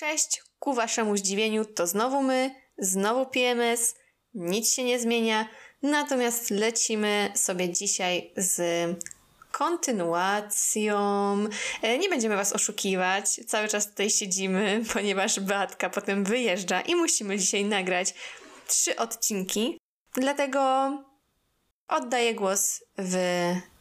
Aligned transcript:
Cześć, 0.00 0.42
ku 0.58 0.74
waszemu 0.74 1.16
zdziwieniu 1.16 1.64
to 1.64 1.86
znowu 1.86 2.22
my, 2.22 2.54
znowu 2.78 3.26
PMS, 3.26 3.94
nic 4.34 4.72
się 4.72 4.84
nie 4.84 4.98
zmienia, 4.98 5.48
natomiast 5.82 6.50
lecimy 6.50 7.32
sobie 7.34 7.72
dzisiaj 7.72 8.32
z 8.36 8.60
kontynuacją. 9.52 10.98
E, 11.82 11.98
Nie 11.98 12.08
będziemy 12.08 12.36
was 12.36 12.52
oszukiwać, 12.52 13.40
cały 13.46 13.68
czas 13.68 13.90
tutaj 13.90 14.10
siedzimy, 14.10 14.82
ponieważ 14.92 15.40
Beatka 15.40 15.90
potem 15.90 16.24
wyjeżdża 16.24 16.80
i 16.80 16.94
musimy 16.94 17.38
dzisiaj 17.38 17.64
nagrać 17.64 18.14
trzy 18.66 18.96
odcinki, 18.96 19.78
dlatego 20.14 20.90
oddaję 21.88 22.34
głos 22.34 22.84
w 22.98 23.16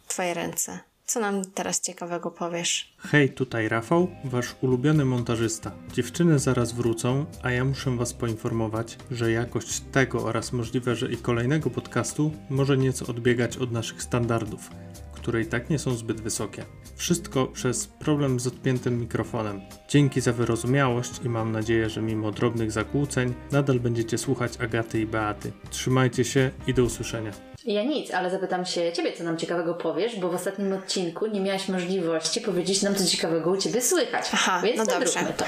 twoje 0.07 0.33
ręce. 0.33 0.88
Co 1.09 1.19
nam 1.19 1.41
teraz 1.45 1.81
ciekawego 1.81 2.31
powiesz? 2.31 2.93
Hej, 2.97 3.29
tutaj 3.29 3.69
Rafał, 3.69 4.07
wasz 4.23 4.55
ulubiony 4.61 5.05
montażysta. 5.05 5.71
Dziewczyny 5.93 6.39
zaraz 6.39 6.73
wrócą, 6.73 7.25
a 7.43 7.51
ja 7.51 7.65
muszę 7.65 7.97
was 7.97 8.13
poinformować, 8.13 8.97
że 9.11 9.31
jakość 9.31 9.79
tego 9.79 10.23
oraz 10.23 10.53
możliwe, 10.53 10.95
że 10.95 11.11
i 11.11 11.17
kolejnego 11.17 11.69
podcastu 11.69 12.31
może 12.49 12.77
nieco 12.77 13.07
odbiegać 13.07 13.57
od 13.57 13.71
naszych 13.71 14.03
standardów, 14.03 14.69
które 15.11 15.41
i 15.41 15.45
tak 15.45 15.69
nie 15.69 15.79
są 15.79 15.95
zbyt 15.95 16.21
wysokie. 16.21 16.65
Wszystko 16.95 17.47
przez 17.47 17.87
problem 17.87 18.39
z 18.39 18.47
odpiętym 18.47 18.99
mikrofonem. 18.99 19.61
Dzięki 19.87 20.21
za 20.21 20.33
wyrozumiałość 20.33 21.11
i 21.25 21.29
mam 21.29 21.51
nadzieję, 21.51 21.89
że 21.89 22.01
mimo 22.01 22.31
drobnych 22.31 22.71
zakłóceń 22.71 23.33
nadal 23.51 23.79
będziecie 23.79 24.17
słuchać 24.17 24.57
Agaty 24.57 25.01
i 25.01 25.05
Beaty. 25.05 25.51
Trzymajcie 25.69 26.25
się 26.25 26.51
i 26.67 26.73
do 26.73 26.83
usłyszenia. 26.83 27.48
Ja 27.73 27.83
nic, 27.83 28.11
ale 28.11 28.29
zapytam 28.29 28.65
się 28.65 28.91
ciebie, 28.93 29.13
co 29.13 29.23
nam 29.23 29.37
ciekawego 29.37 29.73
powiesz, 29.73 30.15
bo 30.15 30.29
w 30.29 30.35
ostatnim 30.35 30.73
odcinku 30.73 31.27
nie 31.27 31.41
miałaś 31.41 31.67
możliwości 31.67 32.41
powiedzieć 32.41 32.81
nam, 32.81 32.95
co 32.95 33.05
ciekawego 33.05 33.49
u 33.51 33.57
ciebie 33.57 33.81
słychać. 33.81 34.25
Aha, 34.33 34.61
Więc 34.63 34.77
no 34.77 34.85
dobrze. 34.85 35.19
to. 35.37 35.45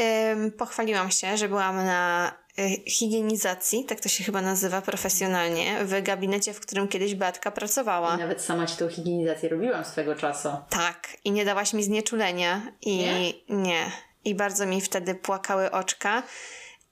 Ym, 0.00 0.52
pochwaliłam 0.52 1.10
się, 1.10 1.36
że 1.36 1.48
byłam 1.48 1.76
na 1.76 2.32
y, 2.58 2.90
higienizacji, 2.90 3.84
tak 3.84 4.00
to 4.00 4.08
się 4.08 4.24
chyba 4.24 4.42
nazywa 4.42 4.82
profesjonalnie, 4.82 5.84
w 5.84 6.02
gabinecie, 6.02 6.54
w 6.54 6.60
którym 6.60 6.88
kiedyś 6.88 7.14
Beatka 7.14 7.50
pracowała. 7.50 8.14
I 8.14 8.18
nawet 8.18 8.42
sama 8.42 8.66
ci 8.66 8.76
tą 8.76 8.88
higienizację 8.88 9.48
robiłam 9.48 9.84
swego 9.84 10.14
czasu. 10.14 10.48
Tak, 10.70 11.08
i 11.24 11.30
nie 11.32 11.44
dałaś 11.44 11.72
mi 11.72 11.82
znieczulenia 11.82 12.62
i 12.82 12.96
Nie? 12.96 13.32
nie. 13.48 13.90
I 14.24 14.34
bardzo 14.34 14.66
mi 14.66 14.80
wtedy 14.80 15.14
płakały 15.14 15.70
oczka. 15.70 16.22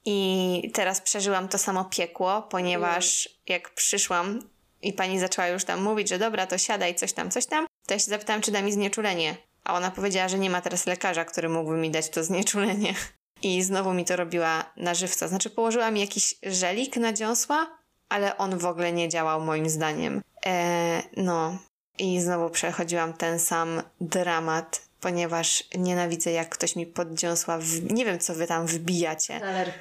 I 0.04 0.70
teraz 0.74 1.00
przeżyłam 1.00 1.48
to 1.48 1.58
samo 1.58 1.84
piekło, 1.84 2.42
ponieważ 2.42 3.28
jak 3.48 3.70
przyszłam 3.74 4.51
i 4.82 4.92
pani 4.92 5.20
zaczęła 5.20 5.48
już 5.48 5.64
tam 5.64 5.82
mówić, 5.82 6.08
że 6.08 6.18
dobra, 6.18 6.46
to 6.46 6.58
siadaj, 6.58 6.94
coś 6.94 7.12
tam, 7.12 7.30
coś 7.30 7.46
tam, 7.46 7.66
to 7.86 7.94
ja 7.94 8.00
się 8.00 8.10
zapytałam, 8.10 8.42
czy 8.42 8.52
da 8.52 8.62
mi 8.62 8.72
znieczulenie. 8.72 9.36
A 9.64 9.74
ona 9.74 9.90
powiedziała, 9.90 10.28
że 10.28 10.38
nie 10.38 10.50
ma 10.50 10.60
teraz 10.60 10.86
lekarza, 10.86 11.24
który 11.24 11.48
mógłby 11.48 11.76
mi 11.76 11.90
dać 11.90 12.08
to 12.08 12.24
znieczulenie. 12.24 12.94
I 13.42 13.62
znowu 13.62 13.92
mi 13.92 14.04
to 14.04 14.16
robiła 14.16 14.72
na 14.76 14.94
żywca. 14.94 15.28
Znaczy, 15.28 15.50
położyła 15.50 15.90
mi 15.90 16.00
jakiś 16.00 16.34
żelik 16.42 16.96
na 16.96 17.12
dziąsła, 17.12 17.78
ale 18.08 18.38
on 18.38 18.58
w 18.58 18.64
ogóle 18.64 18.92
nie 18.92 19.08
działał 19.08 19.40
moim 19.40 19.68
zdaniem. 19.68 20.22
Eee, 20.42 21.02
no, 21.16 21.58
i 21.98 22.20
znowu 22.20 22.50
przechodziłam 22.50 23.12
ten 23.12 23.38
sam 23.38 23.82
dramat, 24.00 24.82
ponieważ 25.00 25.64
nienawidzę, 25.74 26.32
jak 26.32 26.48
ktoś 26.48 26.76
mi 26.76 26.86
poddziąsła. 26.86 27.58
W... 27.58 27.92
Nie 27.92 28.04
wiem, 28.04 28.18
co 28.18 28.34
wy 28.34 28.46
tam 28.46 28.66
wbijacie. 28.66 29.40
Taler. 29.40 29.72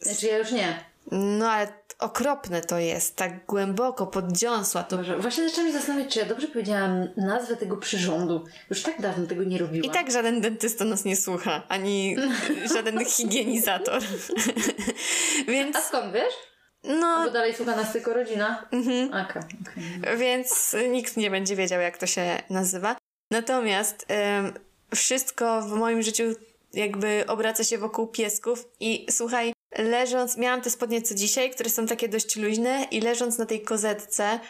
Znaczy 0.00 0.26
ja 0.26 0.38
już 0.38 0.52
nie. 0.52 0.84
No 1.12 1.50
ale 1.50 1.68
okropne 1.98 2.60
to 2.60 2.78
jest, 2.78 3.16
tak 3.16 3.46
głęboko 3.46 4.06
poddziąsła. 4.06 4.82
To... 4.82 4.96
Boże, 4.96 5.18
właśnie 5.18 5.48
zaczęłam 5.48 5.70
się 5.72 5.78
zastanawiać, 5.78 6.12
czy 6.12 6.18
ja 6.18 6.24
dobrze 6.24 6.48
powiedziałam 6.48 7.08
nazwę 7.16 7.56
tego 7.56 7.76
przyrządu. 7.76 8.44
Już 8.70 8.82
tak 8.82 9.00
dawno 9.00 9.26
tego 9.26 9.44
nie 9.44 9.58
robiłam. 9.58 9.90
I 9.90 9.94
tak 9.94 10.10
żaden 10.10 10.40
dentysta 10.40 10.84
nas 10.84 11.04
nie 11.04 11.16
słucha, 11.16 11.62
ani 11.68 12.16
żaden 12.74 13.04
higienizator. 13.04 14.02
Więc, 15.48 15.76
A 15.76 15.80
skąd 15.80 16.12
wiesz? 16.12 16.34
no, 16.84 17.24
Bo 17.24 17.30
dalej 17.30 17.54
słucha 17.54 17.76
nas 17.76 17.92
tylko 17.92 18.14
rodzina. 18.14 18.68
Mhm. 18.72 19.08
Okej, 19.08 19.42
okej. 19.62 20.18
więc 20.18 20.76
nikt 20.90 21.16
nie 21.16 21.30
będzie 21.30 21.56
wiedział, 21.56 21.80
jak 21.80 21.98
to 21.98 22.06
się 22.06 22.42
nazywa. 22.50 22.96
Natomiast 23.30 24.04
em, 24.08 24.52
wszystko 24.94 25.62
w 25.62 25.72
moim 25.72 26.02
życiu 26.02 26.22
jakby 26.72 27.24
obraca 27.26 27.64
się 27.64 27.78
wokół 27.78 28.06
piesków 28.06 28.68
i 28.80 29.06
słuchaj, 29.10 29.52
leżąc, 29.78 30.36
miałam 30.36 30.60
te 30.60 30.70
spodnie 30.70 31.02
co 31.02 31.14
dzisiaj, 31.14 31.50
które 31.50 31.70
są 31.70 31.86
takie 31.86 32.08
dość 32.08 32.36
luźne 32.36 32.86
i 32.90 33.00
leżąc 33.00 33.38
na 33.38 33.46
tej 33.46 33.62
kozetce, 33.62 34.40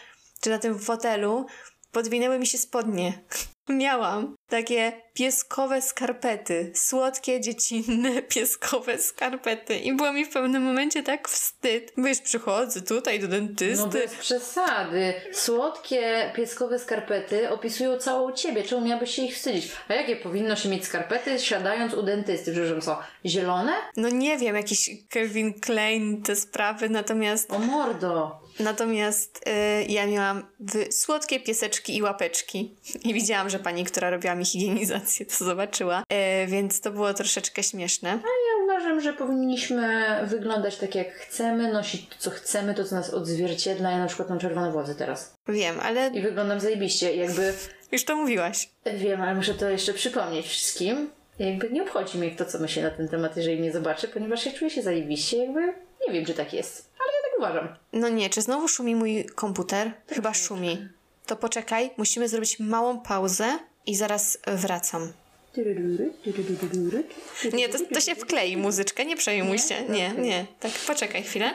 czy 0.41 0.49
na 0.49 0.59
tym 0.59 0.79
fotelu, 0.79 1.45
podwinęły 1.91 2.39
mi 2.39 2.47
się 2.47 2.57
spodnie. 2.57 3.23
Miałam 3.69 4.35
takie 4.49 4.91
pieskowe 5.13 5.81
skarpety, 5.81 6.71
słodkie, 6.75 7.41
dziecinne, 7.41 8.21
pieskowe 8.33 8.97
skarpety 8.97 9.79
i 9.79 9.93
było 9.93 10.13
mi 10.13 10.25
w 10.25 10.29
pewnym 10.29 10.63
momencie 10.63 11.03
tak 11.03 11.29
wstyd. 11.29 11.93
Wiesz, 11.97 12.19
przychodzę 12.19 12.81
tutaj 12.81 13.19
do 13.19 13.27
dentysty. 13.27 13.83
No 13.85 13.87
bez 13.87 14.15
przesady. 14.15 15.13
Słodkie 15.33 16.31
pieskowe 16.35 16.79
skarpety 16.79 17.49
opisują 17.49 17.97
całą 17.97 18.31
ciebie. 18.31 18.63
Czemu 18.63 18.85
miałabyś 18.85 19.15
się 19.15 19.21
ich 19.21 19.35
wstydzić? 19.35 19.71
A 19.87 19.93
jakie 19.93 20.15
powinno 20.15 20.55
się 20.55 20.69
mieć 20.69 20.85
skarpety 20.85 21.39
siadając 21.39 21.93
u 21.93 22.03
dentysty? 22.03 22.51
Przepraszam, 22.51 22.81
co? 22.81 22.99
Zielone? 23.25 23.73
No 23.97 24.09
nie 24.09 24.37
wiem, 24.37 24.55
jakiś 24.55 24.89
Calvin 25.13 25.59
Klein, 25.59 26.23
te 26.23 26.35
sprawy, 26.35 26.89
natomiast, 26.89 27.51
O 27.51 27.59
mordo. 27.59 28.39
Natomiast 28.59 29.47
y, 29.47 29.51
ja 29.91 30.07
miałam 30.07 30.43
słodkie 30.91 31.39
pieseczki 31.39 31.97
i 31.97 32.01
łapeczki 32.01 32.75
i 33.03 33.13
widziałam, 33.13 33.49
że 33.49 33.59
pani, 33.59 33.83
która 33.85 34.09
robiła 34.09 34.35
mi 34.35 34.45
higienizację, 34.45 35.25
to 35.25 35.45
zobaczyła, 35.45 36.03
y, 36.43 36.47
więc 36.47 36.81
to 36.81 36.91
było 36.91 37.13
troszeczkę 37.13 37.63
śmieszne. 37.63 38.09
Ja 38.09 38.63
uważam, 38.63 39.01
że 39.01 39.13
powinniśmy 39.13 40.05
wyglądać 40.27 40.77
tak 40.77 40.95
jak 40.95 41.11
chcemy, 41.13 41.73
nosić 41.73 42.07
to 42.09 42.15
co 42.19 42.29
chcemy, 42.29 42.73
to 42.73 42.85
co 42.85 42.95
nas 42.95 43.09
odzwierciedla. 43.13 43.91
Ja 43.91 43.97
na 43.97 44.07
przykład 44.07 44.29
mam 44.29 44.39
czerwone 44.39 44.71
włosy 44.71 44.95
teraz. 44.95 45.33
Wiem, 45.47 45.79
ale 45.79 46.07
I 46.13 46.21
wyglądam 46.21 46.59
zajebiście. 46.59 47.15
Jakby, 47.15 47.53
już 47.91 48.05
to 48.05 48.15
mówiłaś. 48.15 48.69
wiem, 48.97 49.21
ale 49.21 49.35
muszę 49.35 49.53
to 49.53 49.69
jeszcze 49.69 49.93
przypomnieć 49.93 50.47
wszystkim. 50.47 51.09
Jakby 51.39 51.69
nie 51.69 51.83
obchodzi 51.83 52.17
mnie 52.17 52.31
kto 52.31 52.45
co 52.45 52.59
myśli 52.59 52.81
na 52.81 52.89
ten 52.91 53.07
temat, 53.07 53.37
jeżeli 53.37 53.59
mnie 53.59 53.71
zobaczy, 53.71 54.07
ponieważ 54.07 54.45
ja 54.45 54.51
czuję 54.51 54.69
się 54.71 54.81
zajebiście. 54.81 55.37
Jakby 55.37 55.59
nie 56.07 56.13
wiem, 56.13 56.25
czy 56.25 56.33
tak 56.33 56.53
jest. 56.53 56.89
Uważam. 57.39 57.67
No 57.93 58.09
nie, 58.09 58.29
czy 58.29 58.41
znowu 58.41 58.67
szumi 58.67 58.95
mój 58.95 59.25
komputer? 59.35 59.91
Chyba 60.07 60.33
szumi. 60.33 60.87
To 61.25 61.35
poczekaj, 61.35 61.91
musimy 61.97 62.29
zrobić 62.29 62.59
małą 62.59 62.99
pauzę 62.99 63.59
i 63.85 63.95
zaraz 63.95 64.37
wracam. 64.47 65.13
Nie, 67.53 67.69
to, 67.69 67.77
to 67.93 68.01
się 68.01 68.15
wklei 68.15 68.57
muzyczkę, 68.57 69.05
nie 69.05 69.15
przejmuj 69.17 69.51
Nie? 69.51 69.59
się. 69.59 69.83
Nie, 69.89 70.09
nie. 70.09 70.45
Tak, 70.59 70.71
poczekaj 70.87 71.23
chwilę. 71.23 71.51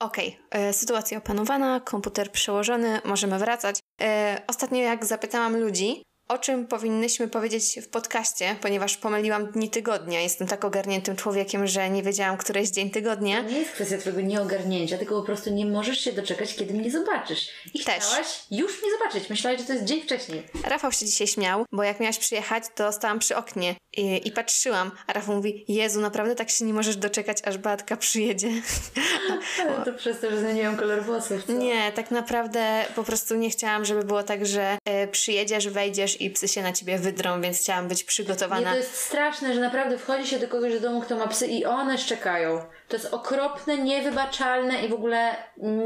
Okej, 0.00 0.38
e, 0.50 0.72
sytuacja 0.72 1.18
opanowana, 1.18 1.80
komputer 1.80 2.30
przełożony, 2.32 3.00
możemy 3.04 3.38
wracać. 3.38 3.78
E, 4.02 4.42
ostatnio 4.46 4.78
jak 4.82 5.04
zapytałam 5.04 5.56
ludzi, 5.56 6.02
o 6.28 6.38
czym 6.38 6.66
powinnyśmy 6.66 7.28
powiedzieć 7.28 7.80
w 7.82 7.88
podcaście, 7.88 8.56
ponieważ 8.60 8.96
pomyliłam 8.96 9.46
dni 9.46 9.70
tygodnia. 9.70 10.20
Jestem 10.20 10.48
tak 10.48 10.64
ogarniętym 10.64 11.16
człowiekiem, 11.16 11.66
że 11.66 11.90
nie 11.90 12.02
wiedziałam, 12.02 12.36
który 12.36 12.60
jest 12.60 12.74
dzień 12.74 12.90
tygodnia. 12.90 13.42
To 13.42 13.50
nie 13.50 13.58
jest 13.58 13.72
kwestia 13.72 13.98
twojego 13.98 14.20
nieogarnięcia, 14.20 14.98
tylko 14.98 15.20
po 15.20 15.26
prostu 15.26 15.50
nie 15.50 15.66
możesz 15.66 16.00
się 16.00 16.12
doczekać, 16.12 16.54
kiedy 16.54 16.74
mnie 16.74 16.90
zobaczysz. 16.90 17.48
I 17.74 17.84
Też. 17.84 18.04
chciałaś 18.04 18.26
już 18.50 18.82
mnie 18.82 18.90
zobaczyć. 18.98 19.30
Myślałaś, 19.30 19.60
że 19.60 19.66
to 19.66 19.72
jest 19.72 19.84
dzień 19.84 20.02
wcześniej. 20.02 20.42
Rafał 20.64 20.92
się 20.92 21.06
dzisiaj 21.06 21.26
śmiał, 21.26 21.64
bo 21.72 21.82
jak 21.82 22.00
miałaś 22.00 22.18
przyjechać, 22.18 22.64
to 22.74 22.92
stałam 22.92 23.18
przy 23.18 23.36
oknie 23.36 23.74
i, 23.96 24.28
i 24.28 24.32
patrzyłam. 24.32 24.90
A 25.06 25.12
Rafał 25.12 25.34
mówi, 25.36 25.64
Jezu, 25.68 26.00
naprawdę 26.00 26.34
tak 26.34 26.50
się 26.50 26.64
nie 26.64 26.72
możesz 26.74 26.96
doczekać, 26.96 27.38
aż 27.44 27.58
Beatka 27.58 27.96
przyjedzie. 27.96 28.48
Ale 29.60 29.84
to 29.84 29.92
przez 29.92 30.20
to, 30.20 30.30
że 30.30 30.40
zmieniłam 30.40 30.76
kolor 30.76 31.04
włosów, 31.04 31.44
co? 31.44 31.52
Nie, 31.52 31.92
tak 31.92 32.10
naprawdę 32.10 32.84
po 32.94 33.04
prostu 33.04 33.34
nie 33.34 33.50
chciałam, 33.50 33.84
żeby 33.84 34.04
było 34.04 34.22
tak, 34.22 34.46
że 34.46 34.78
e, 34.84 35.08
przyjedziesz, 35.08 35.68
wejdziesz 35.68 36.20
i 36.20 36.30
psy 36.30 36.48
się 36.48 36.62
na 36.62 36.72
ciebie 36.72 36.98
wydrą, 36.98 37.40
więc 37.40 37.58
chciałam 37.58 37.88
być 37.88 37.98
Nie, 38.00 38.06
przygotowana. 38.06 38.70
to 38.70 38.76
jest 38.76 38.94
straszne, 38.94 39.54
że 39.54 39.60
naprawdę 39.60 39.98
wchodzi 39.98 40.26
się 40.26 40.38
do 40.38 40.48
kogoś 40.48 40.72
do 40.72 40.80
domu, 40.80 41.00
kto 41.00 41.16
ma 41.16 41.26
psy 41.28 41.46
i 41.46 41.64
one 41.64 41.98
szczekają. 41.98 42.60
To 42.88 42.96
jest 42.96 43.08
okropne, 43.14 43.78
niewybaczalne 43.78 44.84
i 44.86 44.88
w 44.88 44.92
ogóle 44.92 45.36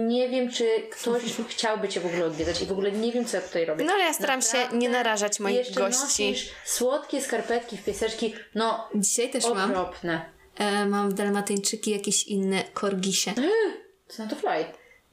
nie 0.06 0.29
wiem, 0.29 0.50
czy 0.50 0.64
ktoś 0.91 1.23
chciałby 1.49 1.88
Cię 1.88 2.00
w 2.00 2.06
ogóle 2.06 2.25
odwiedzać 2.25 2.62
i 2.62 2.67
w 2.67 2.73
ogóle 2.73 2.93
nie 2.93 3.12
wiem, 3.12 3.25
co 3.25 3.37
ja 3.37 3.43
tutaj 3.43 3.64
robię. 3.64 3.85
No 3.85 3.93
ale 3.93 4.05
ja 4.05 4.12
staram 4.12 4.43
się 4.43 4.58
nie 4.73 4.88
narażać 4.88 5.41
moich 5.41 5.56
jeszcze 5.56 5.81
gości. 5.81 6.00
nosisz 6.31 6.50
słodkie 6.64 7.20
skarpetki 7.20 7.76
w 7.76 7.85
pieseczki, 7.85 8.35
no 8.55 8.88
Dzisiaj 8.94 9.31
też 9.31 9.44
mam. 9.55 9.70
okropne. 9.70 10.31
E, 10.58 10.87
mam 10.87 11.14
dalmatyńczyki, 11.14 11.91
jakieś 11.91 12.25
inne 12.26 12.64
korgisie. 12.75 13.32
Co 14.08 14.23
na 14.25 14.31
to 14.31 14.37
fly? 14.37 14.64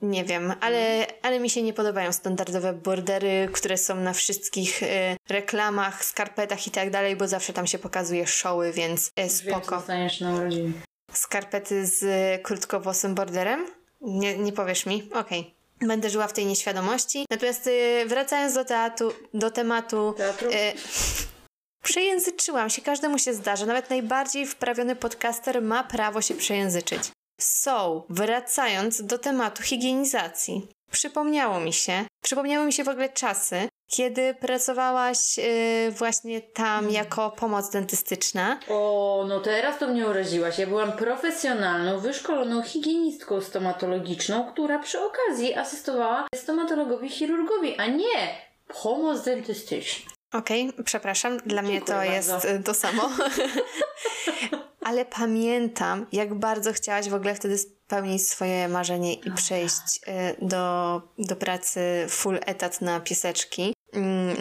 Nie 0.01 0.23
wiem, 0.25 0.53
ale, 0.61 1.05
ale 1.21 1.39
mi 1.39 1.49
się 1.49 1.61
nie 1.61 1.73
podobają 1.73 2.11
standardowe 2.13 2.73
bordery, 2.73 3.49
które 3.53 3.77
są 3.77 3.95
na 3.95 4.13
wszystkich 4.13 4.83
e, 4.83 5.17
reklamach, 5.29 6.05
skarpetach 6.05 6.67
i 6.67 6.71
tak 6.71 6.89
dalej, 6.91 7.15
bo 7.15 7.27
zawsze 7.27 7.53
tam 7.53 7.67
się 7.67 7.79
pokazuje 7.79 8.27
showy, 8.27 8.71
więc 8.71 9.11
e, 9.15 9.21
Wiem, 9.21 9.29
co 9.29 9.35
spoko. 9.37 9.75
dostaniesz 9.75 10.19
na 10.21 10.33
urodziny. 10.35 10.71
Skarpety 11.13 11.85
z 11.85 12.03
e, 12.03 12.39
krótkowłosym 12.39 13.15
borderem? 13.15 13.65
Nie, 14.01 14.37
nie 14.37 14.53
powiesz 14.53 14.85
mi? 14.85 15.09
Okej. 15.13 15.55
będę 15.81 16.09
żyła 16.09 16.27
w 16.27 16.33
tej 16.33 16.45
nieświadomości. 16.45 17.25
Natomiast 17.29 17.67
y, 17.67 18.03
wracając 18.07 18.53
do 18.53 18.65
teatru, 18.65 19.13
do 19.33 19.51
tematu, 19.51 20.13
Teatru? 20.17 20.49
y, 20.49 20.53
przejęzyczyłam 21.83 22.69
się, 22.69 22.81
każdemu 22.81 23.19
się 23.19 23.33
zdarza, 23.33 23.65
nawet 23.65 23.89
najbardziej 23.89 24.45
wprawiony 24.47 24.95
podcaster 24.95 25.61
ma 25.61 25.83
prawo 25.83 26.21
się 26.21 26.35
przejęzyczyć. 26.35 27.01
So, 27.41 28.05
wracając 28.09 29.01
do 29.01 29.17
tematu 29.17 29.63
higienizacji. 29.63 30.67
Przypomniało 30.91 31.59
mi 31.59 31.73
się, 31.73 32.05
przypomniały 32.23 32.65
mi 32.65 32.73
się 32.73 32.83
w 32.83 32.89
ogóle 32.89 33.09
czasy, 33.09 33.69
kiedy 33.87 34.33
pracowałaś 34.33 35.39
y, 35.39 35.91
właśnie 35.91 36.41
tam 36.41 36.91
jako 36.91 37.31
pomoc 37.31 37.69
dentystyczna. 37.69 38.59
O, 38.69 39.25
no 39.27 39.39
teraz 39.39 39.79
to 39.79 39.87
mnie 39.87 40.07
uraziłaś. 40.07 40.59
Ja 40.59 40.67
byłam 40.67 40.91
profesjonalną, 40.91 41.99
wyszkoloną 41.99 42.61
higienistką 42.63 43.41
stomatologiczną, 43.41 44.51
która 44.51 44.79
przy 44.79 44.99
okazji 45.01 45.55
asystowała 45.55 46.27
stomatologowi 46.35 47.09
chirurgowi, 47.09 47.77
a 47.77 47.85
nie 47.87 48.37
pomoc 48.83 49.23
dentystyczna. 49.23 50.11
Okej, 50.33 50.73
przepraszam, 50.85 51.37
dla 51.37 51.61
mnie 51.61 51.81
to 51.81 51.87
Dziękuję 51.87 52.11
jest 52.11 52.31
bardzo. 52.31 52.49
y, 52.49 52.63
to 52.63 52.73
samo. 52.73 53.09
Ale 54.87 55.05
pamiętam, 55.05 56.05
jak 56.11 56.33
bardzo 56.33 56.73
chciałaś 56.73 57.09
w 57.09 57.13
ogóle 57.13 57.35
wtedy 57.35 57.57
spełnić 57.57 58.27
swoje 58.27 58.67
marzenie 58.67 59.13
i 59.13 59.31
przejść 59.31 59.99
y, 60.07 60.45
do, 60.45 61.01
do 61.19 61.35
pracy 61.35 62.05
full 62.09 62.39
etat 62.45 62.81
na 62.81 62.99
pieseczki. 62.99 63.73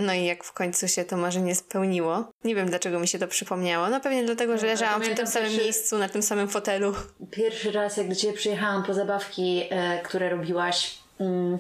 No 0.06 0.12
i 0.12 0.25
jak 0.25 0.44
w 0.44 0.53
końcu 0.53 0.88
się 0.88 1.05
to 1.05 1.17
marzenie 1.17 1.55
spełniło. 1.55 2.31
Nie 2.44 2.55
wiem, 2.55 2.69
dlaczego 2.69 2.99
mi 3.00 3.08
się 3.08 3.19
to 3.19 3.29
przypomniało. 3.29 3.91
No 3.91 4.00
pewnie 4.00 4.25
dlatego, 4.25 4.58
że 4.58 4.67
No, 4.67 4.73
leżałam 4.73 5.03
w 5.03 5.14
tym 5.14 5.26
samym 5.26 5.53
miejscu, 5.53 5.99
na 5.99 6.08
tym 6.08 6.23
samym 6.23 6.49
fotelu. 6.49 6.94
Pierwszy 7.31 7.73
raz, 7.73 7.97
jak 7.97 8.08
do 8.08 8.14
ciebie 8.14 8.32
przyjechałam 8.32 8.82
po 8.82 8.94
zabawki, 8.94 9.62
e, 9.70 10.03
które 10.03 10.31
robiłaś, 10.31 10.99
mm, 11.20 11.58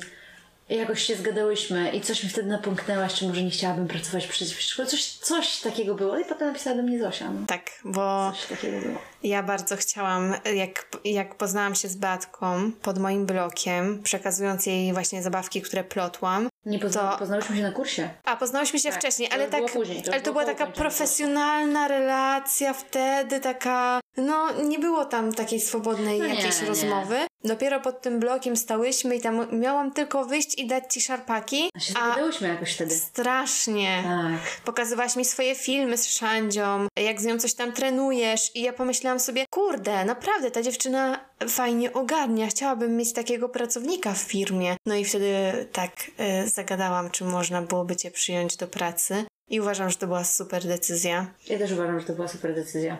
jakoś 0.68 1.02
się 1.02 1.16
zgadałyśmy 1.16 1.90
i 1.90 2.00
coś 2.00 2.24
mi 2.24 2.30
wtedy 2.30 2.48
napomknęłaś, 2.48 3.14
czy 3.14 3.26
może 3.28 3.42
nie 3.42 3.50
chciałabym 3.50 3.88
pracować 3.88 4.26
przy 4.26 4.46
szkole. 4.46 4.88
Coś, 4.88 5.12
coś 5.12 5.60
takiego 5.60 5.94
było. 5.94 6.18
I 6.18 6.24
potem 6.24 6.48
napisała 6.48 6.76
do 6.76 6.82
mnie 6.82 7.02
Zosia. 7.02 7.30
No. 7.30 7.46
Tak, 7.46 7.70
bo 7.84 8.32
Coś 8.32 8.46
takiego 8.46 8.80
było. 8.80 8.98
Ja 9.22 9.42
bardzo 9.42 9.76
chciałam, 9.76 10.34
jak, 10.54 10.86
jak 11.04 11.34
poznałam 11.34 11.74
się 11.74 11.88
z 11.88 11.96
Batką 11.96 12.72
pod 12.82 12.98
moim 12.98 13.26
blokiem, 13.26 14.02
przekazując 14.02 14.66
jej 14.66 14.92
właśnie 14.92 15.22
zabawki, 15.22 15.62
które 15.62 15.84
plotłam. 15.84 16.48
Nie 16.66 16.78
pozna, 16.78 17.12
To- 17.12 17.18
poznałyśmy 17.18 17.56
się 17.56 17.62
na 17.62 17.72
kursie. 17.72 18.08
A, 18.24 18.36
poznałyśmy 18.36 18.78
się 18.78 18.88
Tak, 18.90 18.98
wcześniej, 18.98 19.28
ale 19.32 19.46
tak. 19.48 19.72
później, 19.72 20.02
to 20.02 20.12
ale 20.12 20.20
to 20.20 20.32
była 20.32 20.44
taka 20.44 20.66
profesjonalna 20.66 21.88
relacja 21.88 22.72
wtedy, 22.72 23.40
taka. 23.40 24.00
No, 24.16 24.62
nie 24.62 24.78
było 24.78 25.04
tam 25.04 25.32
takiej 25.32 25.60
swobodnej 25.60 26.18
No 26.18 26.26
nie, 26.26 26.34
jakiejś 26.34 26.60
nie. 26.62 26.68
rozmowy. 26.68 27.16
Dopiero 27.46 27.80
pod 27.80 28.00
tym 28.00 28.20
blokiem 28.20 28.56
stałyśmy 28.56 29.16
i 29.16 29.20
tam 29.20 29.60
miałam 29.60 29.92
tylko 29.92 30.24
wyjść 30.24 30.58
i 30.58 30.66
dać 30.66 30.94
ci 30.94 31.00
szarpaki. 31.00 31.70
A 31.74 31.80
się 31.80 31.92
zgadałyśmy 31.92 32.48
jakoś 32.48 32.74
wtedy. 32.74 32.94
strasznie. 32.94 34.02
Tak. 34.04 34.60
Pokazywałaś 34.64 35.16
mi 35.16 35.24
swoje 35.24 35.54
filmy 35.54 35.98
z 35.98 36.08
Szandzią, 36.08 36.86
jak 36.96 37.20
z 37.20 37.24
nią 37.24 37.38
coś 37.38 37.54
tam 37.54 37.72
trenujesz 37.72 38.56
i 38.56 38.62
ja 38.62 38.72
pomyślałam 38.72 39.20
sobie, 39.20 39.44
kurde, 39.50 40.04
naprawdę 40.04 40.50
ta 40.50 40.62
dziewczyna 40.62 41.20
fajnie 41.48 41.92
ogarnia, 41.92 42.46
chciałabym 42.46 42.96
mieć 42.96 43.12
takiego 43.12 43.48
pracownika 43.48 44.12
w 44.12 44.18
firmie. 44.18 44.76
No 44.86 44.94
i 44.94 45.04
wtedy 45.04 45.32
tak 45.72 45.92
e, 46.18 46.48
zagadałam, 46.48 47.10
czy 47.10 47.24
można 47.24 47.62
byłoby 47.62 47.96
cię 47.96 48.10
przyjąć 48.10 48.56
do 48.56 48.66
pracy 48.66 49.24
i 49.48 49.60
uważam, 49.60 49.90
że 49.90 49.96
to 49.96 50.06
była 50.06 50.24
super 50.24 50.64
decyzja. 50.64 51.26
Ja 51.48 51.58
też 51.58 51.72
uważam, 51.72 52.00
że 52.00 52.06
to 52.06 52.12
była 52.12 52.28
super 52.28 52.54
decyzja. 52.54 52.96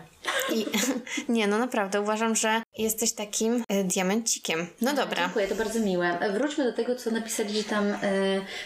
I 0.53 0.65
nie, 1.33 1.47
no 1.47 1.57
naprawdę 1.57 2.01
uważam, 2.01 2.35
że 2.35 2.61
jesteś 2.77 3.13
takim 3.13 3.63
e, 3.69 3.83
diamencikiem. 3.83 4.67
No 4.81 4.93
dobra. 4.93 5.21
Dziękuję, 5.23 5.47
to 5.47 5.55
bardzo 5.55 5.79
miłe. 5.79 6.19
E, 6.19 6.31
Wróćmy 6.31 6.63
do 6.63 6.73
tego, 6.73 6.95
co 6.95 7.11
napisali 7.11 7.63
tam 7.63 7.85
e, 7.87 7.97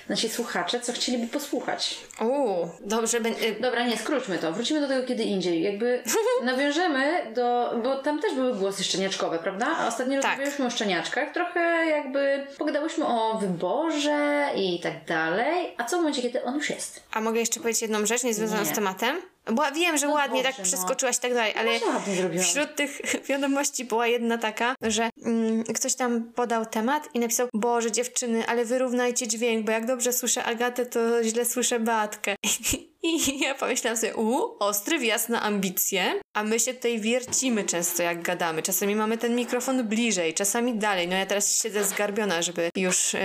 nasi 0.10 0.30
słuchacze, 0.30 0.80
co 0.80 0.94
chcieliby 0.94 1.28
posłuchać. 1.28 1.98
Uuu, 2.22 2.70
dobrze 2.86 3.22
będzie. 3.22 3.56
Dobra, 3.60 3.88
nie, 3.88 3.98
skróćmy 3.98 4.38
to. 4.38 4.54
Wrócimy 4.54 4.82
do 4.82 4.88
tego 4.88 5.08
kiedy 5.08 5.24
indziej. 5.24 5.62
Jakby 5.64 6.04
nawiążemy 6.44 7.34
do... 7.36 7.74
Bo 7.84 7.96
tam 8.04 8.22
też 8.22 8.34
były 8.36 8.56
głosy 8.56 8.84
szczeniaczkowe, 8.84 9.40
prawda? 9.40 9.68
A 9.78 9.88
ostatnio 9.88 10.22
Tak. 10.22 10.32
rozmawialiśmy 10.32 10.66
o 10.66 10.70
szczeniaczkach. 10.70 11.34
Trochę 11.34 11.60
jakby 11.86 12.48
pogadałyśmy 12.58 13.06
o 13.08 13.38
wyborze 13.38 14.50
i 14.56 14.80
tak 14.80 15.06
dalej. 15.06 15.74
A 15.78 15.84
co 15.84 15.98
w 15.98 16.00
momencie, 16.00 16.22
kiedy 16.22 16.44
on 16.44 16.56
już 16.56 16.70
jest? 16.70 17.04
A 17.12 17.22
mogę 17.22 17.40
jeszcze 17.40 17.60
powiedzieć 17.60 17.71
jedną 17.82 18.06
rzecz 18.06 18.24
niezwiązaną 18.24 18.64
Nie. 18.64 18.70
z 18.70 18.76
tematem? 18.76 19.22
Bo 19.52 19.72
wiem, 19.72 19.98
że 19.98 20.08
ładnie 20.08 20.44
dobrze, 20.44 20.50
tak 20.50 20.60
no. 20.60 20.64
przeskoczyłaś 20.66 21.18
i 21.18 21.20
tak 21.20 21.34
dalej, 21.34 21.54
ale 21.58 21.72
ładnie 21.94 22.16
zrobiłam. 22.16 22.46
wśród 22.46 22.76
tych 22.76 23.02
wiadomości 23.30 23.86
była 23.86 24.08
jedna 24.08 24.38
taka, 24.38 24.76
że 24.82 25.10
mm, 25.26 25.64
ktoś 25.64 25.96
tam 25.96 26.24
podał 26.24 26.66
temat 26.66 27.10
i 27.14 27.20
napisał 27.20 27.48
Boże 27.54 27.92
dziewczyny, 27.92 28.48
ale 28.48 28.66
wyrównajcie 28.66 29.28
dźwięk, 29.28 29.66
bo 29.66 29.72
jak 29.72 29.86
dobrze 29.86 30.14
słyszę 30.14 30.44
Agatę, 30.44 30.86
to 30.86 31.24
źle 31.24 31.46
słyszę 31.46 31.80
Beatkę. 31.80 32.36
I 33.04 33.40
ja 33.46 33.56
pomyślałam 33.56 33.98
sobie, 33.98 34.16
u, 34.16 34.56
ostry 34.60 35.00
wjazd 35.00 35.30
na 35.30 35.42
ambicje, 35.42 36.14
a 36.34 36.44
my 36.44 36.60
się 36.60 36.74
tutaj 36.74 37.00
wiercimy 37.00 37.64
często 37.64 38.04
jak 38.04 38.22
gadamy. 38.22 38.62
Czasami 38.62 38.96
mamy 38.96 39.18
ten 39.18 39.36
mikrofon 39.36 39.88
bliżej, 39.88 40.34
czasami 40.34 40.76
dalej. 40.76 41.08
No 41.08 41.16
ja 41.16 41.26
teraz 41.26 41.62
siedzę 41.62 41.84
zgarbiona, 41.84 42.42
żeby 42.42 42.70
już 42.76 43.16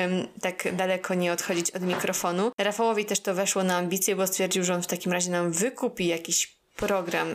tak 0.43 0.77
daleko 0.77 1.15
nie 1.15 1.33
odchodzić 1.33 1.71
od 1.71 1.83
mikrofonu. 1.83 2.53
Rafałowi 2.59 3.05
też 3.05 3.21
to 3.21 3.35
weszło 3.35 3.65
na 3.65 3.77
ambicje, 3.77 4.17
bo 4.17 4.27
stwierdził, 4.27 4.65
że 4.65 4.75
on 4.75 4.83
w 4.83 4.87
takim 4.87 5.13
razie 5.13 5.31
nam 5.31 5.53
wykupi 5.53 6.07
jakiś 6.07 6.57
program 6.77 7.29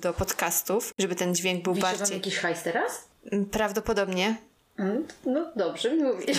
do 0.00 0.12
podcastów, 0.12 0.94
żeby 0.98 1.14
ten 1.14 1.34
dźwięk 1.34 1.62
był 1.64 1.74
wam 1.74 1.82
bardziej... 1.82 2.16
jakiś 2.16 2.36
hajs 2.38 2.62
teraz? 2.62 3.08
Prawdopodobnie. 3.50 4.36
Mm, 4.78 5.06
No 5.26 5.52
dobrze 5.56 5.94
mi 5.94 6.02
mówisz. 6.02 6.38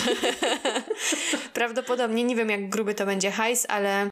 Prawdopodobnie, 1.54 2.24
nie 2.24 2.36
wiem 2.36 2.50
jak 2.50 2.68
gruby 2.68 2.94
to 2.94 3.06
będzie 3.06 3.30
hajs, 3.30 3.66
ale 3.68 4.00
mm, 4.00 4.10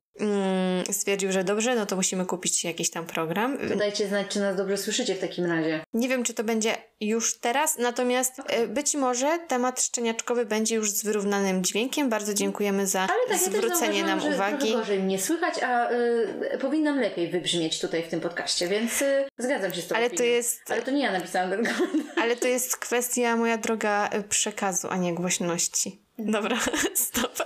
stwierdził, 0.92 1.32
że 1.32 1.44
dobrze, 1.44 1.74
no 1.74 1.86
to 1.86 1.96
musimy 1.96 2.26
kupić 2.26 2.64
jakiś 2.64 2.90
tam 2.90 3.06
program. 3.06 3.58
Dajcie 3.78 4.08
znać, 4.08 4.26
czy 4.28 4.40
nas 4.40 4.56
dobrze 4.56 4.76
słyszycie 4.76 5.14
w 5.14 5.18
takim 5.18 5.44
razie. 5.44 5.80
Nie 5.94 6.08
wiem, 6.08 6.24
czy 6.24 6.34
to 6.34 6.44
będzie 6.44 6.74
już 7.00 7.38
teraz, 7.38 7.78
natomiast 7.78 8.32
e, 8.46 8.66
być 8.66 8.94
może 8.94 9.38
temat 9.48 9.82
szczeniaczkowy 9.82 10.46
będzie 10.46 10.74
już 10.74 10.90
z 10.90 11.02
wyrównanym 11.04 11.64
dźwiękiem. 11.64 12.08
Bardzo 12.08 12.34
dziękujemy 12.34 12.86
za 12.86 13.00
Ale 13.00 13.08
tak, 13.28 13.30
ja 13.30 13.38
zwrócenie 13.38 14.04
nam 14.04 14.20
zauważyłam, 14.20 14.20
że 14.20 14.34
uwagi. 14.34 14.58
Trochę 14.66 14.78
gorzej 14.78 14.98
mnie 14.98 15.18
słychać, 15.18 15.62
a 15.62 15.90
y, 15.90 16.58
powinnam 16.60 17.00
lepiej 17.00 17.28
wybrzmieć 17.30 17.80
tutaj 17.80 18.02
w 18.02 18.08
tym 18.08 18.20
podcaście, 18.20 18.68
więc 18.68 19.02
y, 19.02 19.24
zgadzam 19.38 19.74
się 19.74 19.82
z 19.82 19.86
tą 19.88 19.96
Ale 19.96 20.08
to 20.10 20.14
opinią. 20.16 20.30
jest- 20.30 20.60
Ale 20.70 20.82
to 20.82 20.90
nie 20.90 21.02
ja 21.02 21.12
napisałam 21.12 21.50
ten 21.50 21.64
komentarz. 21.76 22.18
Ale 22.18 22.36
to 22.36 22.48
jest 22.48 22.76
kwestia, 22.76 23.36
moja 23.36 23.58
droga, 23.58 24.08
e, 24.12 24.22
przekazu, 24.22 24.88
a 24.90 24.96
nie 24.96 25.14
głośności. 25.14 26.00
Dobra, 26.18 26.56
stop. 27.08 27.42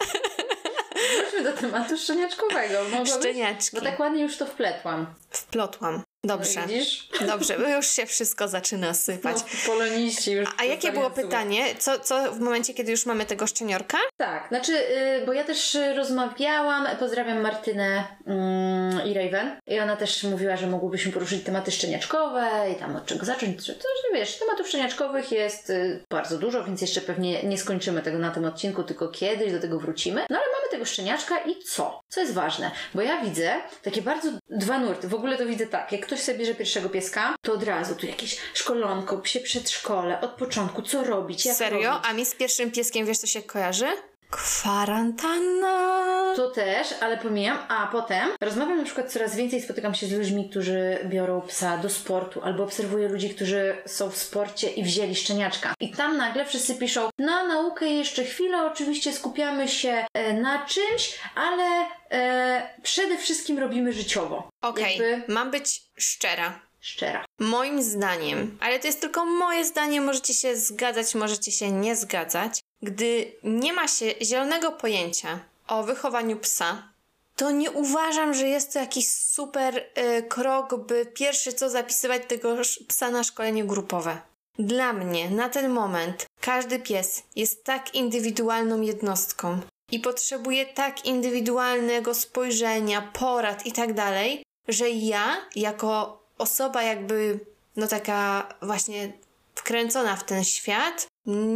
Wróćmy 1.43 1.53
do 1.53 1.61
tematu 1.61 1.99
szczeniaczkowego. 1.99 2.83
Mogłabyś? 2.85 3.13
Szczeniaczki. 3.13 3.77
Bo 3.77 3.83
tak 3.83 4.01
ładnie 4.01 4.23
już 4.23 4.37
to 4.37 4.47
wpletłam. 4.47 5.15
Wplotłam. 5.31 6.03
Dobrze. 6.25 6.61
No, 6.61 6.67
widzisz? 6.67 7.09
Dobrze, 7.27 7.59
bo 7.59 7.69
już 7.69 7.87
się 7.87 8.07
wszystko 8.07 8.49
zaczyna 8.49 8.95
sypać. 8.95 9.37
No, 9.37 9.73
poloniści 9.73 10.33
już. 10.33 10.49
A 10.59 10.65
jakie 10.65 10.93
było 10.93 11.11
pytanie? 11.11 11.65
Co, 11.79 11.99
co 11.99 12.33
w 12.33 12.41
momencie, 12.41 12.75
kiedy 12.75 12.91
już 12.91 13.07
mamy 13.07 13.27
tego 13.27 13.47
szczeniorka? 13.47 13.99
Tak, 14.17 14.49
znaczy, 14.49 14.73
y, 14.73 15.27
bo 15.27 15.33
ja 15.33 15.45
też 15.45 15.79
rozmawiałam, 15.97 16.87
pozdrawiam 16.99 17.41
Martynę 17.41 18.05
mm, 18.27 19.07
i 19.07 19.15
Raven 19.15 19.61
i 19.67 19.81
ona 19.81 19.97
też 19.97 20.25
mówiła, 20.25 20.57
że 20.57 20.67
mogłybyśmy 20.67 21.13
poruszyć 21.13 21.45
tematy 21.45 21.71
szczeniaczkowe 21.71 22.49
i 22.73 22.75
tam 22.75 22.97
od 22.97 23.07
czego 23.07 23.27
zacząć. 23.27 23.67
To, 23.67 23.73
że 23.73 24.19
wiesz, 24.19 24.39
tematów 24.39 24.69
szczeniaczkowych 24.69 25.33
jest 25.33 25.71
y, 25.71 26.05
bardzo 26.11 26.39
dużo, 26.39 26.65
więc 26.65 26.81
jeszcze 26.81 27.01
pewnie 27.01 27.43
nie 27.43 27.59
skończymy 27.59 28.03
tego 28.03 28.19
na 28.19 28.31
tym 28.31 28.45
odcinku, 28.45 28.83
tylko 28.83 29.09
kiedyś 29.09 29.53
do 29.53 29.61
tego 29.61 29.79
wrócimy. 29.79 30.21
No 30.31 30.37
ale 30.37 30.47
mamy 30.47 30.60
tego 30.71 30.85
szczeniaczka 30.85 31.39
i 31.39 31.63
co? 31.63 32.03
Co 32.09 32.21
jest 32.21 32.35
ważne? 32.35 32.71
Bo 32.95 33.03
ja 33.03 33.21
widzę 33.23 33.61
takie 33.83 34.03
bardzo 34.03 34.29
dwa 34.51 34.79
nurty. 34.79 35.09
W 35.09 35.15
ogóle 35.15 35.39
to 35.39 35.47
widzę 35.47 35.67
tak, 35.67 35.93
jak 35.93 36.07
ktoś 36.07 36.21
sobie 36.21 36.39
bierze 36.39 36.55
pierwszego 36.55 36.89
pieska, 36.89 37.35
to 37.43 37.53
od 37.53 37.63
razu 37.63 37.95
tu 37.95 38.07
jakieś 38.07 38.39
szkolonko, 38.55 39.19
psie 39.19 39.41
przedszkole, 39.41 40.21
od 40.21 40.31
początku, 40.31 40.83
co 40.83 41.05
robić, 41.05 41.47
jak 41.47 41.57
Serio? 41.57 41.91
robić. 41.91 42.09
A 42.11 42.13
mi 42.13 42.27
z 42.27 42.35
pierwszym 42.35 42.71
pieskiem 42.71 43.07
wiesz, 43.07 43.19
co 43.19 43.27
się 43.27 43.43
kojarzy? 43.43 43.87
Kwarantanna. 44.31 46.33
To 46.37 46.51
też, 46.51 46.89
ale 47.01 47.17
pomijam. 47.17 47.59
A 47.69 47.87
potem 47.93 48.29
rozmawiam 48.41 48.79
na 48.79 48.85
przykład 48.85 49.13
coraz 49.13 49.37
więcej, 49.37 49.63
spotykam 49.63 49.95
się 49.95 50.07
z 50.07 50.13
ludźmi, 50.13 50.51
którzy 50.51 50.99
biorą 51.05 51.41
psa 51.41 51.79
do 51.79 51.91
sportu, 51.91 52.43
albo 52.43 52.65
obserwuję 52.65 53.09
ludzi, 53.09 53.35
którzy 53.35 53.77
są 53.87 54.11
w 54.11 54.17
sporcie 54.17 54.71
i 54.71 54.85
wzięli 54.85 55.17
szczeniaczka. 55.17 55.75
I 55.81 55.91
tam 55.93 56.17
nagle 56.17 56.45
wszyscy 56.45 56.75
piszą, 56.75 57.09
na 57.19 57.47
naukę 57.47 57.87
jeszcze 57.87 58.25
chwilę, 58.25 58.67
oczywiście 58.67 59.13
skupiamy 59.13 59.69
się 59.69 60.07
e, 60.15 60.33
na 60.33 60.67
czymś, 60.67 61.19
ale 61.35 61.65
e, 62.11 62.63
przede 62.83 63.19
wszystkim 63.19 63.59
robimy 63.59 63.93
życiowo. 63.93 64.49
Okej, 64.63 64.99
Jakby 64.99 65.33
mam 65.33 65.51
być 65.51 65.83
szczera. 65.99 66.61
szczera. 66.81 67.25
Moim 67.41 67.83
zdaniem, 67.83 68.59
ale 68.61 68.79
to 68.79 68.87
jest 68.87 69.01
tylko 69.01 69.25
moje 69.25 69.65
zdanie, 69.65 70.01
możecie 70.01 70.35
się 70.35 70.57
zgadzać, 70.57 71.15
możecie 71.15 71.53
się 71.53 71.71
nie 71.71 71.97
zgadzać. 71.97 72.61
Gdy 72.83 73.33
nie 73.45 73.73
ma 73.73 73.89
się 73.89 74.15
zielonego 74.23 74.73
pojęcia 74.73 75.41
o 75.69 75.83
wychowaniu 75.83 76.37
psa, 76.37 76.91
to 77.37 77.51
nie 77.51 77.71
uważam, 77.71 78.35
że 78.35 78.49
jest 78.49 78.73
to 78.73 78.79
jakiś 78.79 79.11
super 79.11 79.77
y, 79.77 80.23
krok, 80.23 80.87
by 80.87 81.07
pierwszy 81.07 81.53
co 81.53 81.71
zapisywać 81.71 82.23
tego 82.29 82.57
psa 82.89 83.11
na 83.11 83.25
szkolenie 83.25 83.65
grupowe. 83.65 84.19
Dla 84.59 84.93
mnie 84.93 85.31
na 85.31 85.49
ten 85.49 85.71
moment 85.71 86.27
Każdy 86.41 86.79
pies 86.79 87.23
jest 87.37 87.65
tak 87.65 87.95
indywidualną 87.95 88.81
jednostką 88.81 89.61
i 89.93 90.01
potrzebuje 90.01 90.67
tak 90.67 91.05
indywidualnego 91.05 92.15
spojrzenia, 92.15 93.03
porad 93.13 93.67
i 93.67 93.73
tak 93.73 93.95
dalej, 93.95 94.43
że 94.69 94.91
ja, 94.91 95.37
jako 95.57 96.23
osoba 96.39 96.83
jakby, 96.83 97.41
no 97.77 97.87
taka 97.87 98.49
właśnie 98.63 99.13
wkręcona 99.55 100.17
w 100.17 100.25
ten 100.25 100.45
świat, 100.45 101.07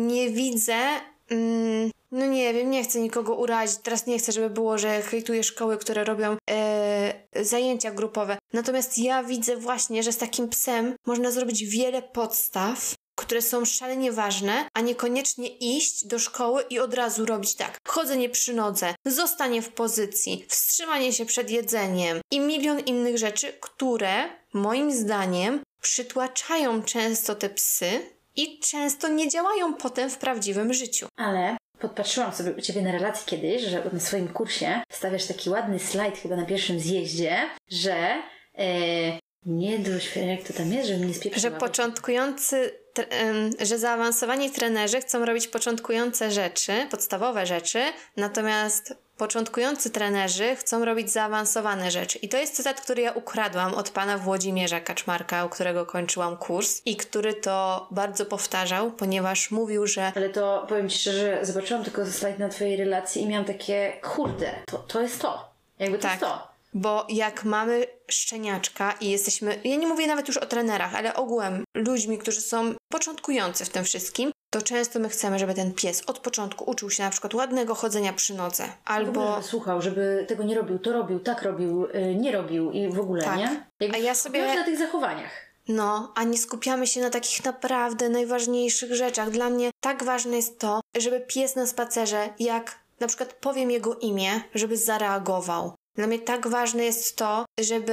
nie 0.07 0.31
widzę. 0.31 0.79
Mm, 1.31 1.91
no 2.11 2.27
nie 2.27 2.55
wiem, 2.55 2.71
nie 2.71 2.85
chcę 2.85 3.01
nikogo 3.01 3.35
urazić. 3.35 3.79
Teraz 3.83 4.07
nie 4.07 4.19
chcę, 4.19 4.33
żeby 4.33 4.51
było, 4.51 4.79
że 4.79 5.03
hejtuję 5.03 5.45
szkoły, 5.45 5.79
które 5.79 6.05
robią 6.05 6.37
e, 6.51 7.15
zajęcia 7.43 7.91
grupowe. 7.91 8.39
Natomiast 8.53 8.99
ja 8.99 9.25
widzę 9.25 9.57
właśnie, 9.57 10.03
że 10.03 10.13
z 10.13 10.19
takim 10.19 10.49
psem 10.49 10.95
można 11.07 11.31
zrobić 11.31 11.65
wiele 11.65 12.03
podstaw, 12.03 12.95
które 13.17 13.43
są 13.43 13.65
szalenie 13.65 14.13
ważne, 14.13 14.69
a 14.75 14.81
niekoniecznie 14.81 15.49
iść 15.49 16.07
do 16.07 16.19
szkoły 16.19 16.65
i 16.71 16.79
od 16.79 16.95
razu 16.95 17.27
robić 17.27 17.55
tak. 17.55 17.79
Chodzenie 17.89 18.29
przy 18.29 18.55
nodze, 18.55 18.95
zostanie 19.05 19.63
w 19.63 19.69
pozycji, 19.69 20.47
wstrzymanie 20.49 21.13
się 21.13 21.27
przed 21.27 21.51
jedzeniem 21.51 22.21
i 22.31 22.41
milion 22.41 22.81
innych 22.81 23.19
rzeczy, 23.19 23.53
które 23.61 24.29
moim 24.53 24.93
zdaniem 24.93 25.61
przytłaczają 25.81 26.83
często 26.83 27.35
te 27.35 27.49
psy 27.49 28.14
i 28.37 28.61
często 28.61 29.09
nie 29.09 29.29
działają 29.29 29.75
potem 29.75 30.11
w 30.11 30.19
prawdziwym 30.19 30.73
życiu. 30.73 31.09
Ale 31.17 31.57
podpatrzyłam 31.79 32.33
sobie 32.33 32.53
u 32.53 32.61
Ciebie 32.61 32.83
na 32.83 32.93
relacji 32.93 33.27
kiedyś, 33.27 33.63
że 33.63 33.91
na 33.93 34.01
swoim 34.01 34.29
kursie 34.29 34.83
stawiasz 34.93 35.27
taki 35.27 35.51
ładny 35.51 35.79
slajd 35.79 36.19
chyba 36.19 36.37
na 36.37 36.47
pierwszym 36.47 36.81
zjeździe, 36.81 37.37
że 37.71 38.23
e, 38.59 38.65
nie 39.47 39.79
doświadczam, 39.79 40.29
jak 40.29 40.43
to 40.43 40.53
tam 40.53 40.73
jest, 40.73 40.89
że 40.89 40.97
nie 40.99 41.15
spieprzyła. 41.15 41.51
Że 41.51 41.59
początkujący, 41.59 42.79
że 43.61 43.79
zaawansowani 43.79 44.51
trenerzy 44.51 45.01
chcą 45.01 45.25
robić 45.25 45.49
początkujące 45.49 46.31
rzeczy, 46.31 46.73
podstawowe 46.91 47.47
rzeczy, 47.47 47.83
natomiast 48.17 48.95
początkujący 49.17 49.91
trenerzy 49.91 50.57
chcą 50.57 50.85
robić 50.85 51.11
zaawansowane 51.11 51.91
rzeczy. 51.91 52.19
I 52.19 52.29
to 52.29 52.37
jest 52.37 52.57
cytat, 52.57 52.81
który 52.81 53.03
ja 53.03 53.13
ukradłam 53.13 53.75
od 53.75 53.91
pana 53.91 54.19
Włodzimierza 54.19 54.81
Kaczmarka, 54.81 55.45
u 55.45 55.49
którego 55.49 55.87
kończyłam 55.87 56.37
kurs 56.37 56.83
i 56.85 56.97
który 56.97 57.35
to 57.35 57.87
bardzo 57.91 58.27
powtarzał, 58.27 58.91
ponieważ 58.91 59.51
mówił, 59.51 59.87
że 59.87 60.13
Ale 60.17 60.31
to 60.31 60.67
powiem 60.69 60.89
Ci 60.89 60.99
szczerze, 60.99 61.39
zobaczyłam 61.43 61.85
tylko 61.85 62.07
slajd 62.07 62.39
na 62.39 62.49
Twojej 62.49 62.77
relacji 62.77 63.23
i 63.23 63.27
miałam 63.27 63.45
takie, 63.45 63.93
kurde, 64.03 64.51
to, 64.67 64.79
to 64.79 65.01
jest 65.01 65.21
to. 65.21 65.49
Jakby 65.79 65.97
to 65.99 66.03
Tak. 66.03 66.13
jest 66.13 66.25
to. 66.25 66.55
Bo 66.77 67.07
jak 67.09 67.45
mamy 67.45 67.87
szczeniaczka 68.11 68.95
i 69.01 69.11
jesteśmy, 69.11 69.61
ja 69.65 69.77
nie 69.77 69.87
mówię 69.87 70.07
nawet 70.07 70.29
już 70.29 70.37
o 70.37 70.47
trenerach, 70.47 70.95
ale 70.95 71.15
ogółem 71.15 71.65
ludźmi, 71.75 72.19
którzy 72.19 72.41
są 72.41 72.75
początkujący 72.93 73.65
w 73.65 73.69
tym 73.69 73.85
wszystkim, 73.85 74.33
to 74.55 74.63
często 74.63 74.99
my 74.99 75.09
chcemy, 75.09 75.39
żeby 75.39 75.55
ten 75.55 75.73
pies 75.73 76.03
od 76.07 76.19
początku 76.19 76.71
uczył 76.71 76.91
się 76.91 77.03
na 77.03 77.11
przykład 77.11 77.35
ładnego 77.35 77.75
chodzenia 77.75 78.13
przy 78.13 78.35
nodze. 78.35 78.65
Albo. 78.85 79.33
żeby 79.33 79.43
słuchał, 79.43 79.83
żeby 79.83 80.25
tego 80.29 80.45
nie 80.45 80.55
robił, 80.55 80.79
to 80.79 80.93
robił, 80.93 81.21
tak 81.21 81.43
robił, 81.43 81.85
y, 81.85 82.15
nie 82.15 82.33
robił 82.33 82.71
i 82.71 82.89
w 82.89 83.01
ogóle, 83.01 83.25
Tak. 83.25 83.37
nie? 83.37 83.67
Jakby 83.81 83.97
A 83.97 84.01
ja 84.01 84.15
sobie- 84.15 84.55
na 84.55 84.65
tych 84.65 84.79
zachowaniach. 84.79 85.31
No, 85.69 86.13
a 86.15 86.25
nie 86.25 86.39
skupiamy 86.39 86.87
się 86.87 87.01
na 87.01 87.11
takich 87.11 87.45
naprawdę 87.45 88.09
najważniejszych 88.09 88.95
rzeczach. 88.95 89.31
Dla 89.31 89.51
mnie 89.51 89.71
tak 89.81 90.05
ważne 90.05 90.37
jest 90.37 90.59
to, 90.59 90.81
żeby 90.97 91.21
pies 91.21 91.57
na 91.57 91.67
spacerze, 91.67 92.29
jak 92.39 92.79
na 93.01 93.07
przykład 93.07 93.33
powiem 93.33 93.71
jego 93.71 93.95
imię, 93.95 94.41
żeby 94.55 94.77
zareagował. 94.77 95.75
Dla 95.95 96.07
mnie 96.07 96.19
tak 96.19 96.49
ważne 96.49 96.85
jest 96.85 97.17
to, 97.17 97.45
żeby 97.61 97.93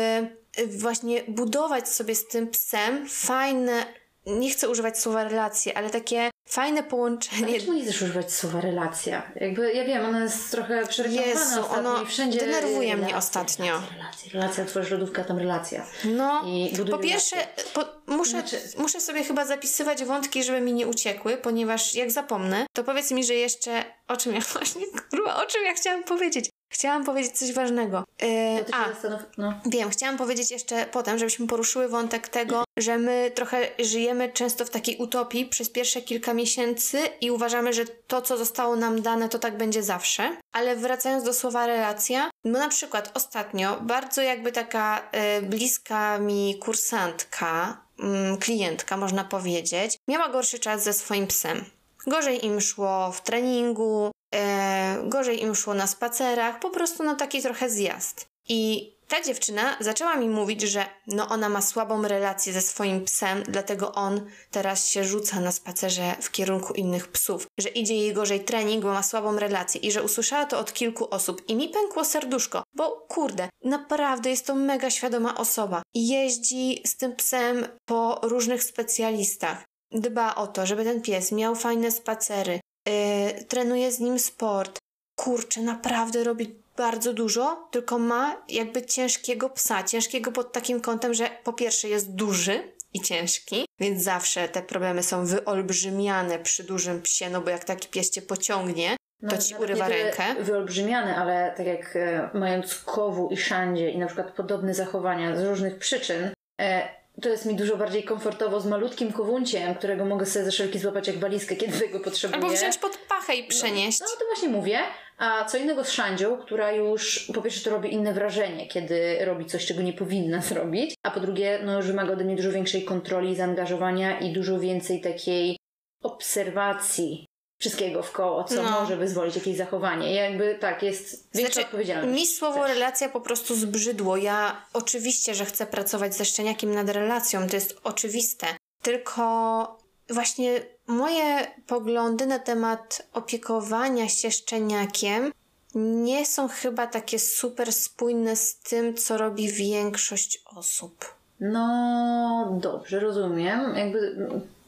y, 0.59 0.67
właśnie 0.67 1.23
budować 1.27 1.89
sobie 1.89 2.15
z 2.15 2.27
tym 2.27 2.47
psem 2.47 3.09
fajne, 3.09 3.85
nie 4.25 4.49
chcę 4.49 4.69
używać 4.69 4.99
słowa 4.99 5.23
relacje, 5.23 5.77
ale 5.77 5.89
takie 5.89 6.30
fajne 6.51 6.83
połączenie. 6.83 7.47
Ale 7.47 7.59
czemu 7.59 7.73
nie 7.73 7.83
chcesz 7.83 8.01
używać 8.01 8.33
słowa 8.33 8.61
relacja? 8.61 9.31
Jakby, 9.35 9.73
ja 9.73 9.85
wiem, 9.85 10.05
ona 10.05 10.23
jest 10.23 10.51
trochę 10.51 10.81
ostatnio 10.81 11.69
ono 11.69 12.05
wszędzie... 12.05 12.39
denerwuje 12.39 12.97
mnie 12.97 13.15
ostatnio. 13.17 13.65
Relacje, 13.65 13.97
relacje, 13.97 14.31
relacja, 14.33 14.65
tworzysz 14.65 14.91
lodówka, 14.91 15.23
tam 15.23 15.37
relacja. 15.37 15.85
No, 16.05 16.43
po 16.91 16.97
pierwsze, 16.97 17.35
po, 17.73 17.85
muszę, 18.07 18.31
Znaczy- 18.31 18.61
muszę 18.77 19.01
sobie 19.01 19.23
chyba 19.23 19.45
zapisywać 19.45 20.03
wątki, 20.03 20.43
żeby 20.43 20.61
mi 20.61 20.73
nie 20.73 20.87
uciekły, 20.87 21.37
ponieważ 21.37 21.95
jak 21.95 22.11
zapomnę, 22.11 22.65
to 22.73 22.83
powiedz 22.83 23.11
mi, 23.11 23.23
że 23.23 23.33
jeszcze 23.33 23.83
o 24.07 24.17
czym 24.17 24.33
ja 24.35 24.41
właśnie, 24.53 24.85
kurwa, 25.09 25.43
o 25.43 25.45
czym 25.45 25.63
ja 25.63 25.73
chciałam 25.73 26.03
powiedzieć. 26.03 26.49
Chciałam 26.71 27.05
powiedzieć 27.05 27.37
coś 27.37 27.53
ważnego. 27.53 28.03
Yy, 28.21 28.27
a, 28.73 28.89
zastanów... 28.89 29.21
No. 29.37 29.53
Wiem, 29.65 29.89
chciałam 29.89 30.17
powiedzieć 30.17 30.51
jeszcze 30.51 30.85
potem, 30.85 31.17
żebyśmy 31.17 31.47
poruszyły 31.47 31.87
wątek 31.87 32.27
tego, 32.27 32.63
że 32.77 32.97
my 32.97 33.31
trochę 33.35 33.67
żyjemy 33.79 34.29
często 34.29 34.65
w 34.65 34.69
takiej 34.69 34.97
utopii 34.97 35.45
przez 35.45 35.69
pierwsze 35.69 36.01
kilka 36.01 36.33
miesięcy 36.33 36.99
i 37.21 37.31
uważamy, 37.31 37.73
że 37.73 37.85
to, 37.85 38.21
co 38.21 38.37
zostało 38.37 38.75
nam 38.75 39.01
dane, 39.01 39.29
to 39.29 39.39
tak 39.39 39.57
będzie 39.57 39.83
zawsze. 39.83 40.37
Ale 40.51 40.75
wracając 40.75 41.23
do 41.23 41.33
słowa 41.33 41.67
relacja, 41.67 42.29
no 42.43 42.59
na 42.59 42.69
przykład 42.69 43.11
ostatnio 43.13 43.81
bardzo 43.81 44.21
jakby 44.21 44.51
taka 44.51 45.09
e, 45.11 45.41
bliska 45.41 46.19
mi 46.19 46.57
kursantka, 46.59 47.81
mm, 47.99 48.37
klientka 48.37 48.97
można 48.97 49.23
powiedzieć, 49.23 49.97
miała 50.07 50.29
gorszy 50.29 50.59
czas 50.59 50.83
ze 50.83 50.93
swoim 50.93 51.27
psem. 51.27 51.65
Gorzej 52.07 52.45
im 52.45 52.61
szło 52.61 53.11
w 53.11 53.21
treningu, 53.21 54.11
e, 54.35 54.97
gorzej 55.03 55.41
im 55.41 55.55
szło 55.55 55.73
na 55.73 55.87
spacerach, 55.87 56.59
po 56.59 56.69
prostu 56.69 57.03
no 57.03 57.15
taki 57.15 57.41
trochę 57.41 57.69
zjazd. 57.69 58.25
I 58.49 58.91
ta 59.11 59.21
dziewczyna 59.21 59.77
zaczęła 59.79 60.15
mi 60.15 60.29
mówić, 60.29 60.61
że 60.61 60.85
no 61.07 61.29
ona 61.29 61.49
ma 61.49 61.61
słabą 61.61 62.01
relację 62.01 62.53
ze 62.53 62.61
swoim 62.61 63.05
psem, 63.05 63.43
dlatego 63.47 63.91
on 63.91 64.25
teraz 64.51 64.87
się 64.87 65.03
rzuca 65.03 65.39
na 65.39 65.51
spacerze 65.51 66.15
w 66.21 66.31
kierunku 66.31 66.73
innych 66.73 67.07
psów, 67.07 67.47
że 67.57 67.69
idzie 67.69 67.95
jej 67.95 68.13
gorzej 68.13 68.39
trening, 68.39 68.83
bo 68.83 68.93
ma 68.93 69.03
słabą 69.03 69.39
relację 69.39 69.81
i 69.81 69.91
że 69.91 70.03
usłyszała 70.03 70.45
to 70.45 70.59
od 70.59 70.73
kilku 70.73 71.07
osób 71.09 71.49
i 71.49 71.55
mi 71.55 71.69
pękło 71.69 72.05
serduszko, 72.05 72.63
bo 72.75 73.05
kurde, 73.09 73.49
naprawdę 73.63 74.29
jest 74.29 74.47
to 74.47 74.55
mega 74.55 74.89
świadoma 74.89 75.37
osoba. 75.37 75.81
Jeździ 75.93 76.81
z 76.85 76.97
tym 76.97 77.15
psem 77.15 77.67
po 77.85 78.19
różnych 78.23 78.63
specjalistach. 78.63 79.63
Dba 79.91 80.35
o 80.35 80.47
to, 80.47 80.65
żeby 80.65 80.83
ten 80.83 81.01
pies 81.01 81.31
miał 81.31 81.55
fajne 81.55 81.91
spacery, 81.91 82.59
yy, 82.87 83.43
trenuje 83.43 83.91
z 83.91 83.99
nim 83.99 84.19
sport. 84.19 84.77
Kurczę, 85.15 85.61
naprawdę 85.61 86.23
robi 86.23 86.61
bardzo 86.77 87.13
dużo, 87.13 87.67
tylko 87.71 87.99
ma 87.99 88.43
jakby 88.49 88.85
ciężkiego 88.85 89.49
psa. 89.49 89.83
Ciężkiego 89.83 90.31
pod 90.31 90.51
takim 90.51 90.81
kątem, 90.81 91.13
że 91.13 91.29
po 91.43 91.53
pierwsze 91.53 91.87
jest 91.87 92.15
duży 92.15 92.73
i 92.93 93.01
ciężki, 93.01 93.65
więc 93.79 94.03
zawsze 94.03 94.49
te 94.49 94.61
problemy 94.61 95.03
są 95.03 95.25
wyolbrzymiane 95.25 96.39
przy 96.39 96.63
dużym 96.63 97.01
psie, 97.01 97.29
no 97.29 97.41
bo 97.41 97.49
jak 97.49 97.63
taki 97.63 97.87
pies 97.87 98.09
cię 98.09 98.21
pociągnie, 98.21 98.97
to 99.29 99.37
ci 99.37 99.55
urywa 99.55 99.87
rękę. 99.87 100.23
Wyolbrzymiane, 100.39 101.15
ale 101.15 101.53
tak 101.57 101.65
jak 101.65 101.95
e, 101.95 102.29
mając 102.33 102.75
kowu 102.75 103.29
i 103.29 103.37
szandzie 103.37 103.89
i 103.89 103.97
na 103.97 104.05
przykład 104.05 104.31
podobne 104.31 104.73
zachowania 104.73 105.37
z 105.37 105.43
różnych 105.43 105.77
przyczyn, 105.77 106.31
e, 106.61 107.00
to 107.21 107.29
jest 107.29 107.45
mi 107.45 107.55
dużo 107.55 107.77
bardziej 107.77 108.03
komfortowo 108.03 108.61
z 108.61 108.65
malutkim 108.65 109.11
kowunciem, 109.11 109.75
którego 109.75 110.05
mogę 110.05 110.25
sobie 110.25 110.45
za 110.45 110.51
wszelki 110.51 110.79
złapać 110.79 111.07
jak 111.07 111.17
walizkę, 111.17 111.55
kiedy 111.55 111.79
tego 111.79 111.99
potrzebuję. 111.99 112.43
Albo 112.43 112.55
wziąć 112.55 112.77
pod 112.77 112.97
pachę 112.97 113.35
i 113.35 113.47
przenieść. 113.47 113.99
No, 113.99 114.05
no 114.09 114.19
to 114.19 114.25
właśnie 114.25 114.49
mówię. 114.49 114.79
A 115.17 115.45
co 115.45 115.57
innego 115.57 115.83
z 115.83 115.91
szandzią, 115.91 116.37
która 116.37 116.71
już 116.71 117.31
po 117.33 117.41
pierwsze 117.41 117.63
to 117.63 117.69
robi 117.69 117.93
inne 117.93 118.13
wrażenie, 118.13 118.67
kiedy 118.67 119.25
robi 119.25 119.45
coś, 119.45 119.65
czego 119.65 119.81
nie 119.81 119.93
powinna 119.93 120.41
zrobić, 120.51 120.95
a 121.03 121.11
po 121.11 121.19
drugie, 121.19 121.59
no 121.65 121.77
już 121.77 121.87
wymaga 121.87 122.13
ode 122.13 122.23
mnie 122.23 122.35
dużo 122.35 122.51
większej 122.51 122.83
kontroli, 122.83 123.35
zaangażowania 123.35 124.19
i 124.19 124.33
dużo 124.33 124.59
więcej 124.59 125.01
takiej 125.01 125.57
obserwacji 126.03 127.30
wszystkiego 127.61 128.03
w 128.03 128.11
koło, 128.11 128.43
co 128.43 128.63
No. 128.63 128.81
może 128.81 128.97
wyzwolić 128.97 129.35
jakieś 129.35 129.57
zachowanie. 129.57 130.15
Jakby 130.15 130.57
tak, 130.59 130.83
jest 130.83 131.27
większa 131.33 131.53
Znaczy, 131.53 131.67
odpowiedzialność. 131.67 132.19
Mi 132.21 132.27
słowo 132.27 132.59
też. 132.61 132.69
relacja 132.69 133.09
po 133.09 133.21
prostu 133.21 133.55
zbrzydło. 133.55 134.17
Ja 134.17 134.65
oczywiście, 134.73 135.35
że 135.35 135.45
chcę 135.45 135.65
pracować 135.65 136.15
ze 136.15 136.25
szczeniakiem 136.25 136.75
nad 136.75 136.89
relacją, 136.89 137.47
to 137.47 137.55
jest 137.55 137.77
oczywiste. 137.83 138.47
Tylko 138.81 139.77
właśnie 140.09 140.61
moje 140.87 141.47
poglądy 141.67 142.25
na 142.25 142.39
temat 142.39 143.01
opiekowania 143.13 144.09
się 144.09 144.31
szczeniakiem 144.31 145.31
nie 145.75 146.25
są 146.25 146.47
chyba 146.47 146.87
takie 146.87 147.19
super 147.19 147.73
spójne 147.73 148.35
z 148.35 148.55
tym, 148.55 148.97
co 148.97 149.17
robi 149.17 149.51
większość 149.51 150.43
osób. 150.55 151.15
No 151.39 152.57
dobrze, 152.61 152.99
rozumiem. 152.99 153.75
Jakby 153.77 154.15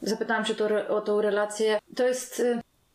zapytałam 0.02 0.44
się 0.44 0.54
to, 0.54 0.68
o 0.88 1.00
tą 1.00 1.20
relację. 1.20 1.78
To 1.96 2.06
jest. 2.06 2.42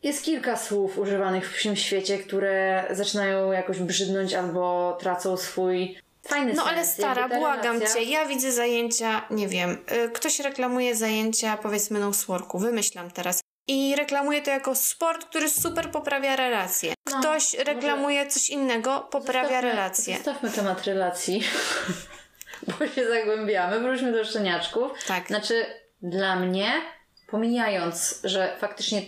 Jest 0.02 0.24
kilka 0.24 0.56
słów 0.56 0.98
używanych 0.98 1.50
w 1.50 1.54
psim 1.56 1.76
świecie, 1.76 2.18
które 2.18 2.84
zaczynają 2.90 3.52
jakoś 3.52 3.78
brzydnąć 3.78 4.34
albo 4.34 4.96
tracą 5.00 5.36
swój 5.36 5.98
fajny 6.28 6.52
No 6.54 6.62
sens. 6.64 6.68
ale 6.74 6.86
stara, 6.86 7.28
błagam 7.28 7.80
cię, 7.80 8.02
ja 8.02 8.26
widzę 8.26 8.52
zajęcia, 8.52 9.26
nie 9.30 9.48
wiem, 9.48 9.78
y, 10.06 10.08
ktoś 10.10 10.40
reklamuje 10.40 10.96
zajęcia, 10.96 11.56
powiedzmy, 11.56 11.98
no 12.00 12.10
worku, 12.26 12.58
wymyślam 12.58 13.10
teraz. 13.10 13.40
I 13.66 13.94
reklamuje 13.96 14.42
to 14.42 14.50
jako 14.50 14.74
sport, 14.74 15.24
który 15.24 15.48
super 15.48 15.90
poprawia 15.90 16.36
relacje. 16.36 16.94
No, 17.10 17.20
Ktoś 17.20 17.52
może- 17.52 17.64
reklamuje 17.64 18.26
coś 18.26 18.50
innego, 18.50 19.08
poprawia 19.10 19.48
Zostawmy- 19.48 19.62
relacje. 19.62 20.14
Zostawmy 20.14 20.50
temat 20.50 20.84
relacji, 20.84 21.42
bo 22.68 22.86
się 22.88 23.08
zagłębiamy. 23.08 23.80
Wróćmy 23.80 24.12
do 24.12 24.24
szczeniaczków. 24.24 24.92
Tak. 25.06 25.26
Znaczy, 25.26 25.66
dla 26.02 26.36
mnie, 26.36 26.72
pomijając, 27.30 28.20
że 28.24 28.56
faktycznie 28.60 29.02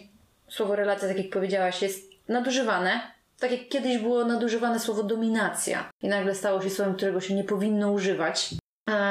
słowo 0.53 0.77
relacja, 0.77 1.09
tak 1.09 1.19
jak 1.19 1.31
powiedziałaś, 1.31 1.83
jest 1.83 2.11
nadużywane. 2.29 3.01
Tak 3.39 3.51
jak 3.51 3.69
kiedyś 3.69 3.99
było 3.99 4.25
nadużywane 4.25 4.81
słowo 4.81 5.03
dominacja 5.03 5.91
i 6.03 6.09
nagle 6.09 6.35
stało 6.35 6.63
się 6.63 6.71
słowem, 6.71 6.95
którego 6.95 7.21
się 7.21 7.35
nie 7.35 7.45
powinno 7.45 7.93
używać, 7.93 8.51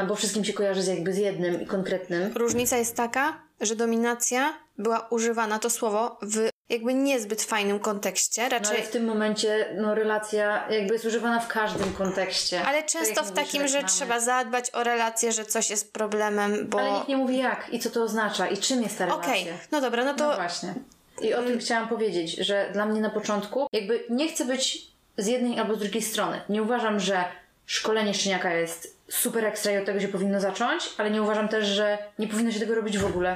bo 0.08 0.16
wszystkim 0.16 0.46
się 0.46 0.54
kojarzy 0.54 0.82
z 0.82 0.88
jakby 0.88 1.14
z 1.14 1.18
jednym 1.18 1.62
i 1.62 1.66
konkretnym. 1.66 2.32
Różnica 2.36 2.78
jest 2.78 2.96
taka, 2.96 3.42
że 3.62 3.76
dominacja 3.76 4.54
była 4.78 5.08
używana 5.10 5.60
to 5.60 5.70
słowo 5.70 6.18
w 6.22 6.50
jakby 6.70 6.94
niezbyt 6.94 7.42
fajnym 7.42 7.80
kontekście, 7.80 8.44
No, 8.44 8.50
raczej 8.50 8.78
ale 8.78 8.86
w 8.86 8.92
tym 8.92 9.06
momencie 9.06 9.76
no, 9.78 9.96
relacja 9.96 10.70
jakby 10.70 10.94
jest 10.94 11.06
używana 11.06 11.40
w 11.40 11.48
każdym 11.48 11.94
kontekście. 11.94 12.62
Ale 12.66 12.78
Tak 12.78 12.92
często 12.92 13.22
jak 13.22 13.32
w 13.32 13.32
takim, 13.32 13.68
że 13.68 13.84
trzeba 13.84 14.20
zadbać 14.20 14.72
o 14.74 14.84
relację, 14.84 15.32
że 15.32 15.46
coś 15.46 15.70
jest 15.70 15.94
problemem, 15.94 16.68
bo... 16.70 16.80
Ale 16.80 16.92
nikt 16.92 17.08
nie 17.08 17.18
mówi 17.18 17.38
jak 17.38 17.68
i 17.72 17.80
co 17.80 17.90
to 17.90 18.04
oznacza 18.04 18.48
i 18.48 18.58
czym 18.58 18.84
jest 18.84 18.98
ta 18.98 19.06
relacja. 19.06 19.32
Okej, 19.32 19.48
no 19.72 19.82
dobra, 19.82 20.06
no 20.06 20.12
No 20.12 20.18
to 20.18 20.36
właśnie. 20.36 20.74
I 21.22 21.34
o 21.34 21.44
tym 21.44 21.60
chciałam 21.60 21.90
powiedzieć, 21.90 22.36
że 22.36 22.70
dla 22.74 22.86
mnie 22.86 23.02
na 23.02 23.10
początku 23.10 23.68
jakby 23.74 24.04
nie 24.10 24.30
chcę 24.30 24.46
być 24.46 24.88
z 25.18 25.28
jednej 25.28 25.60
albo 25.60 25.76
z 25.76 25.80
drugiej 25.80 26.02
strony. 26.02 26.42
Nie 26.50 26.64
uważam, 26.64 27.00
że 27.00 27.24
szkolenie 27.66 28.14
szczeniaka 28.14 28.54
jest 28.54 28.98
super 29.10 29.46
ekstra 29.46 29.72
i 29.72 29.78
od 29.78 29.86
tego 29.86 30.00
się 30.00 30.08
powinno 30.08 30.42
zacząć, 30.42 30.90
ale 30.98 31.12
nie 31.12 31.22
uważam 31.22 31.48
też, 31.48 31.68
że 31.68 31.98
nie 32.20 32.28
powinno 32.28 32.52
się 32.52 32.60
tego 32.60 32.76
robić 32.76 32.98
w 32.98 33.06
ogóle. 33.06 33.36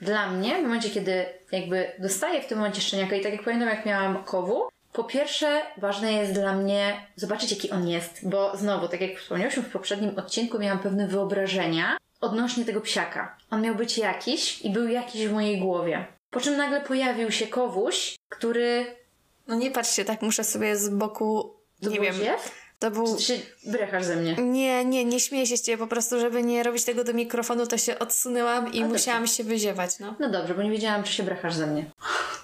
Dla 0.00 0.30
mnie, 0.30 0.58
w 0.58 0.62
momencie, 0.62 0.90
kiedy 0.90 1.24
jakby 1.52 1.92
dostaję 1.98 2.42
w 2.42 2.46
tym 2.46 2.58
momencie 2.58 2.80
szczeniaka 2.80 3.16
i 3.16 3.20
tak 3.20 3.32
jak 3.32 3.42
pamiętam, 3.44 3.68
jak 3.68 3.86
miałam 3.86 4.24
kowu, 4.24 4.68
po 4.92 5.04
pierwsze, 5.04 5.62
ważne 5.76 6.12
jest 6.12 6.32
dla 6.32 6.52
mnie 6.52 7.06
zobaczyć, 7.16 7.50
jaki 7.50 7.70
on 7.70 7.88
jest, 7.88 8.28
bo 8.28 8.56
znowu, 8.56 8.88
tak 8.88 9.00
jak 9.00 9.18
wspomniałyśmy 9.18 9.62
w 9.62 9.72
poprzednim 9.72 10.18
odcinku, 10.18 10.58
miałam 10.58 10.78
pewne 10.78 11.06
wyobrażenia 11.06 11.96
odnośnie 12.20 12.64
tego 12.64 12.80
psiaka. 12.80 13.36
On 13.50 13.62
miał 13.62 13.74
być 13.74 13.98
jakiś 13.98 14.62
i 14.62 14.70
był 14.70 14.88
jakiś 14.88 15.26
w 15.26 15.32
mojej 15.32 15.60
głowie. 15.60 16.04
Po 16.34 16.40
czym 16.40 16.56
nagle 16.56 16.80
pojawił 16.80 17.30
się 17.30 17.46
kowuś, 17.46 18.16
który. 18.28 18.96
no 19.46 19.54
nie 19.54 19.70
patrzcie, 19.70 20.04
tak 20.04 20.22
muszę 20.22 20.44
sobie 20.44 20.76
z 20.76 20.88
boku, 20.88 21.56
To 21.82 21.90
nie 21.90 22.00
wiem, 22.00 22.14
ziew? 22.14 22.63
To 22.84 22.90
był... 22.90 23.06
Czy 23.06 23.16
ty 23.16 23.22
się 23.22 23.40
brechasz 23.64 24.04
ze 24.04 24.16
mnie? 24.16 24.34
Nie, 24.34 24.84
nie, 24.84 25.04
nie 25.04 25.20
śmieję 25.20 25.46
się 25.46 25.56
z 25.56 25.62
ciebie, 25.62 25.78
po 25.78 25.86
prostu 25.86 26.20
żeby 26.20 26.42
nie 26.42 26.62
robić 26.62 26.84
tego 26.84 27.04
do 27.04 27.12
mikrofonu, 27.12 27.66
to 27.66 27.78
się 27.78 27.98
odsunęłam 27.98 28.72
i 28.72 28.82
A, 28.82 28.86
musiałam 28.86 29.26
się 29.26 29.44
wyziewać, 29.44 29.98
no. 29.98 30.14
No 30.20 30.28
dobrze, 30.30 30.54
bo 30.54 30.62
nie 30.62 30.70
wiedziałam, 30.70 31.02
czy 31.02 31.12
się 31.12 31.22
brechasz 31.22 31.54
ze 31.54 31.66
mnie. 31.66 31.84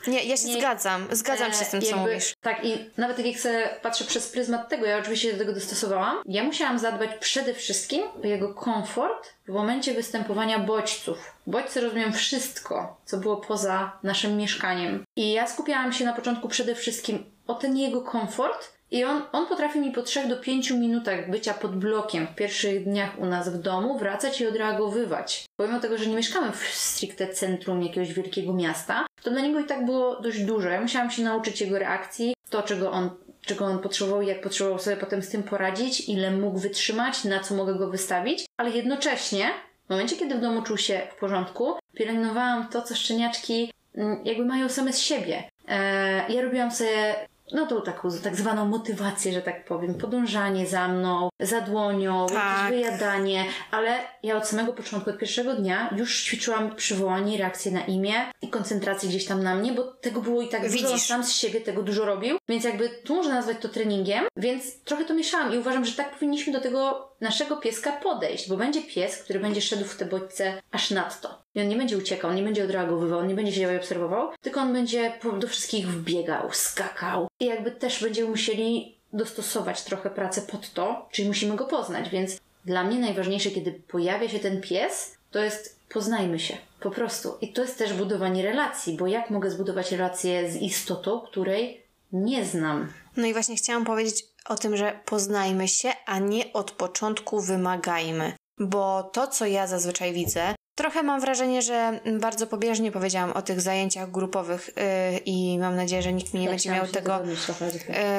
Nie, 0.07 0.25
ja 0.25 0.37
się 0.37 0.49
Nie. 0.49 0.59
zgadzam, 0.59 1.07
zgadzam 1.11 1.53
się 1.53 1.65
z 1.65 1.71
tym, 1.71 1.81
co 1.81 1.87
jakby- 1.87 2.01
mówisz. 2.11 2.35
Tak, 2.41 2.65
i 2.65 2.91
nawet 2.97 3.27
jak 3.27 3.37
sobie 3.37 3.69
patrzę 3.83 4.05
przez 4.05 4.29
pryzmat 4.29 4.69
tego, 4.69 4.87
ja 4.87 4.99
oczywiście 4.99 5.29
się 5.29 5.33
do 5.33 5.39
tego 5.41 5.53
dostosowałam. 5.53 6.17
Ja 6.27 6.43
musiałam 6.45 6.79
zadbać 6.79 7.11
przede 7.21 7.55
wszystkim 7.55 8.03
o 8.25 8.27
jego 8.27 8.55
komfort 8.55 9.29
w 9.49 9.53
momencie 9.53 9.95
występowania 9.95 10.59
bodźców. 10.59 11.19
Bodźce 11.47 11.81
rozumiem 11.81 12.13
wszystko, 12.13 13.01
co 13.05 13.17
było 13.17 13.37
poza 13.37 13.99
naszym 14.03 14.37
mieszkaniem. 14.37 15.05
I 15.17 15.33
ja 15.33 15.47
skupiałam 15.47 15.93
się 15.93 16.05
na 16.05 16.13
początku 16.13 16.49
przede 16.49 16.75
wszystkim 16.75 17.25
o 17.47 17.55
ten 17.55 17.77
jego 17.77 18.03
komfort. 18.03 18.73
I 18.91 19.05
on, 19.05 19.23
on 19.33 19.47
potrafi 19.47 19.81
mi 19.81 19.93
po 19.93 20.03
3 20.03 20.29
do 20.29 20.37
5 20.37 20.71
minutach 20.71 21.31
bycia 21.31 21.55
pod 21.55 21.77
blokiem 21.77 22.27
w 22.27 22.35
pierwszych 22.35 22.85
dniach 22.85 23.19
u 23.19 23.27
nas 23.27 23.49
w 23.49 23.59
domu 23.59 23.99
wracać 23.99 24.41
i 24.41 24.47
odreagowywać. 24.47 25.45
Pomimo 25.57 25.81
tego, 25.81 25.99
że 25.99 26.07
nie 26.07 26.17
mieszkamy 26.17 26.53
w 26.53 26.69
stricte 26.69 27.29
centrum 27.29 27.83
jakiegoś 27.83 28.13
wielkiego 28.13 28.53
miasta, 28.53 29.07
to 29.23 29.31
dla 29.31 29.41
niego 29.41 29.61
i 29.61 29.65
tak 29.65 29.85
było 29.85 30.21
dość 30.21 30.41
dużo. 30.41 30.69
Ja 30.69 30.81
musiałam 30.81 31.11
się 31.11 31.23
nauczyć 31.23 31.61
jego 31.61 31.79
reakcji, 31.79 32.35
to 32.51 32.63
czego 32.63 32.91
on, 32.91 33.11
czego 33.41 33.65
on 33.65 33.79
potrzebował 33.79 34.23
jak 34.23 34.41
potrzebował 34.41 34.79
sobie 34.79 34.97
potem 34.97 35.23
z 35.23 35.29
tym 35.29 35.43
poradzić, 35.43 36.09
ile 36.09 36.31
mógł 36.31 36.59
wytrzymać, 36.59 37.25
na 37.25 37.41
co 37.41 37.55
mogę 37.55 37.75
go 37.75 37.91
wystawić, 37.91 38.47
ale 38.57 38.71
jednocześnie 38.71 39.51
w 39.87 39.91
momencie, 39.91 40.17
kiedy 40.17 40.35
w 40.35 40.41
domu 40.41 40.63
czuł 40.63 40.77
się 40.77 41.01
w 41.17 41.21
porządku, 41.21 41.75
pielęgnowałam 41.95 42.69
to, 42.69 42.83
co 42.83 42.95
szczeniaczki 42.95 43.73
mm, 43.95 44.21
jakby 44.25 44.45
mają 44.45 44.69
same 44.69 44.93
z 44.93 44.99
siebie. 44.99 45.45
Eee, 45.69 46.35
ja 46.35 46.43
robiłam 46.43 46.71
sobie 46.71 47.15
no 47.53 47.67
tą 47.67 47.83
taką 47.83 48.09
tak 48.23 48.37
zwaną 48.37 48.67
motywację, 48.67 49.33
że 49.33 49.43
tak 49.43 49.65
powiem, 49.65 49.95
podążanie 49.95 50.67
za 50.67 50.89
mną, 50.89 51.29
za 51.41 51.61
dłonią, 51.61 52.27
Tak. 52.27 52.37
jakieś 52.37 52.71
wyjadanie, 52.71 53.45
ale 53.71 53.99
ja 54.23 54.37
od 54.37 54.49
samego 54.49 54.73
początku, 54.73 55.11
od 55.11 55.19
pierwszego 55.19 55.55
dnia 55.55 55.95
już 55.97 56.25
ćwiczyłam 56.25 56.77
przywołanie, 56.77 57.39
reakcję 57.39 57.73
na 57.73 57.81
imię 57.81 58.15
i 58.43 58.49
koncentrację 58.49 59.09
gdzieś 59.09 59.25
tam 59.27 59.43
na 59.43 59.55
mnie, 59.55 59.73
bo 59.73 59.83
tego 59.83 60.21
było 60.21 60.43
i 60.43 60.49
tak 60.49 60.71
dużo, 60.71 60.89
Widzisz. 60.89 61.07
sam 61.07 61.25
z 61.25 61.33
siebie 61.33 61.61
tego 61.61 61.83
dużo 61.83 62.05
robił, 62.05 62.39
więc 62.49 62.65
jakby 62.65 62.89
tu 62.89 63.15
można 63.15 63.35
nazwać 63.35 63.57
to 63.61 63.69
treningiem, 63.69 64.25
więc 64.37 64.83
trochę 64.85 65.05
to 65.05 65.15
mieszałam 65.15 65.55
i 65.55 65.59
uważam, 65.59 65.85
że 65.85 65.93
tak 65.93 66.15
powinniśmy 66.15 66.53
do 66.53 66.61
tego 66.61 67.11
naszego 67.21 67.57
pieska 67.57 67.93
podejść, 67.93 68.49
bo 68.49 68.57
będzie 68.57 68.83
pies, 68.83 69.17
który 69.17 69.41
będzie 69.41 69.61
szedł 69.61 69.85
w 69.85 69.97
te 69.97 70.05
bodźce 70.05 70.63
aż 70.73 70.91
nadto. 70.91 71.43
I 71.55 71.61
on 71.61 71.69
nie 71.69 71.77
będzie 71.77 71.99
uciekał, 71.99 72.31
on 72.31 72.37
nie 72.37 72.43
będzie 72.43 72.65
odreagowywał, 72.65 73.19
on 73.19 73.29
nie 73.29 73.35
będzie 73.35 73.53
siedział 73.53 73.73
i 73.73 73.77
obserwował, 73.77 74.29
tylko 74.41 74.61
on 74.61 74.73
będzie 74.73 75.13
do 75.41 75.49
wszystkich 75.49 75.89
wbiegał, 75.89 76.49
skakał. 76.53 77.29
I 77.41 77.47
jakby 77.47 77.71
też 77.71 78.03
będziemy 78.03 78.31
musieli 78.31 78.97
dostosować 79.13 79.85
trochę 79.85 80.11
pracę 80.11 80.43
pod 80.43 80.73
to, 80.73 81.09
czyli 81.11 81.29
musimy 81.29 81.57
go 81.57 81.65
poznać, 81.65 82.09
więc 82.09 82.41
dla 82.65 82.85
mnie 82.85 82.99
najważniejsze, 82.99 83.51
kiedy 83.51 83.73
pojawia 83.73 84.29
się 84.29 84.39
ten 84.39 84.61
pies, 84.61 85.17
to 85.31 85.39
jest 85.39 85.81
poznajmy 85.89 86.39
się. 86.39 86.57
Po 86.81 86.91
prostu. 86.91 87.35
I 87.41 87.53
to 87.53 87.63
jest 87.63 87.79
też 87.79 87.93
budowanie 87.93 88.43
relacji, 88.43 88.97
bo 88.97 89.07
jak 89.07 89.31
mogę 89.31 89.51
zbudować 89.51 89.93
relację 89.93 90.51
z 90.51 90.57
istotą, 90.57 91.21
której 91.21 91.83
nie 92.13 92.45
znam? 92.45 92.93
No 93.17 93.27
i 93.27 93.33
właśnie 93.33 93.57
chciałam 93.57 93.85
powiedzieć 93.85 94.25
o 94.49 94.57
tym, 94.57 94.77
że 94.77 95.01
poznajmy 95.05 95.69
się, 95.69 95.93
a 96.07 96.19
nie 96.19 96.53
od 96.53 96.71
początku 96.71 97.41
wymagajmy. 97.41 98.33
Bo 98.59 99.03
to, 99.03 99.27
co 99.27 99.47
ja 99.47 99.67
zazwyczaj 99.67 100.13
widzę, 100.13 100.55
trochę 100.75 101.03
mam 101.03 101.21
wrażenie, 101.21 101.63
że 101.63 102.01
bardzo 102.21 102.47
pobieżnie 102.47 102.93
powiedziałam 102.93 103.33
o 103.33 103.43
tych 103.43 103.61
zajęciach 103.61 104.11
grupowych 104.11 104.71
yy, 104.77 105.19
i 105.19 105.59
mam 105.59 105.77
nadzieję, 105.77 106.03
że 106.03 106.13
nikt 106.13 106.35
mi 106.35 106.41
nie 106.41 106.47
Ja 106.47 106.53
będzie 106.53 106.71
miał 106.71 106.87
tego 106.87 107.21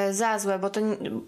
yy, 0.07 0.13
za 0.13 0.39
złe, 0.39 0.59
bo 0.59 0.69
to 0.69 0.81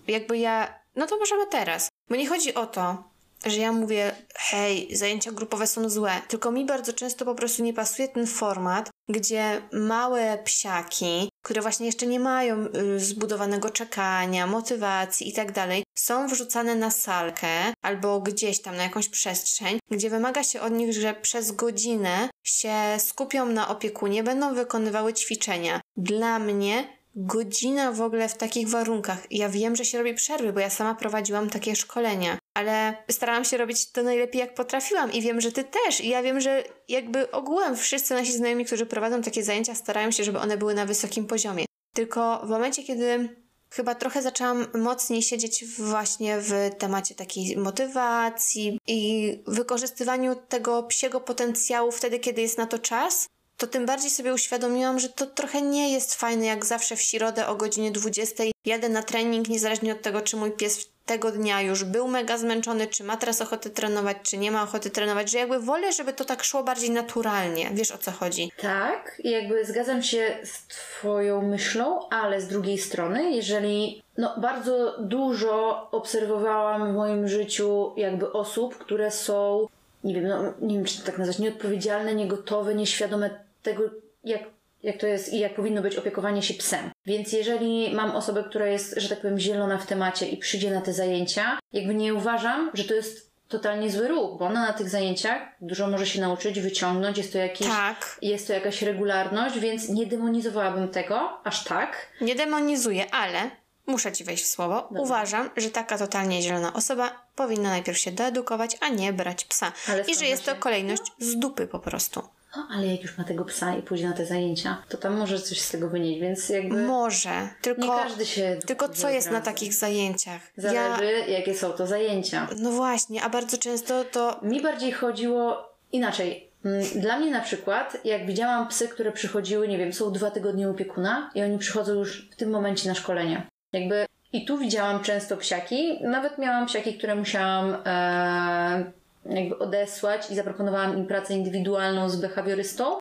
jakby 0.07 0.37
ja. 0.37 0.83
No 0.95 1.07
to 1.07 1.17
możemy 1.17 1.47
teraz. 1.47 1.89
Bo 2.09 2.15
nie 2.15 2.27
chodzi 2.27 2.53
o 2.53 2.65
to, 2.65 3.12
że 3.45 3.57
ja 3.57 3.71
mówię, 3.71 4.11
hej, 4.35 4.95
zajęcia 4.95 5.31
grupowe 5.31 5.67
są 5.67 5.89
złe, 5.89 6.11
tylko 6.27 6.51
mi 6.51 6.65
bardzo 6.65 6.93
często 6.93 7.25
po 7.25 7.35
prostu 7.35 7.63
nie 7.63 7.73
pasuje 7.73 8.07
ten 8.07 8.27
format, 8.27 8.89
gdzie 9.09 9.61
małe 9.73 10.37
psiaki, 10.37 11.29
które 11.43 11.61
właśnie 11.61 11.85
jeszcze 11.85 12.07
nie 12.07 12.19
mają 12.19 12.65
y, 12.65 12.99
zbudowanego 12.99 13.69
czekania, 13.69 14.47
motywacji 14.47 15.29
i 15.29 15.33
tak 15.33 15.51
dalej, 15.51 15.83
są 15.97 16.27
wrzucane 16.27 16.75
na 16.75 16.91
salkę 16.91 17.73
albo 17.81 18.21
gdzieś 18.21 18.61
tam 18.61 18.77
na 18.77 18.83
jakąś 18.83 19.09
przestrzeń, 19.09 19.79
gdzie 19.91 20.09
wymaga 20.09 20.43
się 20.43 20.61
od 20.61 20.73
nich, 20.73 20.93
że 20.93 21.13
przez 21.13 21.51
godzinę 21.51 22.29
się 22.43 22.73
skupią 22.97 23.45
na 23.45 23.67
opiekunie, 23.67 24.23
będą 24.23 24.55
wykonywały 24.55 25.13
ćwiczenia. 25.13 25.81
Dla 25.97 26.39
mnie 26.39 26.87
godzina 27.15 27.91
w 27.91 28.01
ogóle 28.01 28.29
w 28.29 28.37
takich 28.37 28.69
warunkach. 28.69 29.27
Ja 29.31 29.49
wiem, 29.49 29.75
że 29.75 29.85
się 29.85 29.97
robi 29.97 30.13
przerwy, 30.13 30.53
bo 30.53 30.59
ja 30.59 30.69
sama 30.69 30.95
prowadziłam 30.95 31.49
takie 31.49 31.75
szkolenia, 31.75 32.37
ale 32.53 32.97
starałam 33.11 33.45
się 33.45 33.57
robić 33.57 33.91
to 33.91 34.03
najlepiej 34.03 34.39
jak 34.39 34.53
potrafiłam 34.53 35.11
i 35.11 35.21
wiem, 35.21 35.41
że 35.41 35.51
ty 35.51 35.63
też. 35.63 36.01
I 36.01 36.09
ja 36.09 36.23
wiem, 36.23 36.41
że 36.41 36.63
jakby 36.87 37.31
ogółem 37.31 37.77
wszyscy 37.77 38.13
nasi 38.13 38.31
znajomi, 38.31 38.65
którzy 38.65 38.85
prowadzą 38.85 39.21
takie 39.21 39.43
zajęcia, 39.43 39.75
starają 39.75 40.11
się, 40.11 40.23
żeby 40.23 40.39
one 40.39 40.57
były 40.57 40.73
na 40.73 40.85
wysokim 40.85 41.27
poziomie. 41.27 41.65
Tylko 41.93 42.41
w 42.45 42.49
momencie, 42.49 42.83
kiedy 42.83 43.29
chyba 43.69 43.95
trochę 43.95 44.21
zaczęłam 44.21 44.67
mocniej 44.73 45.21
siedzieć 45.21 45.65
właśnie 45.65 46.37
w 46.39 46.69
temacie 46.77 47.15
takiej 47.15 47.57
motywacji 47.57 48.79
i 48.87 49.31
wykorzystywaniu 49.47 50.35
tego 50.35 50.83
psiego 50.83 51.21
potencjału 51.21 51.91
wtedy, 51.91 52.19
kiedy 52.19 52.41
jest 52.41 52.57
na 52.57 52.65
to 52.65 52.79
czas, 52.79 53.27
to 53.63 53.67
tym 53.67 53.85
bardziej 53.85 54.09
sobie 54.09 54.33
uświadomiłam, 54.33 54.99
że 54.99 55.09
to 55.09 55.25
trochę 55.25 55.61
nie 55.61 55.93
jest 55.93 56.15
fajne, 56.15 56.45
jak 56.45 56.65
zawsze 56.65 56.95
w 56.95 57.01
środę 57.01 57.47
o 57.47 57.55
godzinie 57.55 57.91
20 57.91 58.43
jadę 58.65 58.89
na 58.89 59.03
trening, 59.03 59.49
niezależnie 59.49 59.91
od 59.91 60.01
tego, 60.01 60.21
czy 60.21 60.37
mój 60.37 60.51
pies 60.51 60.89
tego 61.05 61.31
dnia 61.31 61.61
już 61.61 61.83
był 61.83 62.07
mega 62.07 62.37
zmęczony, 62.37 62.87
czy 62.87 63.03
ma 63.03 63.17
teraz 63.17 63.41
ochotę 63.41 63.69
trenować, 63.69 64.17
czy 64.23 64.37
nie 64.37 64.51
ma 64.51 64.63
ochoty 64.63 64.89
trenować, 64.89 65.31
że 65.31 65.37
jakby 65.37 65.59
wolę, 65.59 65.93
żeby 65.93 66.13
to 66.13 66.25
tak 66.25 66.43
szło 66.43 66.63
bardziej 66.63 66.89
naturalnie. 66.89 67.69
Wiesz 67.73 67.91
o 67.91 67.97
co 67.97 68.11
chodzi? 68.11 68.51
Tak, 68.61 69.21
jakby 69.23 69.65
zgadzam 69.65 70.03
się 70.03 70.37
z 70.43 70.67
Twoją 70.67 71.41
myślą, 71.41 72.09
ale 72.09 72.41
z 72.41 72.47
drugiej 72.47 72.77
strony, 72.77 73.31
jeżeli 73.31 74.03
no, 74.17 74.35
bardzo 74.37 74.95
dużo 74.99 75.87
obserwowałam 75.91 76.91
w 76.91 76.95
moim 76.95 77.27
życiu 77.27 77.93
jakby 77.97 78.31
osób, 78.31 78.77
które 78.77 79.11
są, 79.11 79.67
nie 80.03 80.13
wiem, 80.13 80.27
no, 80.27 80.53
nie 80.61 80.75
wiem 80.75 80.85
czy 80.85 80.99
to 80.99 81.05
tak 81.05 81.17
nazwać, 81.17 81.39
nieodpowiedzialne, 81.39 82.15
niegotowe, 82.15 82.75
nieświadome 82.75 83.43
tego, 83.63 83.83
jak, 84.23 84.41
jak 84.83 84.97
to 84.97 85.07
jest 85.07 85.33
i 85.33 85.39
jak 85.39 85.55
powinno 85.55 85.81
być 85.81 85.95
opiekowanie 85.95 86.41
się 86.41 86.53
psem. 86.53 86.91
Więc 87.05 87.33
jeżeli 87.33 87.95
mam 87.95 88.11
osobę, 88.11 88.43
która 88.49 88.67
jest, 88.67 88.93
że 88.97 89.09
tak 89.09 89.21
powiem, 89.21 89.39
zielona 89.39 89.77
w 89.77 89.85
temacie 89.85 90.27
i 90.27 90.37
przyjdzie 90.37 90.71
na 90.71 90.81
te 90.81 90.93
zajęcia, 90.93 91.59
jakby 91.73 91.95
nie 91.95 92.13
uważam, 92.13 92.71
że 92.73 92.83
to 92.83 92.93
jest 92.93 93.33
totalnie 93.47 93.89
zły 93.91 94.07
ruch, 94.07 94.39
bo 94.39 94.45
ona 94.45 94.61
na 94.67 94.73
tych 94.73 94.89
zajęciach 94.89 95.41
dużo 95.61 95.87
może 95.87 96.05
się 96.05 96.21
nauczyć, 96.21 96.59
wyciągnąć, 96.59 97.17
jest 97.17 97.31
to 97.31 97.37
jakiś 97.37 97.67
Tak. 97.67 98.17
jest 98.21 98.47
to 98.47 98.53
jakaś 98.53 98.81
regularność, 98.81 99.59
więc 99.59 99.89
nie 99.89 100.05
demonizowałabym 100.05 100.89
tego 100.89 101.29
aż 101.43 101.63
tak. 101.63 102.07
Nie 102.21 102.35
demonizuję, 102.35 103.15
ale 103.15 103.51
muszę 103.87 104.11
ci 104.11 104.23
wejść 104.23 104.43
w 104.43 104.47
słowo. 104.47 104.87
Uważam, 104.89 105.49
że 105.57 105.69
taka 105.69 105.97
totalnie 105.97 106.41
zielona 106.41 106.73
osoba 106.73 107.25
powinna 107.35 107.69
najpierw 107.69 107.97
się 107.97 108.11
doedukować, 108.11 108.77
a 108.81 108.87
nie 108.89 109.13
brać 109.13 109.45
psa. 109.45 109.71
Ale 109.89 110.03
I 110.03 110.15
że 110.15 110.25
jest 110.25 110.45
to 110.45 110.55
kolejność 110.55 111.03
z 111.19 111.35
dupy 111.39 111.67
po 111.67 111.79
prostu. 111.79 112.23
O, 112.57 112.73
ale 112.73 112.87
jak 112.87 113.01
już 113.01 113.17
ma 113.17 113.23
tego 113.23 113.45
psa 113.45 113.75
i 113.75 113.81
pójdzie 113.81 114.07
na 114.09 114.13
te 114.13 114.25
zajęcia, 114.25 114.77
to 114.89 114.97
tam 114.97 115.17
może 115.17 115.39
coś 115.39 115.61
z 115.61 115.71
tego 115.71 115.89
wynieść, 115.89 116.21
więc 116.21 116.49
jakby 116.49 116.75
Może, 116.83 117.49
tylko, 117.61 117.81
nie 117.81 117.87
każdy 117.87 118.25
się... 118.25 118.59
tylko 118.65 118.89
co 118.89 119.09
jest 119.09 119.31
na 119.31 119.41
takich 119.41 119.73
zajęciach? 119.73 120.41
Zależy, 120.57 121.31
jakie 121.31 121.55
są 121.55 121.71
to 121.71 121.87
zajęcia. 121.87 122.47
No 122.57 122.71
właśnie, 122.71 123.23
a 123.23 123.29
bardzo 123.29 123.57
często 123.57 124.03
to 124.03 124.39
Mi 124.43 124.61
bardziej 124.61 124.91
chodziło 124.91 125.69
inaczej. 125.91 126.49
Mm, 126.65 126.83
Dla 126.95 127.19
mnie 127.19 127.31
na 127.31 127.41
przykład, 127.41 127.97
jak 128.03 128.25
widziałam 128.25 128.67
psy, 128.67 128.87
które 128.87 129.11
przychodziły, 129.11 129.67
nie 129.67 129.77
wiem, 129.77 129.93
są 129.93 130.11
dwa 130.11 130.31
tygodnie 130.31 130.67
u 130.67 130.71
opiekuna 130.71 131.31
i 131.35 131.43
oni 131.43 131.57
przychodzą 131.57 131.93
już 131.93 132.29
w 132.31 132.35
tym 132.35 132.49
momencie 132.49 132.89
na 132.89 132.95
szkolenie. 132.95 133.47
Jakby 133.73 134.05
i 134.33 134.45
tu 134.45 134.57
widziałam 134.57 135.03
często 135.03 135.37
psiaki, 135.37 135.99
nawet 136.03 136.37
miałam 136.37 136.65
psiaki, 136.65 136.97
które 136.97 137.15
musiałam 137.15 137.77
e, 137.85 138.91
jakby 139.25 139.59
odesłać 139.59 140.31
i 140.31 140.35
zaproponowałam 140.35 140.97
im 140.97 141.07
pracę 141.07 141.33
indywidualną 141.33 142.09
z 142.09 142.15
behawiorystą, 142.15 142.97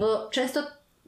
bo 0.00 0.28
często 0.30 0.62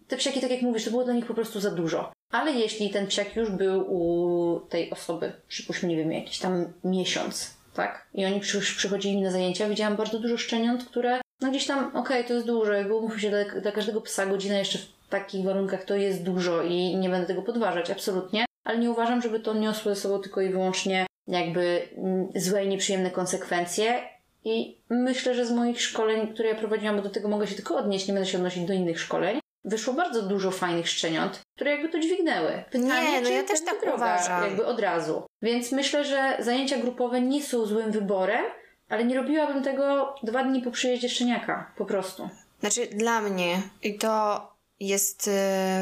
te 0.09 0.16
psiaki, 0.16 0.40
tak 0.40 0.51
jak 0.51 0.62
mówisz, 0.62 0.85
to 0.85 0.90
było 0.90 1.05
dla 1.05 1.14
nich 1.14 1.27
po 1.27 1.35
prostu 1.35 1.61
za 1.61 1.71
dużo. 1.71 2.12
Ale 2.31 2.53
jeśli 2.53 2.90
ten 2.90 3.07
psiak 3.07 3.37
już 3.37 3.51
był 3.51 3.95
u 3.95 4.61
tej 4.61 4.90
osoby, 4.90 5.33
przypuśćmy, 5.49 5.88
nie 5.88 5.97
wiem, 5.97 6.12
jakiś 6.12 6.38
tam 6.38 6.73
miesiąc, 6.85 7.57
tak? 7.75 8.07
I 8.14 8.27
oni 8.27 8.40
przy, 8.40 8.61
przychodzili 8.61 9.23
na 9.23 9.31
zajęcia, 9.31 9.69
widziałam 9.69 9.97
bardzo 9.97 10.19
dużo 10.19 10.37
szczeniąt, 10.37 10.85
które, 10.85 11.21
no 11.40 11.51
gdzieś 11.51 11.66
tam, 11.66 11.97
okej, 11.97 12.25
to 12.25 12.35
jest 12.35 12.47
dużo, 12.47 12.73
jakby 12.73 12.95
umówmy 12.95 13.21
się, 13.21 13.31
dla, 13.31 13.61
dla 13.61 13.73
każdego 13.73 14.01
psa 14.01 14.27
godzina 14.27 14.59
jeszcze 14.59 14.79
w 14.79 15.09
takich 15.09 15.45
warunkach 15.45 15.85
to 15.85 15.95
jest 15.95 16.23
dużo 16.23 16.62
i 16.62 16.97
nie 16.97 17.09
będę 17.09 17.27
tego 17.27 17.42
podważać, 17.42 17.90
absolutnie. 17.90 18.45
Ale 18.64 18.79
nie 18.79 18.90
uważam, 18.90 19.23
żeby 19.23 19.40
to 19.40 19.55
niosło 19.55 19.95
ze 19.95 20.01
sobą 20.01 20.19
tylko 20.19 20.40
i 20.40 20.49
wyłącznie 20.49 21.07
jakby 21.29 21.88
mm, 21.97 22.29
złe 22.35 22.64
i 22.64 22.69
nieprzyjemne 22.69 23.11
konsekwencje. 23.11 24.15
I 24.46 24.80
myślę, 24.90 25.35
że 25.35 25.46
z 25.46 25.52
moich 25.52 25.80
szkoleń, 25.80 26.35
które 26.35 26.48
ja 26.48 26.54
prowadziłam, 26.54 26.96
bo 26.96 27.02
do 27.02 27.11
tego 27.11 27.28
mogę 27.28 27.46
się 27.46 27.54
tylko 27.54 27.76
odnieść, 27.76 28.09
nie 28.09 28.14
będę 28.14 28.28
się 28.28 28.38
odnosić 28.38 28.64
do 28.64 28.72
innych 28.72 29.00
szkoleń, 29.00 29.40
wyszło 29.64 29.94
bardzo 29.94 30.22
dużo 30.22 30.50
fajnych 30.50 30.88
szczeniąt, 30.88 31.40
które 31.56 31.70
jakby 31.70 31.88
to 31.88 31.98
dźwignęły. 31.98 32.64
Nie, 32.74 33.20
no 33.20 33.26
czy 33.26 33.32
ja 33.32 33.42
też 33.42 33.64
tak 33.64 33.80
droga, 33.80 33.94
uważam. 33.94 34.42
Jakby 34.42 34.66
od 34.66 34.80
razu. 34.80 35.22
Więc 35.42 35.72
myślę, 35.72 36.04
że 36.04 36.37
zajęcia 36.38 36.78
grupowe 36.78 37.20
nie 37.20 37.42
są 37.42 37.66
złym 37.66 37.92
wyborem, 37.92 38.44
ale 38.88 39.04
nie 39.04 39.16
robiłabym 39.16 39.62
tego 39.62 40.14
dwa 40.22 40.44
dni 40.44 40.62
po 40.62 40.70
przyjeździe 40.70 41.09
szczeniaka. 41.09 41.72
Po 41.78 41.85
prostu. 41.85 42.28
Znaczy, 42.61 42.87
dla 42.87 43.20
mnie, 43.20 43.62
i 43.82 43.98
to 43.98 44.40
jest 44.81 45.29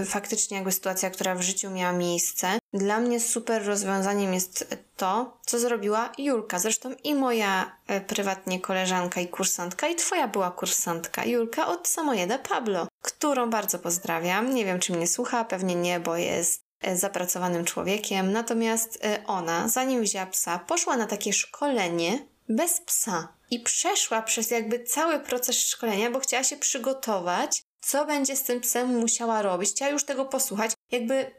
y, 0.03 0.05
faktycznie 0.05 0.57
jakby 0.57 0.73
sytuacja, 0.73 1.11
która 1.11 1.35
w 1.35 1.43
życiu 1.43 1.71
miała 1.71 1.93
miejsce. 1.93 2.59
Dla 2.73 3.01
mnie 3.01 3.21
super 3.21 3.67
rozwiązaniem 3.67 4.35
jest 4.35 4.77
to, 4.97 5.39
co 5.47 5.59
zrobiła 5.59 6.13
Julka. 6.19 6.59
Zresztą 6.59 6.93
i 7.05 7.15
moja 7.15 7.77
y, 7.91 8.01
prywatnie 8.01 8.61
koleżanka 8.61 9.21
i 9.21 9.29
kursantka, 9.29 9.89
i 9.89 9.95
twoja 9.95 10.29
była 10.29 10.51
kursantka, 10.51 11.25
Julka 11.25 11.67
od 11.67 11.89
Samojeda 11.89 12.39
Pablo, 12.39 12.89
którą 13.03 13.51
bardzo 13.51 13.79
pozdrawiam. 13.79 14.55
Nie 14.55 14.65
wiem, 14.65 14.81
czy 14.81 14.93
mnie 14.93 15.07
słucha, 15.07 15.45
pewnie 15.45 15.75
nie, 15.75 16.01
bo 16.01 16.17
jest 16.17 16.63
y, 16.87 16.97
zapracowanym 16.97 17.65
człowiekiem. 17.65 18.33
Natomiast 18.33 18.99
ona, 19.27 19.69
zanim 19.69 20.03
wzięła 20.03 20.27
psa, 20.27 20.59
poszła 20.59 20.97
na 20.97 21.07
takie 21.07 21.33
szkolenie 21.33 22.27
bez 22.49 22.81
psa 22.81 23.29
i 23.51 23.61
przeszła 23.61 24.23
przez 24.23 24.51
jakby 24.51 24.85
cały 24.85 25.21
proces 25.21 25.57
szkolenia, 25.57 26.11
bo 26.11 26.21
chciała 26.21 26.45
się 26.45 26.57
przygotować, 26.57 27.63
co 27.87 28.07
będzie 28.07 28.37
z 28.37 28.43
tym 28.43 28.61
psem 28.61 28.99
musiała 28.99 29.43
robić. 29.43 29.71
Chciała 29.71 29.91
już 29.91 30.05
tego 30.05 30.25
posłuchać. 30.25 30.73
Jakby, 30.91 31.31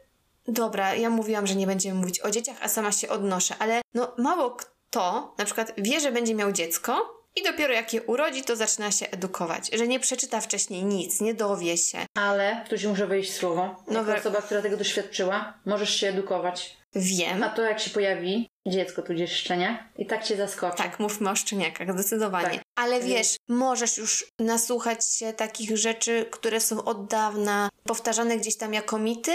dobra, 0.48 0.94
ja 0.94 1.10
mówiłam, 1.10 1.46
że 1.46 1.54
nie 1.54 1.66
będziemy 1.66 2.00
mówić 2.00 2.20
o 2.20 2.30
dzieciach, 2.30 2.56
a 2.60 2.68
sama 2.68 2.92
się 2.92 3.08
odnoszę, 3.08 3.54
ale 3.58 3.80
no 3.94 4.14
mało 4.18 4.50
kto 4.50 5.34
na 5.38 5.44
przykład 5.44 5.72
wie, 5.78 6.00
że 6.00 6.12
będzie 6.12 6.34
miał 6.34 6.52
dziecko 6.52 7.16
i 7.36 7.42
dopiero 7.42 7.72
jak 7.72 7.94
je 7.94 8.02
urodzi, 8.02 8.44
to 8.44 8.56
zaczyna 8.56 8.90
się 8.90 9.10
edukować. 9.10 9.70
Że 9.72 9.88
nie 9.88 10.00
przeczyta 10.00 10.40
wcześniej 10.40 10.84
nic, 10.84 11.20
nie 11.20 11.34
dowie 11.34 11.76
się. 11.76 12.06
Ale 12.14 12.64
tu 12.68 12.78
ci 12.78 12.88
muszę 12.88 13.06
wejść 13.06 13.30
w 13.30 13.36
słowo. 13.36 13.76
No 13.86 14.00
Jako 14.00 14.14
osoba, 14.14 14.42
która 14.42 14.62
tego 14.62 14.76
doświadczyła, 14.76 15.54
możesz 15.66 16.00
się 16.00 16.08
edukować. 16.08 16.76
Wiem. 16.96 17.42
A 17.42 17.48
to 17.48 17.62
jak 17.62 17.80
się 17.80 17.90
pojawi 17.90 18.48
dziecko 18.66 19.02
tudzież 19.02 19.32
szczenia 19.32 19.88
i 19.98 20.06
tak 20.06 20.24
cię 20.24 20.36
zaskoczy. 20.36 20.76
Tak, 20.76 21.00
mówmy 21.00 21.30
o 21.30 21.36
szczeniakach, 21.36 21.92
zdecydowanie. 21.92 22.50
Tak. 22.50 22.62
Ale 22.76 23.00
wiesz, 23.00 23.36
możesz 23.48 23.98
już 23.98 24.26
nasłuchać 24.38 25.08
się 25.08 25.32
takich 25.32 25.76
rzeczy, 25.76 26.26
które 26.30 26.60
są 26.60 26.84
od 26.84 27.06
dawna 27.06 27.68
powtarzane 27.84 28.36
gdzieś 28.36 28.56
tam 28.56 28.74
jako 28.74 28.98
mity, 28.98 29.32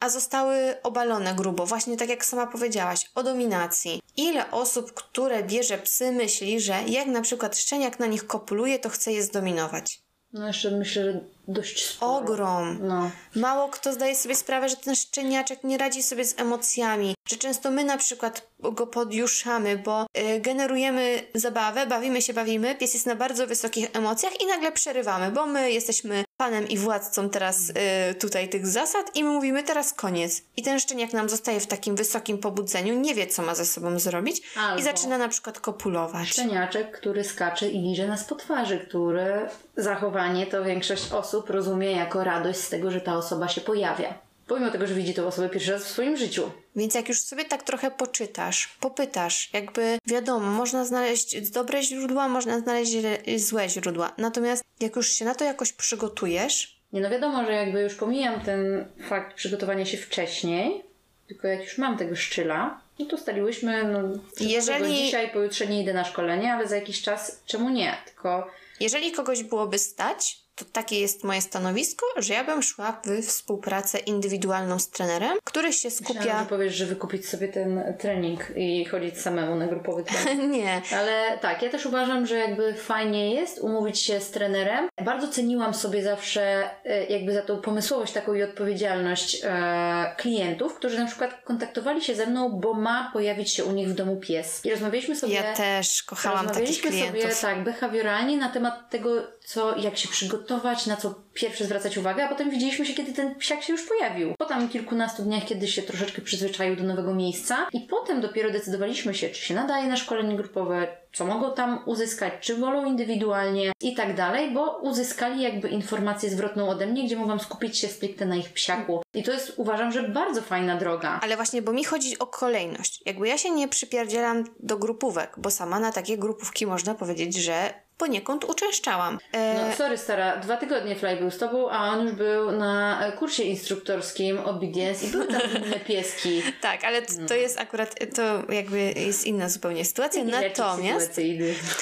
a 0.00 0.08
zostały 0.08 0.82
obalone 0.82 1.34
grubo. 1.34 1.66
Właśnie 1.66 1.96
tak 1.96 2.08
jak 2.08 2.24
sama 2.24 2.46
powiedziałaś, 2.46 3.10
o 3.14 3.22
dominacji. 3.22 4.00
Ile 4.16 4.50
osób, 4.50 4.94
które 4.94 5.42
bierze 5.42 5.78
psy, 5.78 6.12
myśli, 6.12 6.60
że 6.60 6.82
jak 6.86 7.06
na 7.06 7.22
przykład 7.22 7.58
szczeniak 7.58 7.98
na 7.98 8.06
nich 8.06 8.26
kopuluje, 8.26 8.78
to 8.78 8.88
chce 8.88 9.12
je 9.12 9.22
zdominować. 9.22 10.00
No 10.32 10.46
jeszcze 10.46 10.70
myślę, 10.70 11.02
że 11.02 11.20
dość 11.48 11.86
sporo. 11.86 12.16
Ogrom. 12.16 12.78
No. 12.80 13.10
Mało 13.36 13.68
kto 13.68 13.92
zdaje 13.92 14.16
sobie 14.16 14.34
sprawę, 14.36 14.68
że 14.68 14.76
ten 14.76 14.94
szczeniaczek 14.94 15.64
nie 15.64 15.78
radzi 15.78 16.02
sobie 16.02 16.24
z 16.24 16.40
emocjami, 16.40 17.13
że 17.28 17.36
często 17.36 17.70
my 17.70 17.84
na 17.84 17.96
przykład 17.96 18.48
go 18.60 18.86
podjuszamy, 18.86 19.78
bo 19.78 20.06
y, 20.36 20.40
generujemy 20.40 21.22
zabawę, 21.34 21.86
bawimy 21.86 22.22
się, 22.22 22.32
bawimy, 22.34 22.74
pies 22.74 22.94
jest 22.94 23.06
na 23.06 23.14
bardzo 23.16 23.46
wysokich 23.46 23.88
emocjach 23.92 24.40
i 24.40 24.46
nagle 24.46 24.72
przerywamy, 24.72 25.30
bo 25.30 25.46
my 25.46 25.72
jesteśmy 25.72 26.24
panem 26.36 26.68
i 26.68 26.78
władcą 26.78 27.30
teraz 27.30 27.70
y, 27.70 28.14
tutaj 28.14 28.48
tych 28.48 28.66
zasad 28.66 29.16
i 29.16 29.24
my 29.24 29.30
mówimy 29.30 29.62
teraz 29.62 29.92
koniec. 29.92 30.42
I 30.56 30.62
ten 30.62 30.80
szczeniak 30.80 31.12
nam 31.12 31.28
zostaje 31.28 31.60
w 31.60 31.66
takim 31.66 31.96
wysokim 31.96 32.38
pobudzeniu, 32.38 32.94
nie 32.94 33.14
wie 33.14 33.26
co 33.26 33.42
ma 33.42 33.54
ze 33.54 33.64
sobą 33.64 33.98
zrobić 33.98 34.42
Albo- 34.56 34.80
i 34.80 34.82
zaczyna 34.82 35.18
na 35.18 35.28
przykład 35.28 35.60
kopulować. 35.60 36.28
Szczeniaczek, 36.28 36.98
który 36.98 37.24
skacze 37.24 37.68
i 37.68 37.78
liże 37.82 38.08
nas 38.08 38.24
po 38.24 38.34
twarzy, 38.34 38.78
które 38.78 39.48
zachowanie 39.76 40.46
to 40.46 40.64
większość 40.64 41.12
osób 41.12 41.50
rozumie 41.50 41.92
jako 41.92 42.24
radość 42.24 42.58
z 42.58 42.68
tego, 42.68 42.90
że 42.90 43.00
ta 43.00 43.16
osoba 43.16 43.48
się 43.48 43.60
pojawia. 43.60 44.14
Pomimo 44.46 44.70
tego, 44.70 44.86
że 44.86 44.94
widzi 44.94 45.14
tę 45.14 45.26
osobę 45.26 45.48
pierwszy 45.48 45.72
raz 45.72 45.84
w 45.84 45.88
swoim 45.88 46.16
życiu. 46.16 46.50
Więc 46.76 46.94
jak 46.94 47.08
już 47.08 47.20
sobie 47.20 47.44
tak 47.44 47.62
trochę 47.62 47.90
poczytasz, 47.90 48.76
popytasz, 48.80 49.50
jakby 49.52 49.98
wiadomo, 50.06 50.50
można 50.50 50.84
znaleźć 50.84 51.50
dobre 51.50 51.82
źródła, 51.82 52.28
można 52.28 52.60
znaleźć 52.60 52.92
złe 53.36 53.68
źródła. 53.68 54.12
Natomiast 54.18 54.64
jak 54.80 54.96
już 54.96 55.08
się 55.08 55.24
na 55.24 55.34
to 55.34 55.44
jakoś 55.44 55.72
przygotujesz, 55.72 56.74
Nie 56.92 57.00
no 57.00 57.10
wiadomo, 57.10 57.44
że 57.44 57.52
jakby 57.52 57.80
już 57.80 57.94
pomijam 57.94 58.40
ten 58.40 58.86
fakt 59.08 59.34
przygotowania 59.34 59.84
się 59.86 59.96
wcześniej, 59.98 60.84
tylko 61.28 61.48
jak 61.48 61.60
już 61.64 61.78
mam 61.78 61.98
tego 61.98 62.16
szczyla, 62.16 62.80
no 62.98 63.06
to 63.06 63.18
staliłyśmy, 63.18 63.84
no 63.84 63.98
Jeżeli- 64.40 64.52
jeżeli... 64.52 64.94
dzisiaj, 64.96 65.30
pojutrze 65.30 65.66
nie 65.66 65.82
idę 65.82 65.92
na 65.94 66.04
szkolenie, 66.04 66.52
ale 66.52 66.68
za 66.68 66.76
jakiś 66.76 67.02
czas 67.02 67.42
czemu 67.46 67.70
nie? 67.70 67.96
Tylko 68.06 68.50
jeżeli 68.80 69.12
kogoś 69.12 69.42
byłoby 69.42 69.78
stać, 69.78 70.38
to 70.56 70.64
takie 70.64 71.00
jest 71.00 71.24
moje 71.24 71.40
stanowisko, 71.40 72.06
że 72.16 72.34
ja 72.34 72.44
bym 72.44 72.62
szła 72.62 73.00
w 73.04 73.22
współpracę 73.26 73.98
indywidualną 73.98 74.78
z 74.78 74.90
trenerem, 74.90 75.38
który 75.44 75.72
się 75.72 75.88
myślałam, 75.88 76.22
skupia. 76.22 76.40
że 76.40 76.46
powiesz, 76.46 76.74
że 76.74 76.86
wykupić 76.86 77.28
sobie 77.28 77.48
ten 77.48 77.94
trening 77.98 78.40
i 78.56 78.84
chodzić 78.84 79.20
samemu 79.20 79.56
na 79.56 79.66
grupowy 79.66 80.04
trening. 80.22 80.52
Nie. 80.52 80.82
Ale 80.98 81.38
tak, 81.40 81.62
ja 81.62 81.70
też 81.70 81.86
uważam, 81.86 82.26
że 82.26 82.36
jakby 82.36 82.74
fajnie 82.74 83.34
jest 83.34 83.58
umówić 83.58 83.98
się 83.98 84.20
z 84.20 84.30
trenerem. 84.30 84.88
Bardzo 85.04 85.28
ceniłam 85.28 85.74
sobie 85.74 86.02
zawsze 86.02 86.70
e, 86.84 87.04
jakby 87.04 87.32
za 87.34 87.42
tą 87.42 87.60
pomysłowość 87.60 88.12
taką 88.12 88.34
i 88.34 88.42
odpowiedzialność 88.42 89.40
e, 89.44 90.14
klientów, 90.18 90.74
którzy 90.74 90.98
na 90.98 91.06
przykład 91.06 91.42
kontaktowali 91.44 92.02
się 92.02 92.14
ze 92.14 92.26
mną, 92.26 92.50
bo 92.60 92.74
ma 92.74 93.10
pojawić 93.12 93.50
się 93.50 93.64
u 93.64 93.72
nich 93.72 93.88
w 93.88 93.94
domu 93.94 94.16
pies. 94.16 94.60
I 94.64 94.70
rozmawialiśmy 94.70 95.16
sobie... 95.16 95.34
Ja 95.34 95.54
też 95.54 96.02
kochałam 96.02 96.38
takich 96.46 96.84
Rozmawialiśmy 96.84 96.90
klientów. 96.90 97.34
sobie 97.34 97.54
tak 97.54 97.64
behawioralnie 97.64 98.36
na 98.36 98.48
temat 98.48 98.90
tego, 98.90 99.10
co, 99.44 99.78
jak 99.78 99.98
się 99.98 100.08
przygotować, 100.08 100.86
na 100.86 100.96
co 100.96 101.14
pierwsze 101.34 101.64
zwracać 101.64 101.98
uwagę, 101.98 102.24
a 102.24 102.28
potem 102.28 102.50
widzieliśmy 102.50 102.86
się, 102.86 102.94
kiedy 102.94 103.12
ten 103.12 103.34
psiak 103.34 103.62
się 103.62 103.72
już 103.72 103.88
pojawił. 103.88 104.34
Po 104.38 104.44
tam 104.44 104.68
kilkunastu 104.68 105.22
dniach, 105.22 105.44
kiedy 105.44 105.68
się 105.68 105.82
troszeczkę 105.82 106.22
przyzwyczaił 106.22 106.76
do 106.76 106.84
nowego 106.84 107.14
miejsca 107.14 107.66
i 107.72 107.80
potem 107.80 108.20
dopiero 108.20 108.50
decydowaliśmy 108.50 109.14
się, 109.14 109.28
czy 109.28 109.42
się 109.42 109.54
nadaje 109.54 109.88
na 109.88 109.96
szkolenie 109.96 110.36
grupowe, 110.36 110.88
co 111.12 111.26
mogą 111.26 111.54
tam 111.54 111.82
uzyskać, 111.86 112.32
czy 112.40 112.56
wolą 112.56 112.84
indywidualnie 112.84 113.72
i 113.80 113.94
tak 113.94 114.16
dalej, 114.16 114.50
bo 114.50 114.78
uzyskali 114.78 115.42
jakby 115.42 115.68
informację 115.68 116.30
zwrotną 116.30 116.68
ode 116.68 116.86
mnie, 116.86 117.04
gdzie 117.04 117.16
mogłam 117.16 117.40
skupić 117.40 117.78
się 117.78 117.88
stricte 117.88 118.26
na 118.26 118.36
ich 118.36 118.52
psiaku. 118.52 119.02
I 119.14 119.22
to 119.22 119.32
jest, 119.32 119.52
uważam, 119.56 119.92
że 119.92 120.08
bardzo 120.08 120.42
fajna 120.42 120.76
droga. 120.76 121.20
Ale 121.22 121.36
właśnie, 121.36 121.62
bo 121.62 121.72
mi 121.72 121.84
chodzi 121.84 122.18
o 122.18 122.26
kolejność. 122.26 123.02
Jakby 123.06 123.28
ja 123.28 123.38
się 123.38 123.50
nie 123.50 123.68
przypierdzielam 123.68 124.44
do 124.60 124.76
grupówek, 124.76 125.34
bo 125.38 125.50
sama 125.50 125.80
na 125.80 125.92
takie 125.92 126.18
grupówki 126.18 126.66
można 126.66 126.94
powiedzieć, 126.94 127.34
że 127.34 127.83
poniekąd 127.98 128.44
uczęszczałam. 128.44 129.18
E, 129.32 129.54
No, 129.54 129.76
sorry 129.76 129.98
stara, 129.98 130.36
dwa 130.36 130.56
tygodnie 130.56 130.96
Fly 130.96 131.16
był 131.16 131.30
z 131.30 131.38
tobą, 131.38 131.70
a 131.70 131.88
on 131.92 132.06
już 132.06 132.12
był 132.16 132.52
na 132.52 133.02
kursie 133.18 133.42
instruktorskim 133.42 134.38
Obedience 134.38 135.06
i 135.06 135.10
były 135.10 135.26
tam 135.26 135.40
inne 135.56 135.80
pieski. 135.80 136.42
tak, 136.60 136.84
ale 136.84 137.02
t- 137.02 137.26
to 137.28 137.34
jest 137.34 137.60
akurat, 137.60 137.94
to 138.14 138.52
jakby 138.52 138.80
jest 138.96 139.26
inna 139.26 139.48
zupełnie 139.48 139.84
sytuacja. 139.84 140.24
Natomiast 140.24 141.16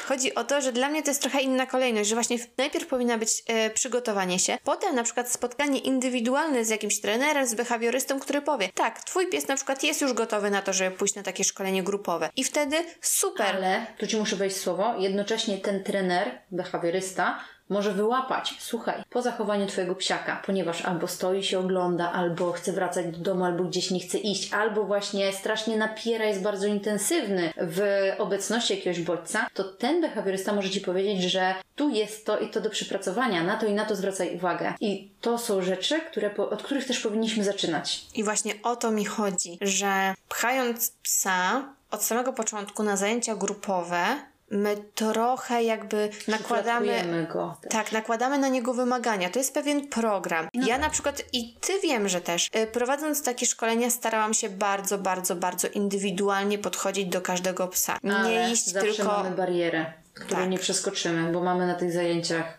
chodzi 0.08 0.34
o 0.34 0.44
to, 0.44 0.60
że 0.60 0.72
dla 0.72 0.88
mnie 0.88 1.02
to 1.02 1.10
jest 1.10 1.22
trochę 1.22 1.40
inna 1.40 1.66
kolejność, 1.66 2.08
że 2.08 2.14
właśnie 2.16 2.36
najpierw 2.58 2.86
powinna 2.86 3.18
być 3.18 3.30
e, 3.46 3.70
przygotowanie 3.70 4.38
się, 4.38 4.58
potem 4.64 4.94
na 4.94 5.02
przykład 5.02 5.30
spotkanie 5.32 5.78
indywidualne 5.78 6.64
z 6.64 6.68
jakimś 6.68 7.00
trenerem, 7.00 7.46
z 7.46 7.54
behawiorystą, 7.54 8.20
który 8.20 8.42
powie, 8.42 8.68
tak, 8.74 9.04
twój 9.04 9.26
pies 9.26 9.48
na 9.48 9.56
przykład 9.56 9.82
jest 9.82 10.00
już 10.00 10.12
gotowy 10.12 10.50
na 10.50 10.62
to, 10.62 10.72
żeby 10.72 10.96
pójść 10.96 11.14
na 11.14 11.22
takie 11.22 11.44
szkolenie 11.44 11.82
grupowe. 11.82 12.30
I 12.36 12.44
wtedy 12.44 12.76
super. 13.00 13.46
Ale, 13.56 13.86
tu 13.98 14.06
ci 14.06 14.16
muszę 14.16 14.36
wejść 14.36 14.56
słowo, 14.56 14.94
jednocześnie 14.98 15.58
ten 15.58 15.84
trener, 15.84 16.01
behawiorysta, 16.50 17.38
może 17.68 17.92
wyłapać, 17.92 18.54
słuchaj, 18.58 19.02
po 19.10 19.22
zachowaniu 19.22 19.66
twojego 19.66 19.94
psiaka, 19.94 20.42
ponieważ 20.46 20.84
albo 20.84 21.08
stoi 21.08 21.42
się 21.44 21.58
ogląda, 21.58 22.12
albo 22.12 22.52
chce 22.52 22.72
wracać 22.72 23.06
do 23.06 23.18
domu, 23.18 23.44
albo 23.44 23.64
gdzieś 23.64 23.90
nie 23.90 24.00
chce 24.00 24.18
iść, 24.18 24.52
albo 24.52 24.84
właśnie 24.84 25.32
strasznie 25.32 25.76
napiera, 25.76 26.24
jest 26.24 26.42
bardzo 26.42 26.66
intensywny 26.66 27.52
w 27.56 27.82
obecności 28.18 28.74
jakiegoś 28.74 29.00
bodźca, 29.00 29.46
to 29.54 29.64
ten 29.64 30.00
behawiorysta 30.00 30.52
może 30.52 30.70
ci 30.70 30.80
powiedzieć, 30.80 31.22
że 31.22 31.54
tu 31.76 31.90
jest 31.90 32.26
to 32.26 32.38
i 32.38 32.50
to 32.50 32.60
do 32.60 32.70
przepracowania, 32.70 33.42
na 33.42 33.56
to 33.56 33.66
i 33.66 33.72
na 33.72 33.84
to 33.84 33.96
zwracaj 33.96 34.36
uwagę. 34.36 34.74
I 34.80 35.10
to 35.20 35.38
są 35.38 35.62
rzeczy, 35.62 36.00
które, 36.00 36.36
od 36.36 36.62
których 36.62 36.86
też 36.86 37.00
powinniśmy 37.00 37.44
zaczynać. 37.44 38.06
I 38.14 38.24
właśnie 38.24 38.54
o 38.62 38.76
to 38.76 38.90
mi 38.90 39.04
chodzi, 39.04 39.58
że 39.60 40.14
pchając 40.28 40.90
psa 40.90 41.64
od 41.90 42.04
samego 42.04 42.32
początku 42.32 42.82
na 42.82 42.96
zajęcia 42.96 43.34
grupowe, 43.34 44.04
my 44.52 44.76
trochę 44.94 45.62
jakby 45.62 46.10
nakładamy. 46.28 47.26
Go. 47.32 47.56
Tak, 47.70 47.92
nakładamy 47.92 48.38
na 48.38 48.48
niego 48.48 48.74
wymagania. 48.74 49.30
To 49.30 49.38
jest 49.38 49.54
pewien 49.54 49.88
program. 49.88 50.48
Ja 50.54 50.78
na 50.78 50.90
przykład, 50.90 51.22
i 51.32 51.54
ty 51.60 51.72
wiem, 51.82 52.08
że 52.08 52.20
też, 52.20 52.48
y, 52.56 52.66
prowadząc 52.66 53.22
takie 53.22 53.46
szkolenia, 53.46 53.90
starałam 53.90 54.34
się 54.34 54.48
bardzo, 54.48 54.98
bardzo, 54.98 55.36
bardzo 55.36 55.68
indywidualnie 55.68 56.58
podchodzić 56.58 57.06
do 57.06 57.20
każdego 57.20 57.68
psa. 57.68 57.98
Ale 58.04 58.30
Nie 58.30 58.52
iść 58.52 58.66
zawsze 58.66 58.92
tylko. 58.94 59.12
mamy 59.12 59.30
barierę, 59.36 59.92
którą 60.14 60.40
Tak. 60.40 60.48
nie 60.50 60.58
przeskoczymy, 60.58 61.32
bo 61.32 61.40
mamy 61.40 61.66
na 61.66 61.74
tych 61.74 61.92
zajęciach 61.92 62.58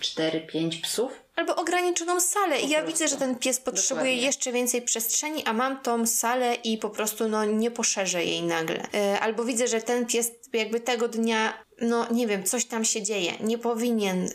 4-5 0.00 0.80
psów. 0.82 1.23
Albo 1.36 1.56
ograniczoną 1.56 2.20
salę. 2.20 2.60
I 2.60 2.68
ja 2.68 2.82
widzę, 2.82 3.08
że 3.08 3.16
ten 3.16 3.36
pies 3.36 3.60
potrzebuje 3.60 4.04
Dokładnie. 4.06 4.26
jeszcze 4.26 4.52
więcej 4.52 4.82
przestrzeni, 4.82 5.44
a 5.44 5.52
mam 5.52 5.80
tą 5.80 6.06
salę 6.06 6.54
i 6.54 6.78
po 6.78 6.90
prostu 6.90 7.28
no, 7.28 7.44
nie 7.44 7.70
poszerzę 7.70 8.24
jej 8.24 8.42
nagle. 8.42 8.82
Y, 9.14 9.20
Albo 9.20 9.44
widzę, 9.44 9.66
że 9.68 9.80
ten 9.80 10.06
pies 10.06 10.30
jakby 10.52 10.80
tego 10.80 11.08
dnia, 11.08 11.64
no 11.80 12.06
nie 12.12 12.26
wiem, 12.26 12.44
coś 12.44 12.64
tam 12.64 12.84
się 12.84 13.02
dzieje. 13.02 13.32
Nie 13.40 13.58
powinien 13.58 14.24
y, 14.24 14.30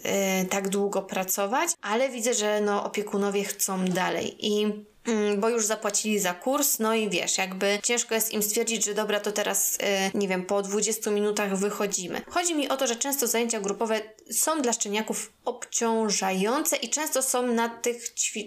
tak 0.50 0.70
długo 0.70 1.02
pracować, 1.02 1.70
ale 1.82 2.10
widzę, 2.10 2.34
że 2.34 2.62
no, 2.62 2.84
opiekunowie 2.84 3.44
chcą 3.44 3.86
dalej. 3.86 4.36
I 4.40 4.86
bo 5.38 5.50
już 5.50 5.66
zapłacili 5.66 6.20
za 6.20 6.34
kurs, 6.34 6.80
no 6.80 6.96
i 6.96 7.10
wiesz, 7.10 7.38
jakby 7.38 7.80
ciężko 7.84 8.16
jest 8.16 8.34
im 8.34 8.44
stwierdzić, 8.44 8.86
że 8.86 8.94
dobra, 8.94 9.20
to 9.20 9.32
teraz, 9.32 9.76
y, 9.76 10.18
nie 10.18 10.28
wiem, 10.28 10.46
po 10.46 10.62
20 10.62 11.12
minutach 11.12 11.58
wychodzimy. 11.58 12.22
Chodzi 12.30 12.56
mi 12.56 12.70
o 12.70 12.78
to, 12.78 12.88
że 12.88 12.96
często 12.96 13.28
zajęcia 13.28 13.60
grupowe 13.60 14.02
są 14.32 14.62
dla 14.62 14.74
szczeniaków 14.74 15.34
obciążające 15.46 16.76
i 16.76 16.90
często 16.90 17.22
są 17.22 17.48
na 17.48 17.70
tych, 17.70 18.04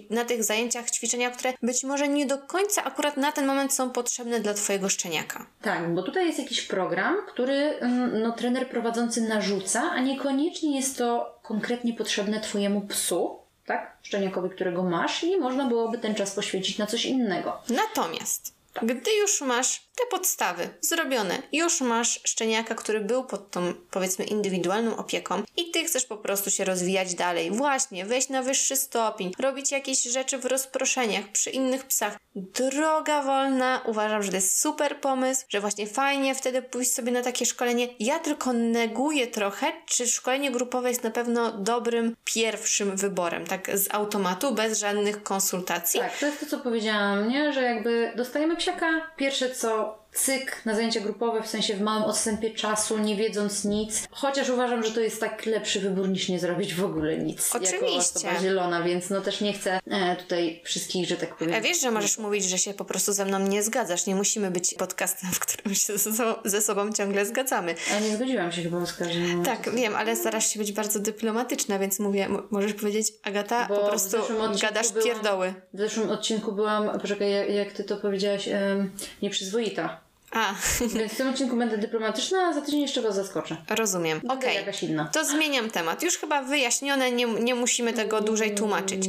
na 0.09 0.25
tych 0.25 0.43
zajęciach 0.43 0.91
ćwiczenia, 0.91 1.31
które 1.31 1.53
być 1.61 1.83
może 1.83 2.07
nie 2.07 2.25
do 2.25 2.37
końca 2.37 2.83
akurat 2.83 3.17
na 3.17 3.31
ten 3.31 3.45
moment 3.45 3.73
są 3.73 3.89
potrzebne 3.89 4.39
dla 4.39 4.53
Twojego 4.53 4.89
szczeniaka. 4.89 5.45
Tak, 5.61 5.95
bo 5.95 6.03
tutaj 6.03 6.25
jest 6.27 6.39
jakiś 6.39 6.61
program, 6.61 7.15
który 7.27 7.53
mm, 7.53 8.21
no, 8.21 8.31
trener 8.31 8.69
prowadzący 8.69 9.21
narzuca, 9.21 9.91
a 9.91 10.01
niekoniecznie 10.01 10.75
jest 10.75 10.97
to 10.97 11.39
konkretnie 11.43 11.93
potrzebne 11.93 12.39
Twojemu 12.39 12.81
psu, 12.81 13.42
tak? 13.65 13.97
Szczeniakowi, 14.03 14.49
którego 14.49 14.83
masz 14.83 15.23
i 15.23 15.37
można 15.37 15.65
byłoby 15.65 15.97
ten 15.97 16.15
czas 16.15 16.35
poświęcić 16.35 16.77
na 16.77 16.85
coś 16.87 17.05
innego. 17.05 17.61
Natomiast, 17.69 18.53
gdy 18.81 19.11
już 19.21 19.41
masz 19.41 19.81
te 19.95 20.05
podstawy 20.11 20.69
zrobione, 20.81 21.43
już 21.51 21.81
masz 21.81 22.19
szczeniaka, 22.23 22.75
który 22.75 22.99
był 22.99 23.23
pod 23.23 23.51
tą, 23.51 23.73
powiedzmy, 23.91 24.25
indywidualną 24.25 24.97
opieką 24.97 25.43
i 25.57 25.71
ty 25.71 25.83
chcesz 25.83 26.05
po 26.05 26.17
prostu 26.17 26.51
się 26.51 26.65
rozwijać 26.65 27.15
dalej, 27.15 27.51
właśnie, 27.51 28.05
wejść 28.05 28.29
na 28.29 28.43
wyższy 28.43 28.75
stopień, 28.75 29.31
robić 29.39 29.71
jakieś 29.71 30.03
rzeczy 30.03 30.37
w 30.37 30.45
rozproszeniach 30.45 31.27
przy 31.31 31.49
innych 31.49 31.85
psach. 31.85 32.17
Droga 32.35 33.21
wolna, 33.21 33.81
uważam, 33.85 34.23
że 34.23 34.29
to 34.29 34.35
jest 34.35 34.61
super 34.61 35.01
pomysł, 35.01 35.45
że 35.49 35.61
właśnie 35.61 35.87
fajnie 35.87 36.35
wtedy 36.35 36.61
pójść 36.61 36.93
sobie 36.93 37.11
na 37.11 37.21
takie 37.21 37.45
szkolenie. 37.45 37.87
Ja 37.99 38.19
tylko 38.19 38.53
neguję 38.53 39.27
trochę, 39.27 39.67
czy 39.85 40.07
szkolenie 40.07 40.51
grupowe 40.51 40.89
jest 40.89 41.03
na 41.03 41.11
pewno 41.11 41.51
dobrym 41.51 42.15
pierwszym 42.23 42.97
wyborem, 42.97 43.47
tak 43.47 43.77
z 43.77 43.93
automatu, 43.93 44.53
bez 44.53 44.79
żadnych 44.79 45.23
konsultacji. 45.23 45.99
Tak, 45.99 46.17
to 46.19 46.25
jest 46.25 46.39
to, 46.39 46.45
co 46.45 46.59
powiedziałam, 46.59 47.29
nie? 47.29 47.53
Że 47.53 47.61
jakby 47.61 48.13
dostajemy 48.15 48.55
psiaka, 48.55 48.87
pierwsze 49.17 49.49
co 49.49 49.82
pero 49.83 50.02
cyk 50.13 50.65
na 50.65 50.75
zajęcia 50.75 50.99
grupowe, 50.99 51.43
w 51.43 51.47
sensie 51.47 51.73
w 51.75 51.81
małym 51.81 52.03
odstępie 52.03 52.51
czasu, 52.51 52.97
nie 52.97 53.15
wiedząc 53.15 53.65
nic. 53.65 54.07
Chociaż 54.11 54.49
uważam, 54.49 54.83
że 54.83 54.91
to 54.91 54.99
jest 54.99 55.19
tak 55.19 55.45
lepszy 55.45 55.79
wybór 55.79 56.09
niż 56.09 56.29
nie 56.29 56.39
zrobić 56.39 56.73
w 56.75 56.83
ogóle 56.85 57.17
nic. 57.17 57.53
Jako 57.53 57.65
Oczywiście. 57.65 57.97
osoba 57.97 58.39
zielona, 58.41 58.83
więc 58.83 59.09
no 59.09 59.21
też 59.21 59.41
nie 59.41 59.53
chcę 59.53 59.79
e, 59.91 60.15
tutaj 60.15 60.61
wszystkich, 60.63 61.07
że 61.07 61.15
tak 61.17 61.35
powiem. 61.37 61.53
A 61.55 61.61
wiesz, 61.61 61.81
że 61.81 61.91
możesz 61.91 62.17
mówić, 62.17 62.43
że 62.45 62.57
się 62.57 62.73
po 62.73 62.85
prostu 62.85 63.13
ze 63.13 63.25
mną 63.25 63.39
nie 63.39 63.63
zgadzasz. 63.63 64.05
Nie 64.05 64.15
musimy 64.15 64.51
być 64.51 64.73
podcastem, 64.73 65.31
w 65.31 65.39
którym 65.39 65.75
się 65.75 65.97
ze, 65.97 66.13
so- 66.13 66.39
ze 66.45 66.61
sobą 66.61 66.91
ciągle 66.93 67.25
zgadzamy. 67.25 67.75
Ale 67.91 68.01
nie 68.01 68.15
zgodziłam 68.15 68.51
się 68.51 68.63
chyba 68.63 68.85
z 68.85 68.93
każdym. 68.93 69.43
Tak, 69.43 69.75
wiem, 69.75 69.95
ale 69.95 70.15
starasz 70.15 70.47
się 70.47 70.59
być 70.59 70.71
bardzo 70.71 70.99
dyplomatyczna, 70.99 71.79
więc 71.79 71.99
mówię, 71.99 72.27
możesz 72.51 72.73
powiedzieć, 72.73 73.07
Agata, 73.23 73.65
Bo 73.69 73.75
po 73.77 73.87
prostu 73.87 74.17
gadasz 74.61 74.89
byłam- 74.91 75.07
pierdoły. 75.07 75.53
W 75.73 75.77
zeszłym 75.77 76.09
odcinku 76.09 76.51
byłam, 76.51 76.99
poczekaj, 76.99 77.31
jak, 77.31 77.49
jak 77.49 77.71
ty 77.71 77.83
to 77.83 77.97
powiedziałaś, 77.97 78.47
em, 78.47 78.91
nieprzyzwoita. 79.21 80.02
A, 80.33 80.53
Więc 80.95 81.13
w 81.13 81.17
tym 81.17 81.29
odcinku 81.29 81.55
będę 81.57 81.77
dyplomatyczna, 81.77 82.37
a 82.47 82.53
za 82.53 82.61
tydzień 82.61 82.81
jeszcze 82.81 83.01
was 83.01 83.15
zaskoczę. 83.15 83.57
rozumiem. 83.69 84.21
Okej, 84.29 84.57
inna. 84.81 85.09
to 85.13 85.25
zmieniam 85.25 85.69
temat. 85.69 86.03
Już 86.03 86.17
chyba 86.17 86.41
wyjaśnione, 86.41 87.11
nie, 87.11 87.25
nie 87.25 87.55
musimy 87.55 87.93
tego 87.93 88.21
dłużej 88.21 88.55
tłumaczyć. 88.55 89.05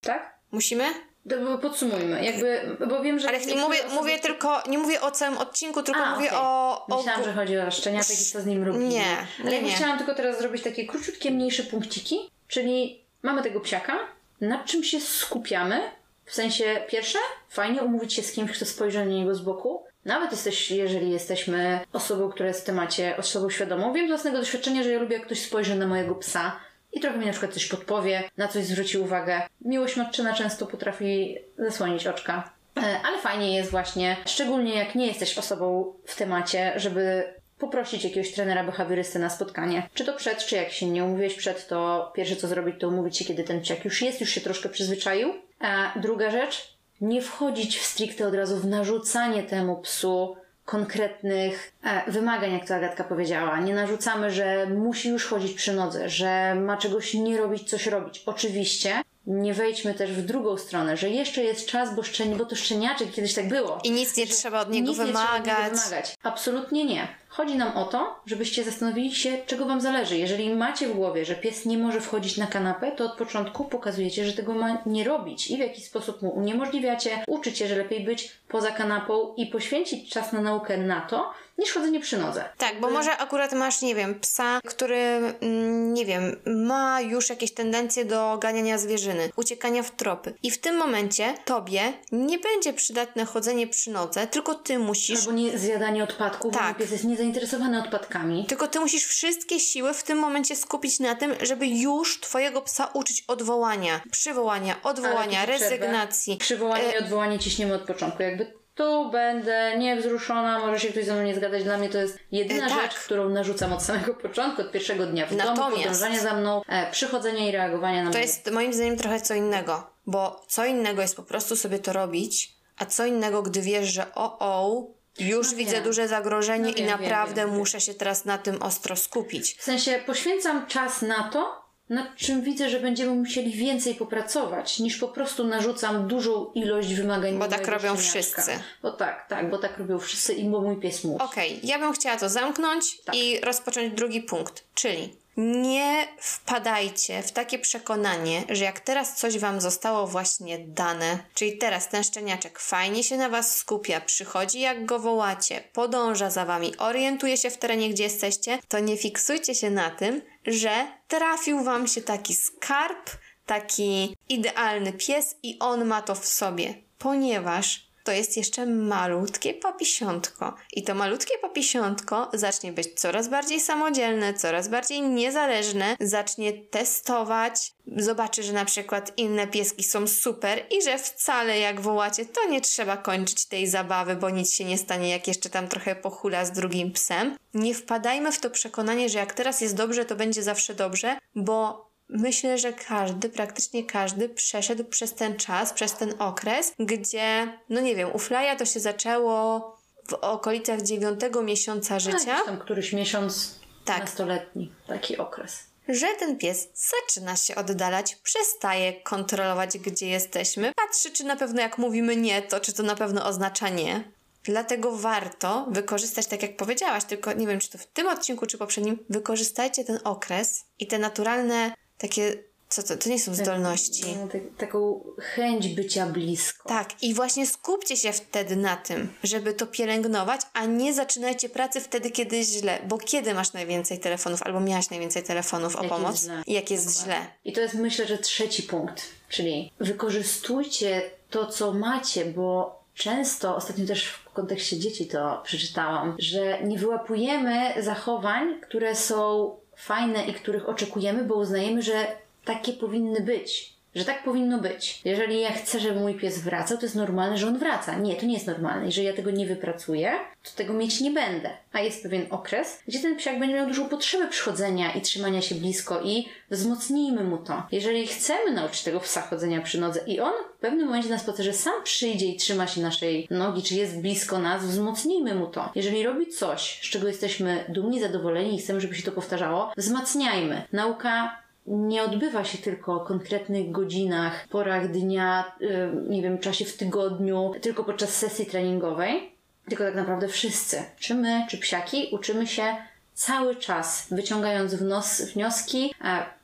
Tak? 0.00 0.34
Musimy? 0.52 0.84
To 1.28 1.58
podsumujmy, 1.58 2.24
jakby, 2.24 2.76
bo 2.88 3.02
wiem, 3.02 3.18
że... 3.18 3.28
Ale 3.28 3.38
niektóre 3.38 3.60
mówię, 3.60 3.78
osoby- 3.78 3.94
mówię 3.94 4.18
tylko, 4.18 4.62
nie 4.68 4.78
mówię 4.78 5.00
o 5.00 5.10
całym 5.10 5.38
odcinku, 5.38 5.82
tylko 5.82 6.00
A, 6.00 6.14
mówię 6.14 6.26
okej. 6.26 6.38
o... 6.40 6.86
o 6.88 6.96
Myślałam, 6.96 7.24
że 7.24 7.32
chodzi 7.32 7.58
o 7.58 7.70
szczeniaczek 7.70 8.20
i 8.20 8.24
co 8.24 8.40
z 8.40 8.46
nim 8.46 8.64
robimy. 8.64 8.84
Nie, 8.84 9.16
Ale 9.40 9.50
nie, 9.50 9.56
ja 9.56 9.62
nie. 9.62 9.72
chciałam 9.72 9.98
tylko 9.98 10.14
teraz 10.14 10.38
zrobić 10.38 10.62
takie 10.62 10.86
króciutkie, 10.86 11.30
mniejsze 11.30 11.62
punkciki, 11.62 12.30
czyli 12.48 13.04
mamy 13.22 13.42
tego 13.42 13.60
psiaka, 13.60 13.98
nad 14.40 14.64
czym 14.66 14.84
się 14.84 15.00
skupiamy, 15.00 15.80
w 16.24 16.34
sensie 16.34 16.84
pierwsze, 16.88 17.18
fajnie 17.48 17.82
umówić 17.82 18.14
się 18.14 18.22
z 18.22 18.32
kimś, 18.32 18.52
kto 18.52 18.64
spojrzy 18.64 18.98
na 18.98 19.04
niego 19.04 19.34
z 19.34 19.40
boku, 19.40 19.84
nawet 20.04 20.30
jesteś, 20.30 20.70
jeżeli 20.70 21.10
jesteśmy 21.10 21.80
osobą, 21.92 22.30
która 22.30 22.48
jest 22.48 22.60
w 22.60 22.64
temacie 22.64 23.16
osobą 23.16 23.50
świadomą. 23.50 23.92
Wiem 23.92 24.06
z 24.06 24.10
własnego 24.10 24.38
doświadczenia, 24.38 24.82
że 24.82 24.90
ja 24.90 24.98
lubię, 24.98 25.16
jak 25.16 25.26
ktoś 25.26 25.42
spojrzy 25.42 25.74
na 25.74 25.86
mojego 25.86 26.14
psa 26.14 26.60
i 26.92 27.00
trochę 27.00 27.18
mi 27.18 27.26
na 27.26 27.32
przykład 27.32 27.52
coś 27.54 27.66
podpowie, 27.66 28.22
na 28.36 28.48
coś 28.48 28.64
zwróci 28.64 28.98
uwagę. 28.98 29.42
Miłość 29.60 29.96
matczyna 29.96 30.34
często 30.34 30.66
potrafi 30.66 31.36
zasłonić 31.58 32.06
oczka. 32.06 32.52
E, 32.76 33.00
Ale 33.04 33.18
fajnie 33.18 33.56
jest 33.56 33.70
właśnie, 33.70 34.16
szczególnie 34.26 34.74
jak 34.74 34.94
nie 34.94 35.06
jesteś 35.06 35.38
osobą 35.38 35.94
w 36.04 36.16
temacie, 36.16 36.72
żeby 36.76 37.34
poprosić 37.58 38.04
jakiegoś 38.04 38.32
trenera 38.32 38.64
behawiorysty 38.64 39.18
na 39.18 39.30
spotkanie. 39.30 39.88
Czy 39.94 40.04
to 40.04 40.12
przed, 40.12 40.38
czy 40.46 40.56
jak 40.56 40.70
się 40.70 40.86
nie 40.86 41.04
umówiłeś 41.04 41.34
przed, 41.34 41.68
to 41.68 42.12
pierwsze 42.14 42.36
co 42.36 42.48
zrobić, 42.48 42.80
to 42.80 42.88
umówić 42.88 43.18
się, 43.18 43.24
kiedy 43.24 43.44
ten 43.44 43.60
psiak 43.60 43.84
już 43.84 44.02
jest, 44.02 44.20
już 44.20 44.30
się 44.30 44.40
troszkę 44.40 44.68
przyzwyczaił. 44.68 45.34
A 45.58 45.92
druga 45.96 46.30
rzecz, 46.30 46.69
nie 47.00 47.22
wchodzić 47.22 47.78
w 47.78 47.86
stricte 47.86 48.26
od 48.26 48.34
razu 48.34 48.56
w 48.56 48.66
narzucanie 48.66 49.42
temu 49.42 49.76
psu 49.76 50.36
konkretnych 50.64 51.72
e, 51.82 52.10
wymagań, 52.12 52.52
jak 52.52 52.68
to 52.68 52.74
Agatka 52.74 53.04
powiedziała. 53.04 53.60
Nie 53.60 53.74
narzucamy, 53.74 54.30
że 54.30 54.66
musi 54.66 55.08
już 55.08 55.26
chodzić 55.26 55.52
przy 55.52 55.72
nodze, 55.72 56.08
że 56.08 56.54
ma 56.54 56.76
czegoś 56.76 57.14
nie 57.14 57.38
robić, 57.38 57.70
coś 57.70 57.86
robić. 57.86 58.22
Oczywiście 58.26 59.02
nie 59.26 59.54
wejdźmy 59.54 59.94
też 59.94 60.12
w 60.12 60.22
drugą 60.22 60.56
stronę, 60.56 60.96
że 60.96 61.10
jeszcze 61.10 61.42
jest 61.42 61.66
czas, 61.66 61.94
bo, 61.94 62.02
szczeni, 62.02 62.34
bo 62.36 62.44
to 62.44 62.56
szczeniaczek 62.56 63.10
kiedyś 63.12 63.34
tak 63.34 63.48
było. 63.48 63.78
I 63.84 63.90
nic 63.90 64.16
nie 64.16 64.26
trzeba 64.26 64.60
od 64.60 64.70
niego 64.70 64.88
Nic 64.88 64.98
nie 64.98 65.04
trzeba 65.04 65.22
od 65.36 65.46
niego 65.46 65.56
wymagać. 65.56 65.72
wymagać. 65.72 66.14
Absolutnie 66.22 66.84
nie. 66.84 67.08
Chodzi 67.32 67.56
nam 67.56 67.76
o 67.76 67.84
to, 67.84 68.20
żebyście 68.26 68.64
zastanowili 68.64 69.14
się, 69.14 69.38
czego 69.46 69.66
Wam 69.66 69.80
zależy. 69.80 70.16
Jeżeli 70.16 70.54
macie 70.54 70.88
w 70.88 70.92
głowie, 70.92 71.24
że 71.24 71.34
pies 71.34 71.66
nie 71.66 71.78
może 71.78 72.00
wchodzić 72.00 72.36
na 72.36 72.46
kanapę, 72.46 72.92
to 72.92 73.04
od 73.04 73.16
początku 73.16 73.64
pokazujecie, 73.64 74.24
że 74.24 74.32
tego 74.32 74.54
ma 74.54 74.82
nie 74.86 75.04
robić 75.04 75.50
i 75.50 75.56
w 75.56 75.60
jakiś 75.60 75.84
sposób 75.84 76.22
mu 76.22 76.30
uniemożliwiacie, 76.30 77.24
uczycie, 77.26 77.68
że 77.68 77.76
lepiej 77.76 78.04
być 78.04 78.32
poza 78.48 78.70
kanapą 78.70 79.34
i 79.36 79.46
poświęcić 79.46 80.10
czas 80.10 80.32
na 80.32 80.40
naukę 80.40 80.78
na 80.78 81.00
to, 81.00 81.32
niż 81.60 81.72
chodzenie 81.72 82.00
przy 82.00 82.18
nodze. 82.18 82.44
Tak, 82.58 82.80
bo 82.80 82.90
może 82.90 83.16
akurat 83.16 83.52
masz, 83.52 83.82
nie 83.82 83.94
wiem, 83.94 84.20
psa, 84.20 84.60
który, 84.66 84.96
mm, 84.96 85.94
nie 85.94 86.06
wiem, 86.06 86.36
ma 86.46 87.00
już 87.00 87.28
jakieś 87.30 87.54
tendencje 87.54 88.04
do 88.04 88.38
ganiania 88.40 88.78
zwierzyny, 88.78 89.30
uciekania 89.36 89.82
w 89.82 89.90
tropy. 89.90 90.34
I 90.42 90.50
w 90.50 90.60
tym 90.60 90.76
momencie 90.76 91.34
tobie 91.44 91.92
nie 92.12 92.38
będzie 92.38 92.72
przydatne 92.72 93.24
chodzenie 93.24 93.66
przy 93.66 93.90
nodze, 93.90 94.26
tylko 94.26 94.54
ty 94.54 94.78
musisz. 94.78 95.20
Albo 95.20 95.32
nie 95.32 95.58
zjadanie 95.58 96.04
odpadków, 96.04 96.54
Tak. 96.54 96.72
bo 96.72 96.80
pies 96.80 96.90
jest 96.90 97.04
niezainteresowany 97.04 97.82
odpadkami. 97.82 98.46
Tylko 98.46 98.66
ty 98.68 98.80
musisz 98.80 99.04
wszystkie 99.04 99.60
siły 99.60 99.94
w 99.94 100.02
tym 100.02 100.18
momencie 100.18 100.56
skupić 100.56 101.00
na 101.00 101.14
tym, 101.14 101.34
żeby 101.42 101.66
już 101.66 102.20
twojego 102.20 102.62
psa 102.62 102.90
uczyć 102.92 103.24
odwołania, 103.28 104.00
przywołania, 104.10 104.76
odwołania, 104.82 105.46
rezygnacji. 105.46 106.36
Przywołanie 106.36 106.84
E, 106.88 106.92
i 106.92 106.98
odwołanie 106.98 107.38
ciśniemy 107.38 107.74
od 107.74 107.82
początku. 107.82 108.22
Jakby 108.22 108.59
tu 108.80 109.10
będę 109.10 109.78
niewzruszona, 109.78 110.58
może 110.58 110.80
się 110.80 110.88
ktoś 110.88 111.04
ze 111.04 111.14
mną 111.14 111.22
nie 111.22 111.34
zgadać. 111.34 111.64
Dla 111.64 111.78
mnie 111.78 111.88
to 111.88 111.98
jest 111.98 112.18
jedyna 112.32 112.66
E, 112.66 112.68
tak. 112.68 112.82
rzecz, 112.82 112.94
którą 113.00 113.28
narzucam 113.28 113.72
od 113.72 113.82
samego 113.82 114.14
początku, 114.14 114.62
od 114.62 114.72
pierwszego 114.72 115.06
dnia 115.06 115.26
w 115.26 115.30
domu, 115.36 115.42
Natomiast- 115.56 115.82
podążania 115.82 116.20
za 116.20 116.34
mną, 116.34 116.62
e, 116.68 116.90
przychodzenia 116.90 117.48
i 117.48 117.52
reagowania 117.52 118.04
na 118.04 118.10
To 118.10 118.14
moje 118.18 118.26
jest 118.26 118.50
moim 118.50 118.72
zdaniem 118.72 118.96
trochę 118.96 119.20
co 119.20 119.34
innego, 119.34 119.90
bo 120.06 120.42
co 120.48 120.64
innego 120.64 121.02
jest 121.02 121.16
po 121.16 121.22
prostu 121.22 121.56
sobie 121.56 121.78
to 121.78 121.92
robić, 121.92 122.52
a 122.78 122.86
co 122.86 123.06
innego, 123.06 123.42
gdy 123.42 123.60
wiesz, 123.60 123.88
że 123.92 124.14
o, 124.14 124.38
o, 124.38 124.86
już 125.18 125.50
No 125.50 125.56
widzę 125.58 125.72
wiem. 125.72 125.84
duże 125.84 126.08
zagrożenie 126.08 126.64
No 126.64 126.70
i 126.70 126.74
wiem, 126.74 126.86
naprawdę 126.86 127.46
wiem. 127.46 127.56
muszę 127.56 127.80
się 127.80 127.94
teraz 127.94 128.24
na 128.24 128.38
tym 128.38 128.62
ostro 128.62 128.96
skupić. 128.96 129.54
W 129.58 129.62
sensie 129.62 130.00
poświęcam 130.06 130.66
czas 130.66 131.02
na 131.02 131.22
to, 131.32 131.59
nad 131.90 132.16
czym 132.16 132.42
widzę, 132.42 132.70
że 132.70 132.80
będziemy 132.80 133.14
musieli 133.14 133.52
więcej 133.52 133.94
popracować, 133.94 134.78
niż 134.78 134.96
po 134.96 135.08
prostu 135.08 135.44
narzucam 135.44 136.08
dużą 136.08 136.52
ilość 136.54 136.94
wymagań. 136.94 137.38
Bo 137.38 137.48
tak 137.48 137.68
robią 137.68 137.96
wszyscy. 137.96 138.52
Bo 138.82 138.90
tak, 138.90 139.28
tak, 139.28 139.50
bo 139.50 139.58
tak 139.58 139.78
robią 139.78 139.98
wszyscy 139.98 140.32
i 140.34 140.44
bo 140.44 140.60
mój 140.60 140.76
pies 140.76 141.04
musi. 141.04 141.24
Okej, 141.24 141.60
ja 141.62 141.78
bym 141.78 141.92
chciała 141.92 142.16
to 142.16 142.28
zamknąć 142.28 143.00
Tak. 143.00 143.14
i 143.16 143.40
rozpocząć 143.40 143.94
drugi 143.94 144.22
punkt, 144.22 144.64
czyli 144.74 145.19
nie 145.36 146.08
wpadajcie 146.18 147.22
w 147.22 147.32
takie 147.32 147.58
przekonanie, 147.58 148.44
że 148.48 148.64
jak 148.64 148.80
teraz 148.80 149.16
coś 149.16 149.38
wam 149.38 149.60
zostało 149.60 150.06
właśnie 150.06 150.58
dane, 150.58 151.18
czyli 151.34 151.58
teraz 151.58 151.88
ten 151.88 152.04
szczeniaczek 152.04 152.58
fajnie 152.58 153.04
się 153.04 153.16
na 153.16 153.28
was 153.28 153.56
skupia, 153.56 154.00
przychodzi 154.00 154.60
jak 154.60 154.86
go 154.86 154.98
wołacie, 154.98 155.62
podąża 155.72 156.30
za 156.30 156.44
wami, 156.44 156.76
orientuje 156.76 157.36
się 157.36 157.50
w 157.50 157.58
terenie, 157.58 157.90
gdzie 157.90 158.02
jesteście, 158.02 158.58
to 158.68 158.78
nie 158.78 158.96
fiksujcie 158.96 159.54
się 159.54 159.70
na 159.70 159.90
tym, 159.90 160.22
że 160.46 160.86
trafił 161.08 161.64
wam 161.64 161.86
się 161.86 162.00
taki 162.00 162.34
skarb, 162.34 163.10
taki 163.46 164.16
idealny 164.28 164.92
pies 164.92 165.36
i 165.42 165.58
on 165.58 165.84
ma 165.84 166.02
to 166.02 166.14
w 166.14 166.26
sobie, 166.26 166.74
ponieważ 166.98 167.89
to 168.04 168.12
jest 168.12 168.36
jeszcze 168.36 168.66
malutkie 168.66 169.54
papisiątko. 169.54 170.54
I 170.72 170.82
to 170.82 170.94
malutkie 170.94 171.38
papisiątko 171.38 172.30
zacznie 172.32 172.72
być 172.72 173.00
coraz 173.00 173.28
bardziej 173.28 173.60
samodzielne, 173.60 174.34
coraz 174.34 174.68
bardziej 174.68 175.02
niezależne, 175.02 175.96
zacznie 176.00 176.52
testować, 176.52 177.72
zobaczy, 177.96 178.42
że 178.42 178.52
na 178.52 178.64
przykład 178.64 179.12
inne 179.16 179.46
pieski 179.46 179.84
są 179.84 180.06
super 180.06 180.66
i 180.70 180.82
że 180.82 180.98
wcale 180.98 181.58
jak 181.58 181.80
wołacie, 181.80 182.26
to 182.26 182.48
nie 182.48 182.60
trzeba 182.60 182.96
kończyć 182.96 183.46
tej 183.46 183.66
zabawy, 183.66 184.16
bo 184.16 184.30
nic 184.30 184.52
się 184.52 184.64
nie 184.64 184.78
stanie, 184.78 185.10
jak 185.10 185.28
jeszcze 185.28 185.50
tam 185.50 185.68
trochę 185.68 185.96
pochula 185.96 186.44
z 186.44 186.52
drugim 186.52 186.92
psem. 186.92 187.36
Nie 187.54 187.74
wpadajmy 187.74 188.32
w 188.32 188.40
to 188.40 188.50
przekonanie, 188.50 189.08
że 189.08 189.18
jak 189.18 189.34
teraz 189.34 189.60
jest 189.60 189.76
dobrze, 189.76 190.04
to 190.04 190.16
będzie 190.16 190.42
zawsze 190.42 190.74
dobrze, 190.74 191.18
bo 191.34 191.89
Myślę, 192.12 192.58
że 192.58 192.72
każdy, 192.72 193.28
praktycznie 193.28 193.84
każdy 193.84 194.28
przeszedł 194.28 194.84
przez 194.84 195.14
ten 195.14 195.36
czas, 195.36 195.72
przez 195.72 195.92
ten 195.94 196.14
okres, 196.18 196.72
gdzie, 196.78 197.58
no 197.68 197.80
nie 197.80 197.96
wiem, 197.96 198.08
u 198.14 198.18
Flya 198.18 198.56
to 198.58 198.64
się 198.66 198.80
zaczęło 198.80 199.60
w 200.08 200.14
okolicach 200.14 200.82
dziewiątego 200.82 201.42
miesiąca 201.42 201.98
życia, 202.00 202.30
Jakiś 202.30 202.46
tam 202.46 202.58
któryś 202.58 202.92
miesiąc 202.92 203.54
Tak. 203.84 204.00
nastoletni, 204.00 204.72
taki 204.86 205.16
okres. 205.18 205.58
że 205.88 206.06
ten 206.18 206.38
pies 206.38 206.68
zaczyna 206.74 207.36
się 207.36 207.54
oddalać, 207.54 208.16
przestaje 208.16 208.92
kontrolować, 208.92 209.78
gdzie 209.78 210.08
jesteśmy, 210.08 210.72
patrzy, 210.86 211.10
czy 211.10 211.24
na 211.24 211.36
pewno 211.36 211.60
jak 211.62 211.78
mówimy 211.78 212.16
nie, 212.16 212.42
to 212.42 212.60
czy 212.60 212.72
to 212.72 212.82
na 212.82 212.94
pewno 212.94 213.26
oznacza 213.26 213.68
nie. 213.68 214.04
Dlatego 214.44 214.96
warto 214.96 215.66
wykorzystać, 215.70 216.26
tak 216.26 216.42
jak 216.42 216.56
powiedziałaś, 216.56 217.04
tylko 217.04 217.32
nie 217.32 217.46
wiem, 217.46 217.60
czy 217.60 217.70
to 217.70 217.78
w 217.78 217.86
tym 217.86 218.08
odcinku, 218.08 218.46
czy 218.46 218.58
poprzednim, 218.58 218.98
wykorzystajcie 219.10 219.84
ten 219.84 219.98
okres 220.04 220.64
i 220.78 220.86
te 220.86 220.98
naturalne 220.98 221.72
takie, 222.00 222.36
co 222.68 222.82
to, 222.82 222.96
to 222.96 223.08
nie 223.08 223.18
są 223.20 223.34
zdolności. 223.34 224.04
No, 224.20 224.28
tak, 224.28 224.40
taką 224.58 225.04
chęć 225.18 225.68
bycia 225.68 226.06
blisko. 226.06 226.68
Tak, 226.68 227.02
i 227.02 227.14
właśnie 227.14 227.46
skupcie 227.46 227.96
się 227.96 228.12
wtedy 228.12 228.56
na 228.56 228.76
tym, 228.76 229.12
żeby 229.24 229.54
to 229.54 229.66
pielęgnować, 229.66 230.40
a 230.52 230.64
nie 230.64 230.94
zaczynajcie 230.94 231.48
pracy 231.48 231.80
wtedy, 231.80 232.10
kiedy 232.10 232.36
jest 232.36 232.52
źle. 232.52 232.78
Bo 232.88 232.98
kiedy 232.98 233.34
masz 233.34 233.52
najwięcej 233.52 233.98
telefonów, 233.98 234.42
albo 234.42 234.60
miałaś 234.60 234.90
najwięcej 234.90 235.22
telefonów 235.22 235.76
o 235.76 235.82
Jak 235.82 235.90
jest 235.90 236.02
pomoc? 236.02 236.22
źle. 236.22 236.42
I 236.46 236.52
jak 236.52 236.70
jest 236.70 236.86
Dokładnie. 236.86 237.14
źle. 237.14 237.26
I 237.44 237.52
to 237.52 237.60
jest 237.60 237.74
myślę, 237.74 238.06
że 238.06 238.18
trzeci 238.18 238.62
punkt, 238.62 239.02
czyli 239.28 239.72
wykorzystujcie 239.80 241.02
to, 241.30 241.46
co 241.46 241.72
macie, 241.72 242.24
bo 242.24 242.80
często, 242.94 243.56
ostatnio 243.56 243.86
też 243.86 244.04
w 244.04 244.24
kontekście 244.32 244.78
dzieci 244.78 245.06
to 245.06 245.40
przeczytałam, 245.44 246.16
że 246.18 246.62
nie 246.62 246.78
wyłapujemy 246.78 247.82
zachowań, 247.82 248.60
które 248.60 248.96
są 248.96 249.50
fajne 249.80 250.26
i 250.26 250.34
których 250.34 250.68
oczekujemy, 250.68 251.24
bo 251.24 251.34
uznajemy, 251.34 251.82
że 251.82 252.06
takie 252.44 252.72
powinny 252.72 253.20
być. 253.20 253.79
Że 253.94 254.04
tak 254.04 254.24
powinno 254.24 254.58
być. 254.58 255.00
Jeżeli 255.04 255.40
ja 255.40 255.52
chcę, 255.52 255.80
żeby 255.80 256.00
mój 256.00 256.14
pies 256.14 256.38
wracał, 256.38 256.78
to 256.78 256.82
jest 256.82 256.94
normalne, 256.94 257.38
że 257.38 257.46
on 257.46 257.58
wraca. 257.58 257.94
Nie, 257.94 258.16
to 258.16 258.26
nie 258.26 258.34
jest 258.34 258.46
normalne. 258.46 258.86
Jeżeli 258.86 259.06
ja 259.06 259.12
tego 259.12 259.30
nie 259.30 259.46
wypracuję, 259.46 260.12
to 260.42 260.50
tego 260.56 260.72
mieć 260.72 261.00
nie 261.00 261.10
będę. 261.10 261.50
A 261.72 261.80
jest 261.80 262.02
pewien 262.02 262.26
okres, 262.30 262.82
gdzie 262.88 262.98
ten 262.98 263.16
psiak 263.16 263.38
będzie 263.38 263.54
miał 263.54 263.66
dużą 263.66 263.88
potrzebę 263.88 264.28
przychodzenia 264.28 264.92
i 264.92 265.00
trzymania 265.00 265.42
się 265.42 265.54
blisko 265.54 266.02
i 266.02 266.28
wzmocnijmy 266.50 267.24
mu 267.24 267.38
to. 267.38 267.62
Jeżeli 267.72 268.06
chcemy 268.06 268.52
nauczyć 268.52 268.82
tego 268.82 269.00
psa 269.00 269.22
chodzenia 269.22 269.60
przy 269.60 269.80
nodze 269.80 270.00
i 270.06 270.20
on 270.20 270.32
w 270.56 270.60
pewnym 270.60 270.86
momencie 270.86 271.08
na 271.08 271.18
spacerze 271.18 271.52
sam 271.52 271.82
przyjdzie 271.84 272.26
i 272.26 272.36
trzyma 272.36 272.66
się 272.66 272.80
naszej 272.80 273.26
nogi, 273.30 273.62
czy 273.62 273.74
jest 273.74 274.00
blisko 274.00 274.38
nas, 274.38 274.64
wzmocnijmy 274.64 275.34
mu 275.34 275.46
to. 275.46 275.70
Jeżeli 275.74 276.02
robi 276.02 276.26
coś, 276.26 276.80
z 276.82 276.90
czego 276.90 277.08
jesteśmy 277.08 277.64
dumni, 277.68 278.00
zadowoleni 278.00 278.54
i 278.54 278.58
chcemy, 278.58 278.80
żeby 278.80 278.94
się 278.94 279.02
to 279.02 279.12
powtarzało, 279.12 279.72
wzmacniajmy. 279.76 280.62
Nauka 280.72 281.40
nie 281.66 282.02
odbywa 282.02 282.44
się 282.44 282.58
tylko 282.58 282.94
o 282.94 283.00
konkretnych 283.00 283.70
godzinach, 283.70 284.48
porach 284.48 284.90
dnia, 284.90 285.52
y, 285.60 285.90
nie 286.08 286.22
wiem, 286.22 286.38
czasie 286.38 286.64
w 286.64 286.76
tygodniu, 286.76 287.52
tylko 287.60 287.84
podczas 287.84 288.10
sesji 288.10 288.46
treningowej, 288.46 289.32
tylko 289.68 289.84
tak 289.84 289.94
naprawdę 289.94 290.28
wszyscy, 290.28 290.82
czy 290.98 291.14
my, 291.14 291.46
czy 291.48 291.58
psiaki, 291.58 292.08
uczymy 292.12 292.46
się 292.46 292.76
cały 293.14 293.56
czas, 293.56 294.06
wyciągając 294.10 294.74
wnos, 294.74 295.22
wnioski, 295.22 295.94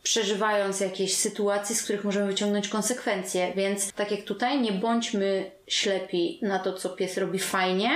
przeżywając 0.02 0.80
jakieś 0.80 1.16
sytuacje, 1.16 1.76
z 1.76 1.82
których 1.82 2.04
możemy 2.04 2.26
wyciągnąć 2.26 2.68
konsekwencje. 2.68 3.52
Więc 3.56 3.92
tak 3.92 4.10
jak 4.10 4.22
tutaj, 4.22 4.60
nie 4.60 4.72
bądźmy 4.72 5.50
ślepi 5.66 6.38
na 6.42 6.58
to, 6.58 6.72
co 6.72 6.88
pies 6.88 7.18
robi 7.18 7.38
fajnie, 7.38 7.90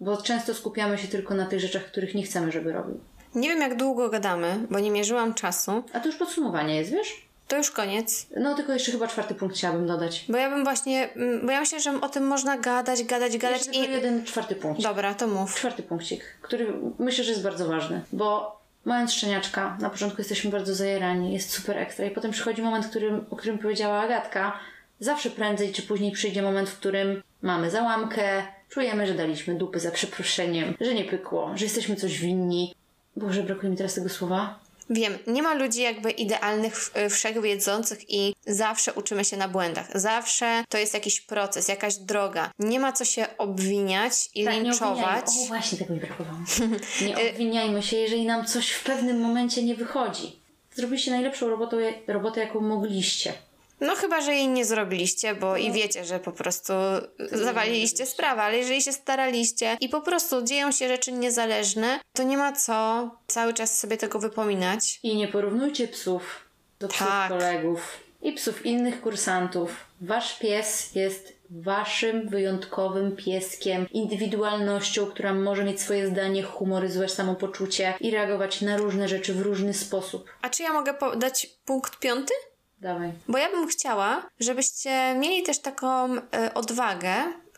bo 0.00 0.22
często 0.22 0.54
skupiamy 0.54 0.98
się 0.98 1.08
tylko 1.08 1.34
na 1.34 1.46
tych 1.46 1.60
rzeczach, 1.60 1.84
których 1.84 2.14
nie 2.14 2.22
chcemy, 2.22 2.52
żeby 2.52 2.72
robił. 2.72 3.00
Nie 3.36 3.48
wiem, 3.48 3.60
jak 3.60 3.76
długo 3.76 4.08
gadamy, 4.08 4.58
bo 4.70 4.78
nie 4.78 4.90
mierzyłam 4.90 5.34
czasu. 5.34 5.82
A 5.92 6.00
to 6.00 6.06
już 6.06 6.16
podsumowanie 6.16 6.76
jest, 6.76 6.90
wiesz? 6.90 7.26
To 7.48 7.56
już 7.56 7.70
koniec. 7.70 8.26
No 8.36 8.54
tylko 8.54 8.72
jeszcze 8.72 8.92
chyba 8.92 9.08
czwarty 9.08 9.34
punkt 9.34 9.56
chciałabym 9.56 9.86
dodać. 9.86 10.24
Bo 10.28 10.36
ja 10.38 10.50
bym 10.50 10.64
właśnie, 10.64 11.12
mm, 11.12 11.46
bo 11.46 11.52
ja 11.52 11.60
myślę, 11.60 11.80
że 11.80 12.00
o 12.00 12.08
tym 12.08 12.26
można 12.26 12.58
gadać, 12.58 13.04
gadać, 13.04 13.38
gadać 13.38 13.66
Jeszcze 13.66 13.80
i... 13.80 13.90
jeden 13.92 14.24
czwarty 14.24 14.54
punkt. 14.54 14.82
Dobra, 14.82 15.14
to 15.14 15.26
mów. 15.26 15.54
Czwarty 15.54 15.82
punkcik, 15.82 16.24
który 16.42 16.72
myślę, 16.98 17.24
że 17.24 17.30
jest 17.30 17.42
bardzo 17.42 17.68
ważny, 17.68 18.00
bo 18.12 18.56
mając 18.84 19.12
szczeniaczka, 19.12 19.76
na 19.80 19.90
początku 19.90 20.20
jesteśmy 20.20 20.50
bardzo 20.50 20.74
zajerani, 20.74 21.32
jest 21.32 21.50
super 21.50 21.78
ekstra 21.78 22.06
i 22.06 22.10
potem 22.10 22.30
przychodzi 22.30 22.62
moment, 22.62 22.86
którym, 22.86 23.24
o 23.30 23.36
którym 23.36 23.58
powiedziała 23.58 24.00
Agatka, 24.00 24.58
zawsze 25.00 25.30
prędzej 25.30 25.72
czy 25.72 25.82
później 25.82 26.12
przyjdzie 26.12 26.42
moment, 26.42 26.68
w 26.68 26.78
którym 26.78 27.22
mamy 27.42 27.70
załamkę, 27.70 28.42
czujemy, 28.68 29.06
że 29.06 29.14
daliśmy 29.14 29.54
dupy 29.54 29.80
za 29.80 29.90
przeproszeniem, 29.90 30.74
że 30.80 30.94
nie 30.94 31.04
pykło, 31.04 31.52
że 31.54 31.64
jesteśmy 31.64 31.96
coś 31.96 32.18
winni. 32.18 32.74
Boże, 33.16 33.42
brakuje 33.42 33.70
mi 33.70 33.76
teraz 33.76 33.94
tego 33.94 34.08
słowa. 34.08 34.58
Wiem, 34.90 35.18
nie 35.26 35.42
ma 35.42 35.54
ludzi 35.54 35.80
jakby 35.80 36.10
idealnych, 36.10 36.76
w- 36.80 36.92
wszechwiedzących 37.10 38.10
i 38.10 38.34
zawsze 38.46 38.92
uczymy 38.92 39.24
się 39.24 39.36
na 39.36 39.48
błędach. 39.48 39.86
Zawsze 40.00 40.64
to 40.68 40.78
jest 40.78 40.94
jakiś 40.94 41.20
proces, 41.20 41.68
jakaś 41.68 41.96
droga. 41.96 42.50
Nie 42.58 42.80
ma 42.80 42.92
co 42.92 43.04
się 43.04 43.26
obwiniać 43.38 44.12
i 44.34 44.44
Tak, 44.44 44.54
nie 44.54 44.60
linczować. 44.60 44.98
obwiniajmy. 44.98 45.42
O, 45.44 45.46
właśnie 45.48 45.78
tego 45.78 45.94
mi 45.94 46.00
brakowało. 46.00 46.38
Nie 47.06 47.30
obwiniajmy 47.30 47.82
się, 47.82 47.96
jeżeli 47.96 48.26
nam 48.26 48.46
coś 48.46 48.70
w 48.70 48.84
pewnym 48.84 49.20
momencie 49.20 49.62
nie 49.62 49.74
wychodzi. 49.74 50.38
Zrobiliście 50.74 51.10
najlepszą 51.10 51.48
robotę, 51.48 51.76
robotę 52.06 52.40
jaką 52.40 52.60
mogliście. 52.60 53.32
No 53.80 53.94
chyba, 53.96 54.20
że 54.20 54.34
jej 54.34 54.48
nie 54.48 54.64
zrobiliście, 54.64 55.34
bo 55.34 55.46
No. 55.46 55.56
i 55.56 55.72
wiecie, 55.72 56.04
że 56.04 56.20
po 56.20 56.32
prostu 56.32 56.72
zawaliliście 57.32 58.06
sprawę, 58.06 58.42
ale 58.42 58.58
jeżeli 58.58 58.82
się 58.82 58.92
staraliście 58.92 59.76
i 59.80 59.88
po 59.88 60.00
prostu 60.00 60.42
dzieją 60.42 60.72
się 60.72 60.88
rzeczy 60.88 61.12
niezależne, 61.12 62.00
to 62.12 62.22
nie 62.22 62.36
ma 62.36 62.52
co 62.52 63.10
cały 63.26 63.54
czas 63.54 63.78
sobie 63.78 63.96
tego 63.96 64.18
wypominać. 64.18 65.00
I 65.02 65.16
nie 65.16 65.28
porównujcie 65.28 65.88
psów 65.88 66.22
do 66.80 66.88
psów 66.88 67.06
Tak. 67.06 67.28
kolegów 67.30 67.80
i 68.22 68.32
psów 68.32 68.66
innych 68.66 69.00
kursantów. 69.00 69.70
Wasz 70.00 70.38
pies 70.38 70.94
jest 70.94 71.36
waszym 71.50 72.28
wyjątkowym 72.28 73.16
pieskiem, 73.16 73.86
indywidualnością, 73.92 75.06
która 75.06 75.34
może 75.34 75.64
mieć 75.64 75.80
swoje 75.80 76.08
zdanie, 76.08 76.42
humoryzować 76.42 77.12
samopoczucie 77.12 77.94
i 78.00 78.10
reagować 78.10 78.60
na 78.60 78.76
różne 78.76 79.08
rzeczy 79.08 79.34
w 79.34 79.40
różny 79.40 79.74
sposób. 79.74 80.30
A 80.42 80.50
czy 80.50 80.62
ja 80.62 80.72
mogę 80.72 80.94
podać 80.94 81.46
punkt 81.64 81.98
piąty? 81.98 82.34
Dawaj. 82.78 83.12
Bo 83.28 83.38
ja 83.38 83.50
bym 83.50 83.68
chciała, 83.68 84.30
żebyście 84.40 85.14
mieli 85.14 85.42
też 85.42 85.58
taką 85.58 86.14
e, 86.14 86.54
odwagę 86.54 87.14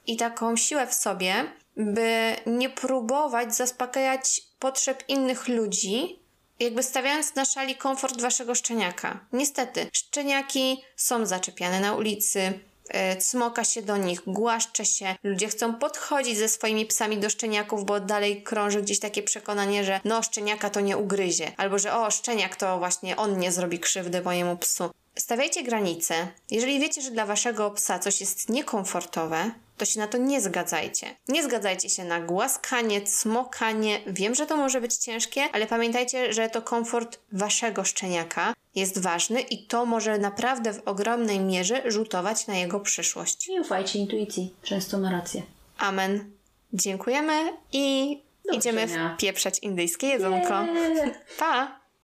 i 0.07 0.17
taką 0.17 0.57
siłę 0.57 0.87
w 0.87 0.95
sobie, 0.95 1.45
by 1.77 2.37
nie 2.47 2.71
próbować 2.71 3.55
zaspokajać 3.55 4.41
potrzeb 4.59 5.05
innych 5.09 5.49
ludzi, 5.49 6.19
jakby 6.61 6.83
stawiając 6.83 7.35
na 7.35 7.45
szali 7.45 7.77
komfort 7.77 8.21
waszego 8.21 8.55
szczeniaka. 8.55 9.21
Niestety, 9.33 9.87
szczeniaki 9.93 10.83
są 10.97 11.27
zaczepiane 11.27 11.81
na 11.81 11.95
ulicy, 11.95 12.61
e, 12.89 13.17
cmoka 13.17 13.65
się 13.65 13.83
do 13.83 13.97
nich, 13.97 14.23
głaszcze 14.27 14.85
się. 14.85 15.15
Ludzie 15.23 15.49
chcą 15.49 15.75
podchodzić 15.75 16.39
ze 16.39 16.49
swoimi 16.49 16.87
psami 16.87 17.19
do 17.19 17.31
szczeniaków, 17.31 17.85
bo 17.85 18.01
dalej 18.01 18.43
krąży 18.43 18.83
gdzieś 18.83 19.01
takie 19.01 19.23
przekonanie, 19.23 19.85
że 19.85 20.01
no 20.05 20.23
szczeniaka 20.23 20.71
to 20.71 20.81
nie 20.81 20.97
ugryzie, 20.97 21.53
albo 21.57 21.79
że 21.79 21.95
o 21.95 22.11
szczeniak 22.11 22.57
to 22.57 22.79
właśnie 22.79 23.17
on 23.17 23.39
nie 23.39 23.53
zrobi 23.53 23.79
krzywdy 23.79 24.23
mojemu 24.23 24.57
psu. 24.57 24.91
Stawiajcie 25.19 25.63
granice. 25.63 26.29
Jeżeli 26.51 26.81
wiecie, 26.81 27.03
że 27.03 27.11
dla 27.11 27.27
waszego 27.27 27.71
psa 27.71 27.99
coś 27.99 28.21
jest 28.21 28.49
niekomfortowe, 28.49 29.51
to 29.77 29.85
się 29.85 30.01
na 30.01 30.07
to 30.07 30.19
nie 30.19 30.41
zgadzajcie. 30.41 31.07
Nie 31.29 31.43
zgadzajcie 31.43 31.89
się 31.91 32.05
na 32.05 32.21
głaskanie, 32.21 33.03
cmokanie. 33.03 34.01
Wiem, 34.07 34.35
że 34.35 34.47
to 34.47 34.57
może 34.57 34.81
być 34.81 34.97
ciężkie, 34.97 35.43
ale 35.53 35.67
pamiętajcie, 35.67 36.33
że 36.33 36.49
to 36.49 36.63
komfort 36.63 37.19
waszego 37.33 37.85
szczeniaka 37.85 38.55
jest 38.75 38.99
ważny 38.99 39.41
i 39.41 39.67
to 39.67 39.87
może 39.87 40.19
naprawdę 40.19 40.73
w 40.73 40.89
ogromnej 40.89 41.41
mierze 41.41 41.83
rzutować 41.91 42.47
na 42.47 42.57
jego 42.57 42.81
przyszłość. 42.81 43.49
Nie 43.49 43.61
ufajcie 43.61 43.99
intuicji, 43.99 44.55
często 44.63 44.99
ma 44.99 45.11
rację. 45.11 45.43
Amen. 45.79 46.31
Dziękujemy 46.73 47.53
i 47.73 48.19
Do 48.45 48.53
idziemy 48.53 48.87
wpieprzać 49.17 49.59
indyjskie 49.59 50.07
jedzonko. 50.07 50.61
Eee. 50.61 51.11
Pa! 51.39 51.78